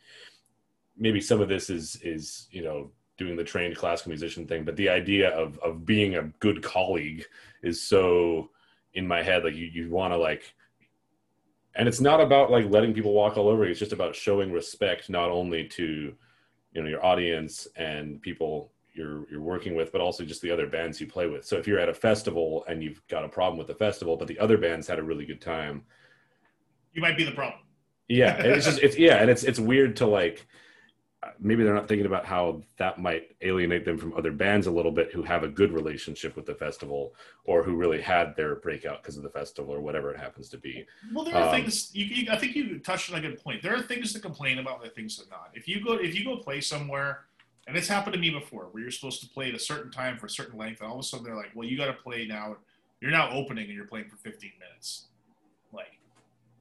[1.02, 4.76] maybe some of this is is you know doing the trained classical musician thing, but
[4.76, 7.24] the idea of of being a good colleague
[7.62, 8.48] is so
[8.94, 9.44] in my head.
[9.44, 10.54] Like you you want to like
[11.74, 13.70] and it's not about like letting people walk all over you.
[13.70, 16.14] It's just about showing respect not only to
[16.72, 20.68] you know your audience and people you're you're working with, but also just the other
[20.68, 21.44] bands you play with.
[21.44, 24.28] So if you're at a festival and you've got a problem with the festival, but
[24.28, 25.82] the other bands had a really good time,
[26.92, 27.58] you might be the problem.
[28.08, 30.46] Yeah, it's just it's yeah, and it's it's weird to like
[31.38, 34.90] maybe they're not thinking about how that might alienate them from other bands a little
[34.90, 39.02] bit who have a good relationship with the festival or who really had their breakout
[39.02, 40.84] because of the festival or whatever it happens to be.
[41.12, 43.62] Well, there are um, things you, you, I think you touched on a good point.
[43.62, 45.50] There are things to complain about, there are things to not.
[45.54, 47.24] If you go if you go play somewhere,
[47.68, 50.18] and it's happened to me before, where you're supposed to play at a certain time
[50.18, 51.92] for a certain length, and all of a sudden they're like, "Well, you got to
[51.92, 52.56] play now.
[53.00, 55.06] You're now opening, and you're playing for 15 minutes."
[55.72, 55.98] Like,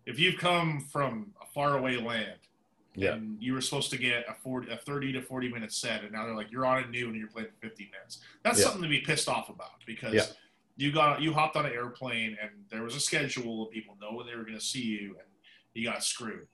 [0.06, 2.38] if you've come from a faraway land
[2.96, 3.14] Yeah.
[3.14, 6.12] And you were supposed to get a 40, a 30 to 40 minute set, and
[6.12, 8.20] now they're like, you're on at new and you're playing for 15 minutes.
[8.44, 8.66] That's Yeah.
[8.66, 10.26] something to be pissed off about because Yeah.
[10.76, 14.14] you got you hopped on an airplane and there was a schedule and people know
[14.14, 15.28] when they were going to see you and
[15.74, 16.48] you got screwed.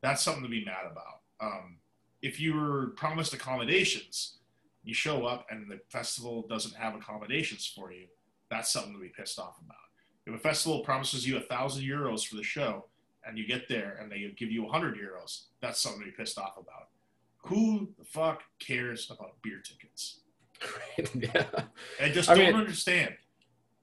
[0.00, 1.20] That's something to be mad about.
[1.40, 1.78] Um,
[2.22, 4.38] if you were promised accommodations,
[4.84, 8.06] you show up and the festival doesn't have accommodations for you.
[8.50, 9.76] That's something to be pissed off about.
[10.26, 12.86] If a festival promises you a thousand euros for the show
[13.26, 16.12] and you get there and they give you a hundred euros, that's something to be
[16.12, 16.88] pissed off about.
[17.46, 20.20] Who the fuck cares about beer tickets?
[21.14, 21.44] yeah.
[22.02, 23.14] I just I don't mean- understand.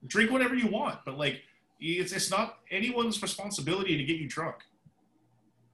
[0.08, 1.42] Drink whatever you want, but like
[1.80, 4.56] it's it's not anyone's responsibility to get you drunk.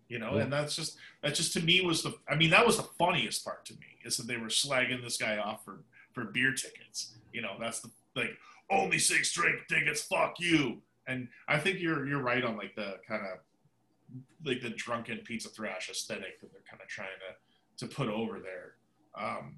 [0.09, 0.43] You know, Yeah.
[0.43, 3.45] and that's just that just to me was the I mean that was the funniest
[3.45, 5.79] part to me is that they were slagging this guy off for
[6.13, 7.13] for beer tickets.
[7.33, 8.37] You know, that's the like
[8.69, 10.81] only six drink tickets, fuck you.
[11.07, 13.39] And I think you're you're right on like the kind of
[14.45, 18.39] like the drunken pizza thrash aesthetic that they're kind of trying to to put over
[18.39, 18.73] there.
[19.15, 19.57] Um,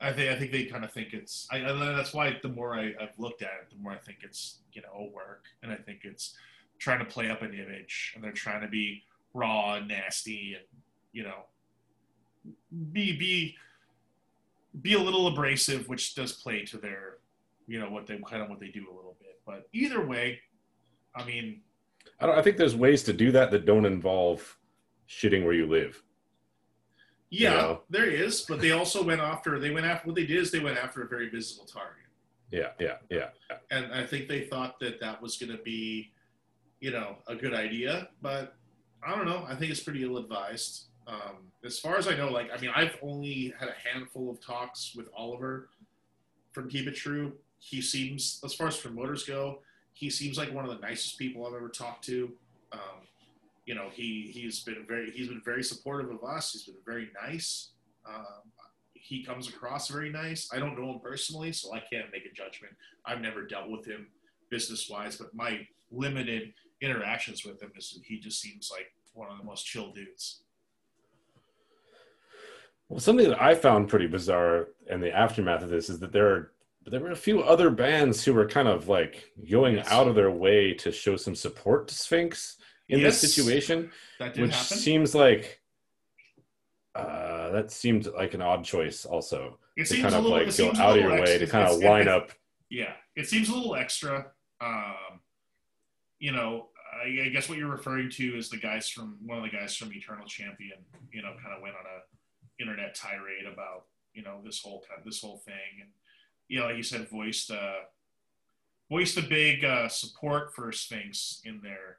[0.00, 1.46] I think I think they kind of think it's.
[1.50, 4.18] I, I that's why the more I, I've looked at it, the more I think
[4.22, 6.34] it's you know a work, and I think it's
[6.78, 9.02] trying to play up an image, and they're trying to be
[9.32, 10.64] raw and nasty, and
[11.12, 11.46] you know,
[12.92, 13.56] be be
[14.82, 17.16] be a little abrasive, which does play to their,
[17.66, 19.40] you know, what they kind of what they do a little bit.
[19.46, 20.40] But either way,
[21.14, 21.62] I mean,
[22.20, 24.58] I, don't, I think there's ways to do that that don't involve
[25.08, 26.02] shitting where you live.
[27.30, 27.82] yeah, know?
[27.90, 29.58] there is, but they also went after.
[29.58, 32.04] They went after what they did is they went after a very visible target.
[32.50, 33.28] Yeah, yeah, yeah.
[33.50, 33.56] yeah.
[33.70, 36.12] and I think they thought that that was going to be,
[36.80, 38.08] you know, a good idea.
[38.22, 38.54] But
[39.04, 39.44] I don't know.
[39.48, 40.84] I think it's pretty ill-advised.
[41.08, 44.40] Um, as far as I know, like I mean, I've only had a handful of
[44.40, 45.70] talks with Oliver
[46.52, 47.32] from Keep It True.
[47.58, 49.60] He seems, as far as promoters go,
[49.96, 52.30] he seems like one of the nicest people I've ever talked to.
[52.70, 53.08] Um,
[53.64, 56.52] you know, he he's been very he's been very supportive of us.
[56.52, 57.70] He's been very nice.
[58.06, 58.52] Um,
[58.92, 60.50] he comes across very nice.
[60.52, 62.74] I don't know him personally, so I can't make a judgment.
[63.06, 64.08] I've never dealt with him
[64.50, 66.52] business wise, but my limited
[66.82, 70.42] interactions with him is he just seems like one of the most chill dudes.
[72.90, 76.28] Well, something that I found pretty bizarre in the aftermath of this is that there
[76.28, 76.52] are
[76.90, 79.88] there were a few other bands who were kind of like going Yes.
[79.90, 82.58] out of their way to show some support to Sphinx
[82.88, 83.20] in Yes.
[83.20, 84.76] this situation, That did which happen.
[84.78, 85.60] seems like
[86.94, 89.04] uh, that seemed like an odd choice.
[89.04, 91.46] Also, it to seems kind a of little, like go out of your way to
[91.46, 92.32] kind of line up.
[92.70, 94.30] Yeah, it seems a little extra.
[94.60, 95.20] Um,
[96.18, 96.68] you know,
[97.04, 99.76] I, I guess what you're referring to is the guys from one of the guys
[99.76, 100.78] from Eternal Champion.
[101.12, 103.84] You know, kind of went on a internet tirade about
[104.14, 105.90] you know this whole kind of this whole thing, and
[106.48, 107.74] you know, like you said, voiced uh,
[108.90, 111.98] voiced a big uh, support for Sphinx in their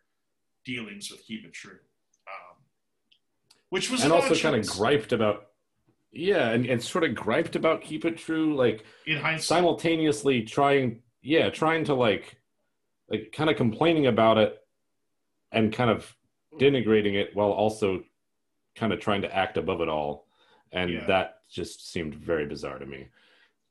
[0.65, 1.79] dealings with Keep It True,
[2.27, 2.57] um,
[3.69, 5.47] which was and also kind of griped about
[6.11, 9.43] yeah and, and sort of griped about keep it true like in hindsight.
[9.43, 12.37] simultaneously trying yeah trying to like
[13.09, 14.57] like kind of complaining about it
[15.51, 16.15] and kind of
[16.59, 18.01] denigrating it while also
[18.75, 20.25] kind of trying to act above it all
[20.71, 21.05] and Yeah.
[21.07, 23.07] that just seemed very bizarre to me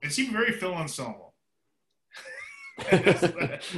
[0.02, 1.32] It seemed very Phil Anselmo.
[2.92, 3.22] It's-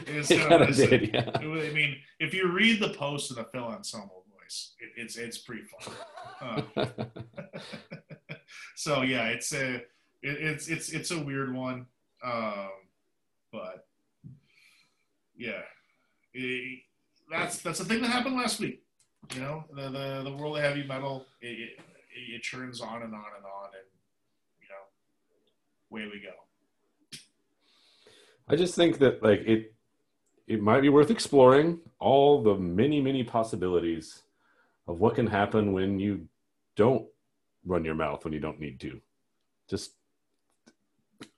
[0.07, 2.91] it's it kind kind of- of did yeah It I mean, if you read the
[2.91, 5.95] post in the Phil Anselmo voice, it, it's it's pretty fun.
[6.77, 6.87] Uh,
[8.75, 9.85] so yeah, it's a it,
[10.23, 11.87] it's it's it's a weird one,
[12.25, 12.71] um,
[13.53, 13.87] but
[15.37, 15.63] yeah,
[17.31, 18.83] that's that's the thing that happened last week.
[19.35, 21.79] You know, the the, the world of heavy metal it, it,
[22.17, 23.87] it churns on and on and on, and
[25.91, 27.19] away we go.
[28.49, 29.75] I just think that like it
[30.47, 34.23] it might be worth exploring all the many many possibilities
[34.87, 36.27] of what can happen when you
[36.77, 37.07] don't
[37.67, 39.01] run your mouth when you don't need to.
[39.69, 39.93] Just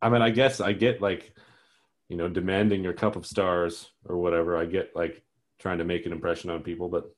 [0.00, 1.34] I mean I guess I get like
[2.08, 4.56] you know demanding your cup of stars or whatever.
[4.56, 5.22] I get like
[5.58, 7.12] trying to make an impression on people but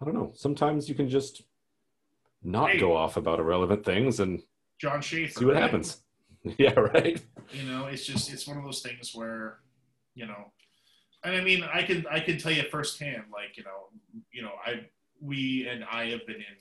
[0.00, 0.32] I don't know.
[0.34, 1.42] Sometimes you can just
[2.42, 2.78] not Hey.
[2.78, 4.42] go off about irrelevant things and
[4.78, 5.38] John Schaefer.
[5.40, 6.02] see what happens.
[6.58, 7.20] yeah, right.
[7.52, 9.58] you know it's just it's one of those things where
[10.14, 10.52] you know
[11.24, 13.88] and i mean i can i can tell you firsthand like you know
[14.32, 14.80] you know i
[15.20, 16.56] we and i have been in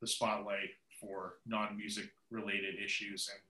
[0.00, 3.40] the spotlight for non-music related issues and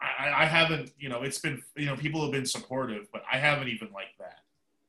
[0.00, 3.38] I, I- haven't you know it's been you know people have been supportive but i
[3.38, 4.40] haven't even like that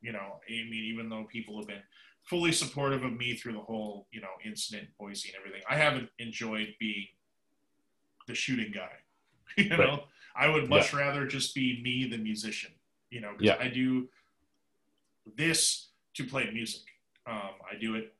[0.01, 1.83] you know i mean even though people have been
[2.23, 5.75] fully supportive of me through the whole you know incident in boise and everything i
[5.75, 7.07] haven't enjoyed being
[8.27, 8.91] the shooting guy
[9.57, 9.99] you know Right.
[10.35, 12.71] I would much rather just be me, the musician.
[13.09, 13.57] You know, 'cause Yeah.
[13.59, 14.09] I do
[15.35, 16.83] this to play music.
[17.25, 18.13] Um, I do it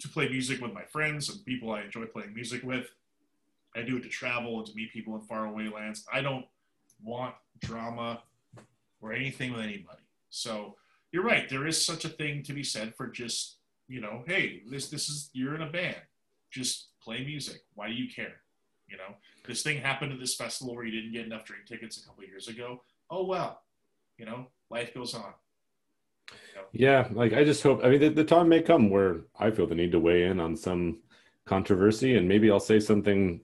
[0.00, 2.90] to play music with my friends and people I enjoy playing music with.
[3.74, 6.06] I do it to travel and to meet people in faraway lands.
[6.12, 6.46] I don't
[7.02, 8.22] want drama
[9.00, 10.02] or anything with anybody.
[10.30, 10.76] So
[11.12, 11.48] you're right.
[11.48, 13.56] There is such a thing to be said for just,
[13.88, 16.00] you know, hey, this this is you're in a band.
[16.50, 17.62] Just play music.
[17.74, 18.42] Why do you care?
[18.90, 19.14] You know,
[19.46, 22.24] this thing happened at this festival where you didn't get enough drink tickets a couple
[22.24, 22.82] years ago.
[23.10, 23.62] Oh well,
[24.18, 25.32] you know, life goes on.
[26.72, 27.84] Yeah, like I just hope.
[27.84, 30.40] I mean, the, the time may come where I feel the need to weigh in
[30.40, 30.98] on some
[31.46, 33.40] controversy, and maybe I'll say something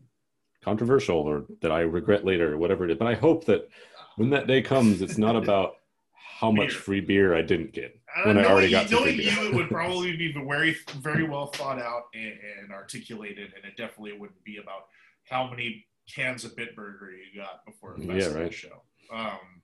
[0.62, 2.98] controversial or that I regret later, or whatever it is.
[2.98, 3.68] But I hope that
[4.16, 5.77] when that day comes, it's not about
[6.12, 6.78] how much beer.
[6.78, 9.32] free beer I didn't get I when I already got you, free beer.
[9.32, 13.77] you, it would probably be very, very well thought out and, and, articulated, and it
[13.77, 14.86] definitely wouldn't be about
[15.28, 18.54] how many cans of Bitburger you got before a festival yeah, right.
[18.54, 18.82] show.
[19.12, 19.62] Um,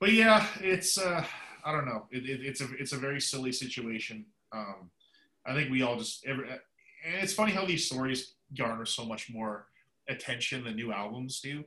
[0.00, 1.24] but yeah, it's uh,
[1.64, 2.06] I don't know.
[2.10, 4.26] It, it, it's a it's a very silly situation.
[4.52, 4.90] Um,
[5.46, 6.60] I think we all just every, and
[7.22, 9.66] it's funny how these stories garner so much more
[10.08, 11.64] attention than new albums do.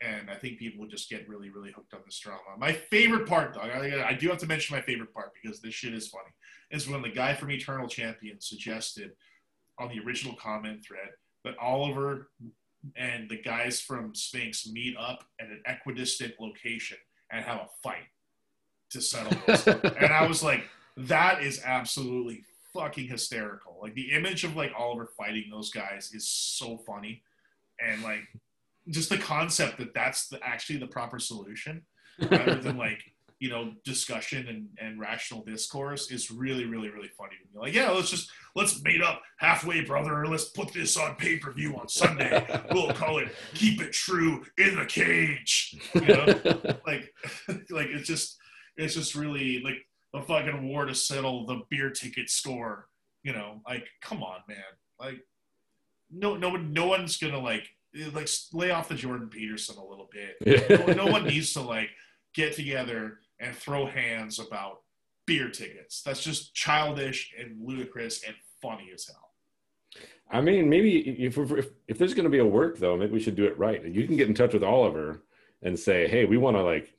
[0.00, 2.40] And I think people just get really, really hooked on this drama.
[2.58, 5.74] My favorite part, though, I, I do have to mention my favorite part because this
[5.74, 6.30] shit is funny,
[6.72, 9.12] is when the guy from Eternal Champion suggested
[9.78, 11.10] on the original comment thread
[11.44, 12.28] that Oliver
[12.96, 16.98] and the guys from Sphinx meet up at an equidistant location
[17.30, 18.08] and have a fight
[18.90, 19.66] to settle this.
[19.66, 20.64] and I was like,
[20.96, 23.78] that is absolutely fucking hysterical.
[23.80, 27.22] Like the image of like Oliver fighting those guys is so funny,
[27.80, 28.22] and like
[28.88, 31.82] just the concept that that's the, actually the proper solution
[32.30, 33.02] rather than like
[33.42, 37.74] you know discussion and, and rational discourse is really really really funny to me like
[37.74, 42.46] yeah let's just let's meet up halfway brother let's put this on pay-per-view on sunday
[42.72, 46.24] we'll call it keep it true in the cage you know
[46.86, 47.12] like
[47.70, 48.38] like it's just
[48.76, 49.76] it's just really like
[50.14, 52.88] a fucking war to settle the beer ticket score.
[53.22, 54.58] You know, like come on, man.
[54.98, 55.20] Like
[56.10, 57.68] no no no one's gonna like
[58.12, 60.88] like lay off the Jordan Peterson a little bit.
[60.88, 61.90] no, no one needs to like
[62.34, 64.80] get together and throw hands about
[65.26, 66.02] beer tickets.
[66.02, 69.30] That's just childish and ludicrous and funny as hell.
[70.30, 73.20] I mean, maybe if if, if there's going to be a work though, maybe we
[73.20, 73.84] should do it right.
[73.84, 75.22] You can get in touch with Oliver
[75.62, 76.94] and say, "Hey, we want to like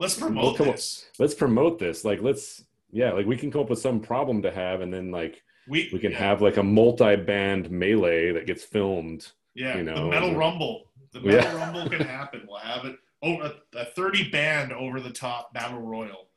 [0.00, 1.06] let's promote we'll this.
[1.06, 2.04] Up, let's promote this.
[2.04, 5.10] Like let's yeah, like we can come up with some problem to have, and then
[5.10, 6.18] like we we can yeah.
[6.18, 9.30] have like a multi-band melee that gets filmed.
[9.54, 10.90] Yeah, you know, the metal rumble.
[11.12, 11.56] The metal yeah.
[11.56, 12.44] rumble can happen.
[12.48, 12.96] We'll have it.
[13.22, 16.28] Oh, a, a thirty band over the top battle royal.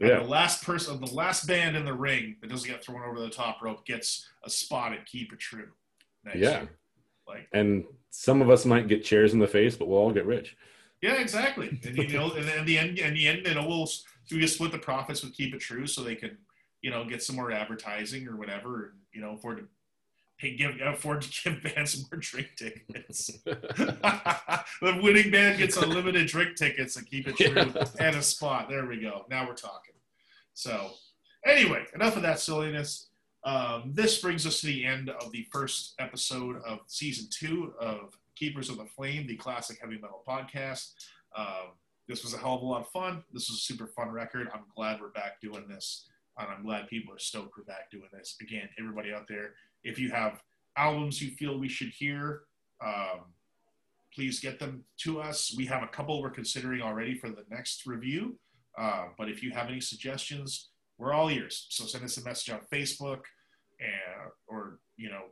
[0.00, 0.18] And yeah.
[0.20, 3.30] The last person, the last band in the ring that doesn't get thrown over the
[3.30, 5.68] top rope gets a spot at Keep It True.
[6.26, 6.34] yeah.
[6.34, 6.70] Year.
[7.26, 10.26] Like, and some of us might get chairs in the face, but we'll all get
[10.26, 10.56] rich.
[11.00, 11.80] Yeah, exactly.
[11.84, 13.88] And you know, and in the end, in the end, you know, we'll
[14.30, 16.36] we just split the profits with Keep It True, so they can,
[16.82, 19.64] you know, get some more advertising or whatever, and you know, afford to
[20.40, 23.30] pay, give afford to give bands some more drink tickets.
[23.44, 27.84] the winning band gets unlimited drink tickets and Keep It True yeah.
[27.98, 28.68] and a spot.
[28.68, 29.26] There we go.
[29.30, 29.94] Now we're talking.
[30.54, 30.90] So,
[31.44, 33.08] anyway, enough of that silliness.
[33.44, 38.18] Um, this brings us to the end of the first episode of season two of
[38.36, 40.92] Keepers of the Flame, the classic heavy metal podcast.
[41.36, 41.72] Um,
[42.08, 43.22] this was a hell of a lot of fun.
[43.32, 44.48] This was a super fun record.
[44.52, 46.08] I'm glad we're back doing this.
[46.38, 48.36] And I'm glad people are stoked we're back doing this.
[48.40, 49.54] Again, everybody out there,
[49.84, 50.42] if you have
[50.76, 52.42] albums you feel we should hear,
[52.84, 53.32] um,
[54.14, 55.54] please get them to us.
[55.56, 58.38] We have a couple we're considering already for the next review.
[58.78, 61.66] Uh, but if you have any suggestions, we're all ears.
[61.70, 63.22] So send us a message on Facebook
[63.80, 65.24] and, or, you know,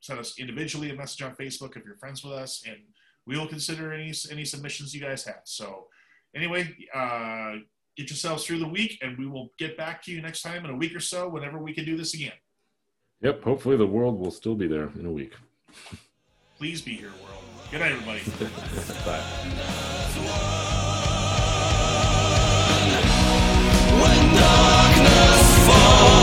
[0.00, 2.78] send us individually a message on Facebook if you're friends with us, and
[3.26, 5.42] we will consider any any submissions you guys have.
[5.44, 5.86] So,
[6.34, 7.56] anyway, uh,
[7.96, 10.70] get yourselves through the week, and we will get back to you next time in
[10.70, 12.32] a week or so, whenever we can do this again.
[13.22, 13.44] Yep.
[13.44, 15.34] Hopefully, the world will still be there in a week.
[16.58, 17.44] Please be here, world.
[17.70, 18.20] Good night, everybody.
[19.04, 19.20] Bye.
[24.00, 26.19] When darkness falls